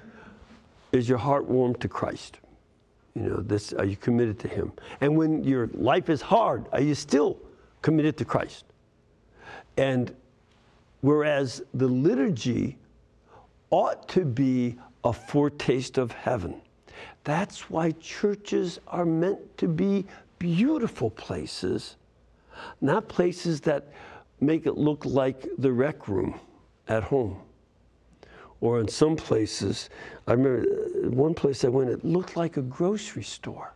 Is 0.91 1.08
your 1.08 1.18
heart 1.18 1.46
warm 1.46 1.76
to 1.76 1.88
Christ? 1.88 2.39
You 3.16 3.24
know, 3.24 3.38
this, 3.38 3.74
are 3.74 3.86
you 3.86 3.96
committed 3.96 4.39
to 4.39 4.48
Him? 4.48 4.74
And 5.02 5.16
when 5.16 5.44
your 5.44 5.70
life 5.74 6.10
is 6.10 6.22
hard, 6.22 6.66
are 6.74 6.82
you 6.82 6.96
still 6.96 7.38
committed 7.82 8.18
to 8.18 8.26
Christ? 8.26 8.66
And 9.78 10.16
whereas 11.02 11.62
the 11.74 11.88
liturgy 11.88 12.78
ought 13.70 14.08
to 14.10 14.26
be 14.26 14.78
a 15.04 15.12
foretaste 15.12 15.98
of 15.98 16.12
heaven. 16.12 16.62
That's 17.24 17.70
why 17.70 17.91
churches 18.00 18.80
are 18.88 19.06
meant 19.06 19.58
to 19.58 19.68
be 19.68 20.06
beautiful 20.39 21.10
places, 21.10 21.96
not 22.82 23.08
places 23.08 23.62
that 23.62 23.88
make 24.46 24.66
it 24.66 24.78
look 24.78 25.06
like 25.06 25.48
the 25.58 25.72
rec 25.72 26.08
room 26.08 26.39
at 26.88 27.04
home. 27.04 27.39
Or 28.62 28.80
in 28.80 28.88
some 28.88 29.16
places, 29.16 29.89
I 30.28 30.32
remember 30.32 30.62
uh, 30.62 31.10
one 31.10 31.34
place 31.34 31.66
I 31.66 31.68
went, 31.68 31.89
it 31.89 32.06
looked 32.06 32.38
like 32.38 32.58
a 32.58 32.62
grocery 32.62 33.24
store. 33.24 33.76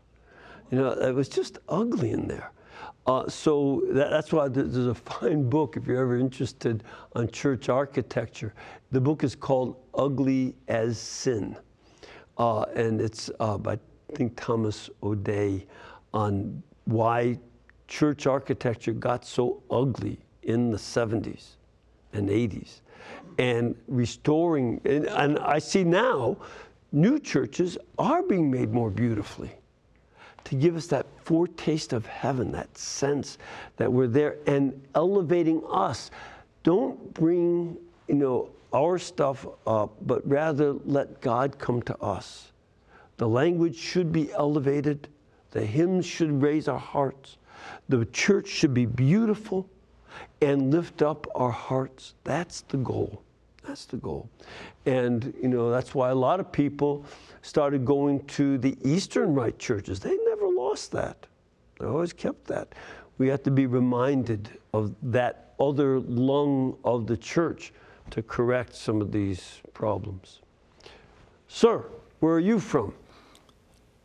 You 0.72 0.80
know, 0.80 0.92
it 0.92 1.14
was 1.14 1.30
just 1.30 1.60
ugly 1.68 2.12
in 2.12 2.28
there. 2.28 2.52
Uh, 3.06 3.28
so 3.28 3.84
that, 3.90 4.10
that's 4.10 4.32
why 4.32 4.48
there's 4.48 4.78
a 4.78 4.96
fine 4.96 5.50
book 5.50 5.78
if 5.78 5.88
you're 5.88 6.02
ever 6.02 6.18
interested 6.18 6.84
on 7.16 7.30
church 7.30 7.70
architecture. 7.70 8.54
The 8.92 9.02
book 9.02 9.24
is 9.24 9.36
called 9.36 9.78
Ugly 9.94 10.56
as 10.68 10.98
Sin. 10.98 11.58
Uh, 12.38 12.64
and 12.76 13.02
it's 13.02 13.30
uh, 13.40 13.58
by, 13.58 13.74
I 13.74 14.16
think, 14.16 14.36
Thomas 14.36 14.90
O'Day 15.04 15.66
on 16.14 16.62
why 16.86 17.40
church 17.88 18.28
architecture 18.28 18.94
got 18.94 19.26
so 19.26 19.64
ugly 19.72 20.20
in 20.48 20.72
the 20.72 20.78
70s 20.78 21.50
and 22.14 22.30
80s. 22.30 22.82
And 23.38 23.76
restoring, 23.88 24.82
and, 24.86 25.06
and 25.06 25.38
I 25.40 25.60
see 25.60 25.84
now 25.84 26.38
new 26.92 27.20
churches 27.20 27.78
are 28.00 28.24
being 28.24 28.50
made 28.50 28.74
more 28.74 28.90
beautifully 28.90 29.52
to 30.46 30.56
give 30.56 30.76
us 30.78 30.88
that 30.88 31.06
foretaste 31.24 31.94
of 31.94 32.06
heaven, 32.06 32.52
that 32.54 32.76
sense 32.78 33.38
that 33.76 33.92
we're 33.92 34.08
there 34.08 34.38
and 34.48 34.82
elevating 34.96 35.62
us. 35.70 36.10
Don't 36.64 37.14
bring, 37.14 37.78
you 38.08 38.16
know, 38.16 38.50
our 38.74 38.98
stuff 38.98 39.46
up, 39.66 39.94
but 40.02 40.28
rather 40.28 40.74
let 40.86 41.22
God 41.22 41.60
come 41.60 41.82
to 41.84 41.98
us. 41.98 42.52
The 43.18 43.28
language 43.28 43.78
should 43.78 44.12
be 44.12 44.32
elevated. 44.32 45.10
The 45.52 45.66
hymns 45.66 46.06
should 46.06 46.42
raise 46.42 46.68
our 46.68 46.80
hearts. 46.80 47.38
The 47.90 48.06
church 48.06 48.48
should 48.48 48.74
be 48.74 48.86
beautiful 48.86 49.70
and 50.42 50.72
lift 50.72 51.02
up 51.02 51.28
our 51.36 51.52
hearts. 51.52 52.16
That's 52.24 52.62
the 52.62 52.78
goal. 52.78 53.22
That's 53.66 53.86
the 53.86 53.98
goal. 53.98 54.30
And, 54.86 55.34
you 55.42 55.50
know, 55.50 55.70
that's 55.70 55.94
why 55.94 56.10
a 56.10 56.16
lot 56.16 56.40
of 56.40 56.52
people 56.52 57.06
started 57.42 57.86
going 57.86 58.24
to 58.26 58.58
the 58.58 58.78
Eastern 58.84 59.34
Rite 59.34 59.60
churches. 59.60 60.00
They 60.00 60.16
never 60.26 60.48
lost 60.48 60.92
that, 60.94 61.28
they 61.80 61.86
always 61.86 62.14
kept 62.14 62.46
that. 62.48 62.74
We 63.18 63.28
have 63.30 63.42
to 63.44 63.52
be 63.52 63.66
reminded 63.66 64.50
of 64.74 64.94
that 65.02 65.54
other 65.60 66.00
lung 66.00 66.78
of 66.84 67.08
the 67.08 67.18
church 67.18 67.74
to 68.12 68.22
correct 68.22 68.76
some 68.76 69.02
of 69.02 69.12
these 69.12 69.60
problems. 69.74 70.42
Sir, 71.48 71.84
where 72.20 72.36
are 72.36 72.40
you 72.40 72.60
from? 72.60 72.94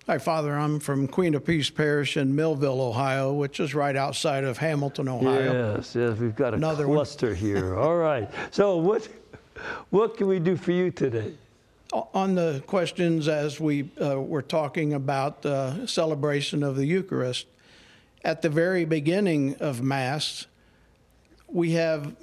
Hi, 0.09 0.19
Father. 0.19 0.59
I'm 0.59 0.81
from 0.81 1.07
Queen 1.07 1.33
of 1.37 1.45
Peace 1.45 1.71
Parish 1.71 2.17
in 2.17 2.35
Millville, 2.35 2.81
Ohio, 2.81 3.33
which 3.33 3.61
is 3.61 3.73
right 3.73 3.95
outside 3.95 4.43
of 4.43 4.59
Hamilton, 4.59 5.09
Ohio. 5.09 5.77
Yes, 5.77 5.95
yes, 5.95 6.19
we've 6.19 6.35
got 6.35 6.55
a 6.55 6.57
Another 6.57 6.89
one. 6.89 6.97
cluster 6.97 7.33
here. 7.33 7.77
All 7.79 7.97
right. 7.97 8.29
So, 8.51 8.79
what, 8.79 9.09
what 9.91 10.17
can 10.17 10.27
we 10.27 10.41
do 10.41 10.57
for 10.57 10.73
you 10.73 10.91
today? 10.91 11.35
On 11.93 12.35
the 12.35 12.65
questions 12.67 13.29
as 13.29 13.61
we 13.61 13.91
uh, 14.01 14.21
were 14.21 14.43
talking 14.43 14.95
about 14.95 15.43
the 15.43 15.87
celebration 15.87 16.65
of 16.65 16.75
the 16.75 16.85
Eucharist, 16.87 17.47
at 18.25 18.43
the 18.43 18.49
very 18.49 18.85
beginning 18.85 19.55
of 19.61 19.83
Mass, 19.83 20.47
we 21.47 21.73
have 21.73 22.17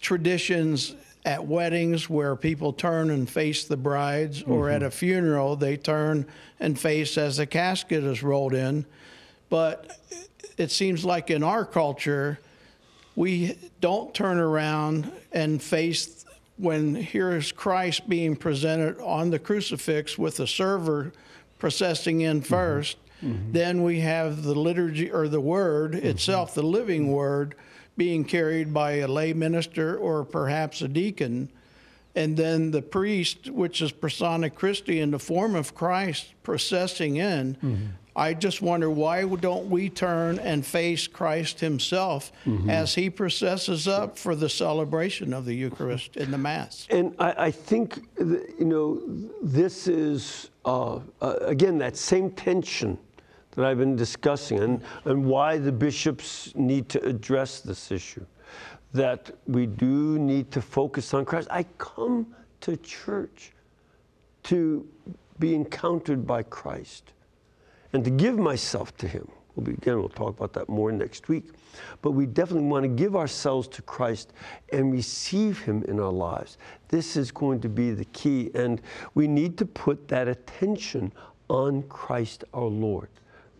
traditions 0.00 0.96
at 1.24 1.46
weddings 1.46 2.10
where 2.10 2.34
people 2.34 2.72
turn 2.72 3.10
and 3.10 3.28
face 3.30 3.64
the 3.64 3.76
brides, 3.76 4.42
or 4.42 4.66
mm-hmm. 4.66 4.76
at 4.76 4.82
a 4.82 4.90
funeral, 4.90 5.56
they 5.56 5.76
turn 5.76 6.26
and 6.58 6.78
face 6.78 7.16
as 7.16 7.36
the 7.36 7.46
casket 7.46 8.02
is 8.02 8.22
rolled 8.22 8.54
in. 8.54 8.84
But 9.48 9.98
it 10.56 10.70
seems 10.70 11.04
like 11.04 11.30
in 11.30 11.42
our 11.42 11.64
culture, 11.64 12.40
we 13.14 13.56
don't 13.80 14.12
turn 14.14 14.38
around 14.38 15.12
and 15.32 15.62
face 15.62 16.24
when 16.56 16.94
here 16.94 17.32
is 17.36 17.52
Christ 17.52 18.08
being 18.08 18.36
presented 18.36 18.98
on 19.00 19.30
the 19.30 19.38
crucifix 19.38 20.18
with 20.18 20.36
the 20.36 20.46
server 20.46 21.12
processing 21.58 22.22
in 22.22 22.40
mm-hmm. 22.40 22.54
1st 22.54 22.94
mm-hmm. 23.22 23.52
Then 23.52 23.82
we 23.82 24.00
have 24.00 24.42
the 24.42 24.54
liturgy 24.54 25.10
or 25.10 25.28
the 25.28 25.40
word 25.40 25.94
itself, 25.94 26.54
the 26.54 26.62
living 26.62 27.12
word, 27.12 27.54
being 27.96 28.24
carried 28.24 28.72
by 28.72 28.92
a 28.92 29.08
lay 29.08 29.32
minister 29.32 29.96
or 29.96 30.24
perhaps 30.24 30.82
a 30.82 30.88
deacon. 30.88 31.50
And 32.14 32.36
then 32.36 32.70
the 32.70 32.82
priest, 32.82 33.50
which 33.50 33.80
is 33.80 33.90
persona 33.90 34.50
Christi 34.50 35.00
in 35.00 35.10
the 35.10 35.18
form 35.18 35.54
of 35.54 35.74
Christ, 35.74 36.34
processing 36.42 37.16
in. 37.16 37.56
I 38.14 38.34
just 38.34 38.60
wonder 38.60 38.90
why 38.90 39.24
don't 39.24 39.70
we 39.70 39.88
turn 39.88 40.38
and 40.38 40.66
face 40.66 41.06
Christ 41.06 41.60
Himself 41.60 42.30
as 42.68 42.94
He 42.94 43.08
processes 43.08 43.88
up 43.88 44.18
for 44.18 44.34
the 44.36 44.50
celebration 44.50 45.32
of 45.32 45.46
the 45.46 45.54
Eucharist 45.54 46.18
in 46.18 46.30
the 46.30 46.36
Mass? 46.38 46.86
And 46.90 47.14
I, 47.18 47.46
I 47.46 47.50
think, 47.50 48.04
you 48.18 48.66
know, 48.66 49.00
this 49.42 49.88
is, 49.88 50.50
uh, 50.66 51.00
uh, 51.22 51.36
again, 51.40 51.78
that 51.78 51.96
same 51.96 52.30
tension 52.32 52.98
that 53.52 53.64
I've 53.64 53.78
been 53.78 53.96
discussing 53.96 54.58
and, 54.60 54.82
and 55.04 55.24
why 55.24 55.58
the 55.58 55.72
bishops 55.72 56.52
need 56.54 56.88
to 56.90 57.04
address 57.04 57.60
this 57.60 57.90
issue. 57.90 58.24
That 58.92 59.30
we 59.46 59.66
do 59.66 60.18
need 60.18 60.50
to 60.52 60.60
focus 60.60 61.14
on 61.14 61.24
Christ. 61.24 61.48
I 61.50 61.64
come 61.78 62.34
to 62.62 62.76
church 62.76 63.52
to 64.44 64.86
be 65.38 65.54
encountered 65.54 66.26
by 66.26 66.42
Christ 66.42 67.12
and 67.92 68.04
to 68.04 68.10
give 68.10 68.38
myself 68.38 68.96
to 68.98 69.08
Him. 69.08 69.28
We'll 69.54 69.66
be, 69.66 69.72
again, 69.72 69.98
we'll 69.98 70.08
talk 70.08 70.36
about 70.38 70.54
that 70.54 70.68
more 70.68 70.90
next 70.92 71.28
week. 71.28 71.50
But 72.00 72.12
we 72.12 72.26
definitely 72.26 72.68
want 72.68 72.84
to 72.84 72.88
give 72.88 73.16
ourselves 73.16 73.68
to 73.68 73.82
Christ 73.82 74.32
and 74.72 74.92
receive 74.92 75.60
Him 75.60 75.82
in 75.88 76.00
our 76.00 76.12
lives. 76.12 76.56
This 76.88 77.16
is 77.16 77.30
going 77.30 77.60
to 77.60 77.68
be 77.68 77.90
the 77.90 78.06
key. 78.06 78.50
And 78.54 78.80
we 79.14 79.26
need 79.26 79.58
to 79.58 79.66
put 79.66 80.08
that 80.08 80.26
attention 80.26 81.12
on 81.48 81.82
Christ 81.84 82.44
our 82.54 82.64
Lord. 82.64 83.08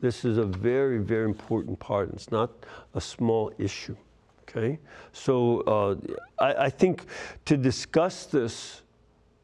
This 0.02 0.26
is 0.26 0.36
a 0.36 0.44
very, 0.44 0.98
very 0.98 1.24
important 1.24 1.78
part. 1.78 2.10
It's 2.12 2.30
not 2.30 2.50
a 2.94 3.00
small 3.00 3.52
issue. 3.56 3.96
Okay? 4.42 4.78
So 5.12 5.60
uh, 5.60 5.96
I, 6.38 6.64
I 6.66 6.68
think 6.68 7.06
to 7.46 7.56
discuss 7.56 8.26
this, 8.26 8.82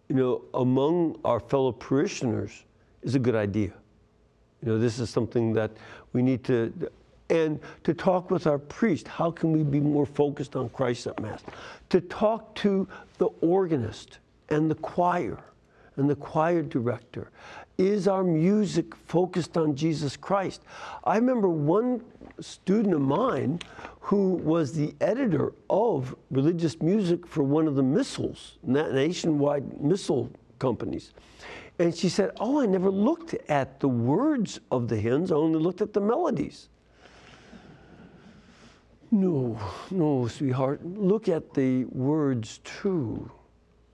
you 0.09 0.17
know, 0.17 0.43
among 0.53 1.19
our 1.25 1.41
fellow 1.41 1.73
parishioners 1.73 2.65
is 3.03 3.15
a 3.15 3.19
good 3.19 3.37
idea. 3.37 3.73
You 4.61 4.73
know, 4.73 4.79
this 4.79 4.99
is 4.99 5.09
something 5.09 5.55
that 5.55 5.71
we 6.13 6.21
need 6.21 6.45
to 6.45 6.91
And 7.31 7.61
to 7.85 7.93
talk 7.93 8.31
with 8.31 8.47
our 8.47 8.59
priest, 8.59 9.07
how 9.07 9.31
can 9.31 9.53
we 9.53 9.63
be 9.63 9.81
more 9.81 10.07
focused 10.07 10.57
on 10.57 10.71
Christ 10.71 11.07
at 11.07 11.21
Mass? 11.21 11.43
To 11.91 12.01
talk 12.01 12.55
to 12.57 12.89
the 13.19 13.29
organist 13.41 14.19
and 14.49 14.71
the 14.71 14.75
choir 14.77 15.39
and 15.97 16.09
the 16.09 16.17
choir 16.17 16.63
director. 16.63 17.31
Is 17.79 18.09
our 18.09 18.25
music 18.25 18.93
focused 19.07 19.57
on 19.57 19.77
Jesus 19.77 20.17
Christ? 20.17 20.63
I 21.05 21.15
remember 21.15 21.49
one 21.49 22.03
student 22.41 22.93
of 22.93 23.01
mine 23.01 23.61
who 24.01 24.33
was 24.33 24.73
the 24.73 24.97
editor 25.01 25.53
of 25.71 26.17
religious 26.33 26.83
music 26.83 27.25
for 27.25 27.45
one 27.45 27.69
of 27.69 27.77
the 27.77 27.83
missals, 27.85 28.59
na- 28.65 28.89
nationwide 28.89 29.81
missal 29.81 30.29
companies. 30.59 31.13
And 31.79 31.95
she 31.95 32.09
said, 32.09 32.33
Oh, 32.41 32.61
I 32.61 32.67
never 32.67 32.91
looked 32.91 33.35
at 33.49 33.79
the 33.79 33.87
words 33.87 34.59
of 34.73 34.89
the 34.89 34.97
hymns, 34.97 35.31
I 35.31 35.37
only 35.37 35.61
looked 35.61 35.81
at 35.81 35.93
the 35.93 36.01
melodies. 36.01 36.71
No, 39.13 39.57
no, 39.93 40.27
sweetheart. 40.27 40.85
Look 40.85 41.29
at 41.29 41.55
the 41.55 41.85
words 41.85 42.59
too. 42.65 43.31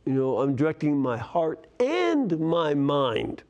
You 0.06 0.14
know, 0.14 0.38
I'm 0.38 0.56
directing 0.56 0.96
my 0.96 1.18
heart 1.18 1.66
and 1.78 2.40
my 2.40 2.72
mind 2.72 3.42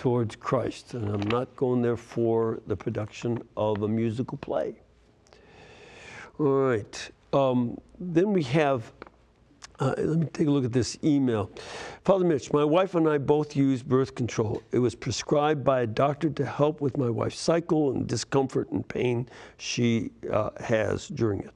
towards 0.00 0.34
Christ, 0.34 0.94
and 0.94 1.10
I'm 1.10 1.28
not 1.28 1.54
going 1.56 1.82
there 1.82 1.94
for 1.94 2.60
the 2.66 2.74
production 2.74 3.42
of 3.54 3.82
a 3.82 3.88
musical 3.88 4.38
play. 4.38 4.76
All 6.38 6.46
right. 6.46 7.10
Um, 7.34 7.76
then 7.98 8.32
we 8.32 8.42
have, 8.44 8.90
uh, 9.78 9.92
let 9.98 10.18
me 10.18 10.26
take 10.32 10.46
a 10.46 10.50
look 10.50 10.64
at 10.64 10.72
this 10.72 10.96
email. 11.04 11.50
Father 12.02 12.24
Mitch, 12.24 12.50
my 12.50 12.64
wife 12.64 12.94
and 12.94 13.06
I 13.06 13.18
both 13.18 13.54
use 13.54 13.82
birth 13.82 14.14
control. 14.14 14.62
It 14.72 14.78
was 14.78 14.94
prescribed 14.94 15.64
by 15.64 15.82
a 15.82 15.86
doctor 15.86 16.30
to 16.30 16.46
help 16.46 16.80
with 16.80 16.96
my 16.96 17.10
wife's 17.10 17.38
cycle 17.38 17.90
and 17.90 18.06
discomfort 18.06 18.70
and 18.70 18.88
pain 18.88 19.28
she 19.58 20.12
uh, 20.32 20.48
has 20.60 21.08
during 21.08 21.40
it. 21.40 21.52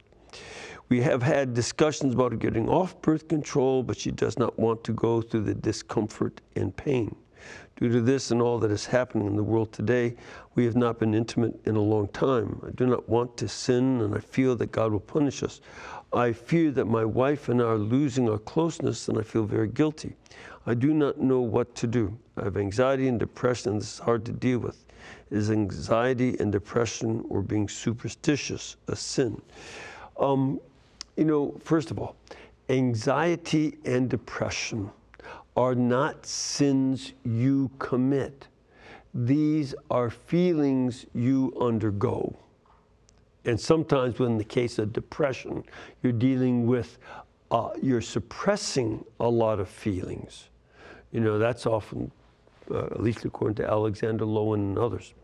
We 0.91 1.01
have 1.01 1.23
had 1.23 1.55
discussions 1.55 2.13
about 2.13 2.39
getting 2.41 2.69
off 2.69 3.01
birth 3.01 3.27
control, 3.27 3.83
but 3.83 3.97
she 3.97 4.11
does 4.11 4.39
not 4.39 4.59
want 4.59 4.85
to 4.85 4.93
go 4.93 5.23
through 5.23 5.45
the 5.45 5.55
discomfort 5.55 6.43
and 6.57 6.77
pain. 6.77 7.17
Due 7.77 7.89
to 7.89 8.01
this 8.01 8.31
and 8.31 8.41
all 8.41 8.59
that 8.61 8.71
is 8.71 8.87
happening 8.87 9.27
in 9.27 9.35
the 9.35 9.43
world 9.43 9.73
today, 9.73 10.15
we 10.55 10.65
have 10.65 10.77
not 10.77 11.01
been 11.01 11.13
intimate 11.13 11.59
in 11.67 11.75
a 11.75 11.81
long 11.81 12.07
time. 12.09 12.61
I 12.65 12.71
do 12.71 12.87
not 12.87 13.09
want 13.09 13.37
to 13.39 13.49
sin, 13.49 14.01
and 14.01 14.15
I 14.15 14.21
feel 14.21 14.55
that 14.57 14.71
God 14.71 14.93
will 14.93 15.01
punish 15.01 15.43
us. 15.43 15.61
I 16.13 16.33
fear 16.33 16.71
that 16.71 16.85
my 16.85 17.05
wife 17.05 17.49
and 17.49 17.61
I 17.61 17.65
are 17.65 17.79
losing 17.79 18.29
our 18.29 18.39
closeness, 18.39 19.09
and 19.09 19.19
I 19.19 19.23
feel 19.23 19.45
very 19.45 19.67
guilty. 19.67 20.15
I 20.67 20.75
do 20.75 20.95
not 20.95 21.19
know 21.19 21.41
what 21.41 21.75
to 21.77 21.89
do. 21.89 22.17
I 22.37 22.45
have 22.45 22.57
anxiety 22.57 23.09
and 23.09 23.19
depression, 23.19 23.73
and 23.73 23.81
this 23.81 23.95
is 23.95 23.99
hard 23.99 24.25
to 24.27 24.33
deal 24.33 24.61
with. 24.61 24.85
Is 25.31 25.51
anxiety 25.51 26.37
and 26.39 26.53
depression 26.53 27.25
or 27.29 27.43
being 27.43 27.69
superstitious 27.69 28.77
a 28.87 28.95
sin? 28.95 29.41
Um, 30.19 30.61
you 31.17 31.25
know, 31.25 31.57
first 31.65 31.91
of 31.91 31.99
all, 31.99 32.15
anxiety 32.69 33.79
and 33.85 34.09
depression 34.09 34.91
are 35.57 35.75
not 35.75 36.27
sins 36.27 37.13
you 37.25 37.71
commit. 37.79 38.49
These 39.15 39.75
are 39.91 40.11
feelings 40.11 41.07
you 41.15 41.57
undergo. 41.61 42.37
And 43.45 43.61
sometimes, 43.61 44.19
in 44.21 44.39
the 44.39 44.45
case 44.45 44.79
of 44.79 44.93
depression, 44.93 45.65
you're 46.03 46.13
dealing 46.13 46.67
with, 46.67 46.99
uh, 47.51 47.71
you're 47.81 48.01
suppressing 48.01 49.05
a 49.21 49.29
lot 49.29 49.61
of 49.61 49.69
feelings. 49.69 50.49
You 51.13 51.21
know, 51.21 51.39
that's 51.39 51.67
often, 51.67 52.11
uh, 52.71 52.87
at 52.87 53.03
least 53.03 53.25
according 53.25 53.57
to 53.57 53.71
Alexander 53.71 54.25
Lowen 54.25 54.55
and 54.55 54.79
others. 54.79 55.15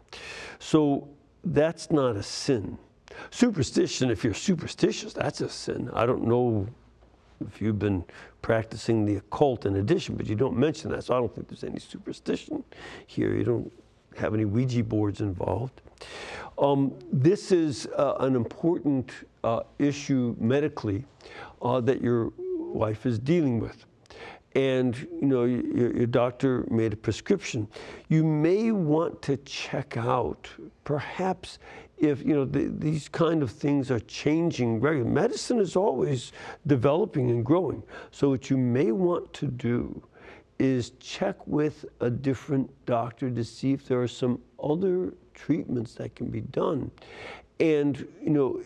So 0.59 1.09
that's 1.43 1.91
not 1.91 2.17
a 2.17 2.23
sin. 2.23 2.79
Superstition, 3.31 4.11
if 4.11 4.23
you're 4.23 4.35
superstitious, 4.35 5.13
that's 5.13 5.41
a 5.41 5.49
sin. 5.49 5.91
I 5.95 6.07
don't 6.07 6.25
know 6.25 6.69
if 7.47 7.61
you've 7.61 7.79
been 7.79 8.05
practicing 8.43 9.05
the 9.05 9.17
occult 9.17 9.67
in 9.67 9.77
addition, 9.77 10.17
but 10.17 10.27
you 10.27 10.35
don't 10.35 10.57
mention 10.57 10.91
that, 10.91 11.05
so 11.05 11.15
I 11.15 11.19
don't 11.19 11.35
think 11.35 11.49
there's 11.49 11.65
any 11.65 11.79
superstition 11.79 12.65
here. 13.07 13.35
You 13.35 13.45
don't 13.45 13.73
have 14.17 14.35
any 14.35 14.45
Ouija 14.45 14.83
boards 14.83 15.21
involved. 15.21 15.81
Um, 16.59 16.95
this 17.13 17.53
is 17.53 17.87
uh, 17.97 18.15
an 18.21 18.35
important 18.35 19.13
uh, 19.45 19.61
issue 19.79 20.37
medically 20.39 21.05
uh, 21.63 21.81
that 21.81 22.03
your 22.03 22.33
wife 22.39 23.07
is 23.07 23.19
dealing 23.19 23.61
with. 23.61 23.87
And 24.57 24.97
you 24.97 25.29
know 25.29 25.45
your, 25.45 25.97
your 25.97 26.07
doctor 26.07 26.67
made 26.71 26.93
a 26.93 26.97
prescription. 26.97 27.69
You 28.09 28.25
may 28.25 28.73
want 28.73 29.23
to 29.23 29.37
check 29.39 29.97
out, 29.97 30.49
perhaps, 30.83 31.61
if 32.01 32.23
you 32.23 32.35
know 32.35 32.45
the, 32.45 32.73
these 32.79 33.09
kind 33.09 33.43
of 33.43 33.51
things 33.51 33.91
are 33.91 34.01
changing 34.01 34.81
regularly. 34.81 35.11
Medicine 35.11 35.61
is 35.61 35.77
always 35.77 36.33
developing 36.67 37.31
and 37.31 37.45
growing. 37.45 37.83
So 38.11 38.31
what 38.31 38.51
you 38.51 38.57
may 38.57 38.91
want 38.91 39.33
to 39.35 39.47
do 39.47 40.03
is 40.59 40.91
check 41.01 41.47
with 41.47 41.85
a 42.01 42.11
different 42.11 42.71
doctor 42.87 43.31
to 43.31 43.45
see 43.45 43.73
if 43.73 43.87
there 43.87 44.03
are 44.03 44.09
some 44.09 44.41
other 44.63 45.15
treatments 45.35 45.95
that 45.95 46.15
can 46.15 46.29
be 46.29 46.41
done. 46.41 46.91
And, 47.61 48.07
you 48.23 48.31
know, 48.31 48.61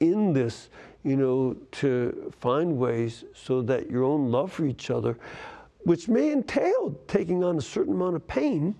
in 0.00 0.32
this, 0.32 0.68
you 1.04 1.16
know, 1.16 1.56
to 1.72 2.32
find 2.40 2.76
ways 2.76 3.24
so 3.34 3.62
that 3.62 3.90
your 3.90 4.04
own 4.04 4.30
love 4.30 4.52
for 4.52 4.64
each 4.64 4.90
other, 4.90 5.18
which 5.80 6.08
may 6.08 6.32
entail 6.32 6.96
taking 7.08 7.42
on 7.42 7.58
a 7.58 7.62
certain 7.62 7.94
amount 7.94 8.16
of 8.16 8.26
pain, 8.26 8.74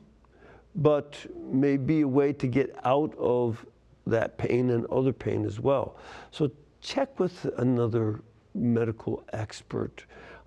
but 0.76 1.16
may 1.50 1.76
be 1.76 2.02
a 2.02 2.08
way 2.08 2.32
to 2.32 2.46
get 2.46 2.74
out 2.84 3.14
of 3.18 3.64
that 4.06 4.38
pain 4.38 4.70
and 4.70 4.86
other 4.86 5.12
pain 5.12 5.44
as 5.44 5.60
well. 5.60 5.96
So 6.30 6.50
check 6.80 7.18
with 7.18 7.46
another 7.58 8.20
medical 8.54 9.24
expert 9.32 10.04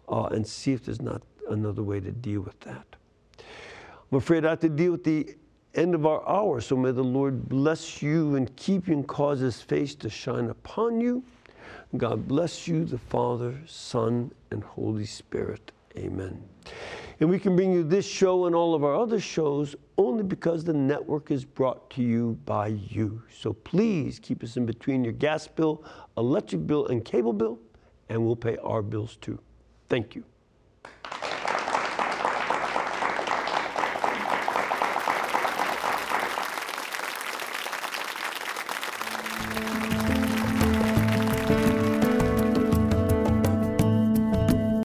uh, 0.10 0.26
and 0.26 0.46
see 0.46 0.74
if 0.74 0.86
there's 0.86 1.02
not 1.02 1.22
another 1.50 1.84
way 1.84 2.00
to 2.00 2.12
deal 2.12 2.42
with 2.42 2.60
that. 2.62 2.86
I'm 4.12 4.18
afraid 4.18 4.46
I 4.46 4.52
have 4.52 4.60
to 4.60 4.70
deal 4.70 4.92
with 4.92 5.04
the 5.04 5.36
end 5.76 5.96
of 5.96 6.06
our 6.06 6.28
hour, 6.28 6.62
so 6.62 6.76
may 6.76 6.92
the 6.92 7.04
Lord 7.04 7.50
bless 7.50 8.02
you 8.02 8.36
and 8.36 8.56
keep 8.56 8.88
you 8.88 8.94
and 8.94 9.08
cause 9.08 9.40
his 9.40 9.62
face 9.62 9.96
to 9.96 10.10
shine 10.10 10.50
upon 10.50 11.02
you. 11.02 11.24
God 11.98 12.28
bless 12.28 12.68
you, 12.68 12.86
the 12.86 12.98
Father, 12.98 13.56
Son, 13.66 14.32
and 14.52 14.64
Holy 14.64 15.06
Spirit. 15.06 15.72
Amen. 15.98 16.44
And 17.24 17.30
we 17.30 17.40
can 17.40 17.56
bring 17.56 17.72
you 17.72 17.86
this 17.86 18.06
show 18.06 18.48
and 18.48 18.54
all 18.54 18.76
of 18.76 18.84
our 18.84 18.98
other 18.98 19.18
shows 19.18 19.78
only 19.98 20.24
because 20.24 20.66
the 20.66 20.74
network 20.74 21.32
is 21.32 21.46
brought 21.46 21.90
to 21.92 22.04
you 22.04 22.38
by 22.44 22.68
you. 22.68 23.24
So 23.34 23.54
please 23.54 24.20
keep 24.20 24.44
us 24.44 24.58
in 24.58 24.66
between 24.66 25.06
your 25.06 25.14
gas 25.14 25.48
bill, 25.48 25.86
electric 26.18 26.68
bill, 26.68 26.88
and 26.88 27.06
cable 27.06 27.32
bill, 27.32 27.60
and 28.10 28.26
we'll 28.26 28.36
pay 28.36 28.58
our 28.58 28.82
bills 28.82 29.16
too. 29.22 29.40
Thank 29.88 30.16
you. 30.16 30.26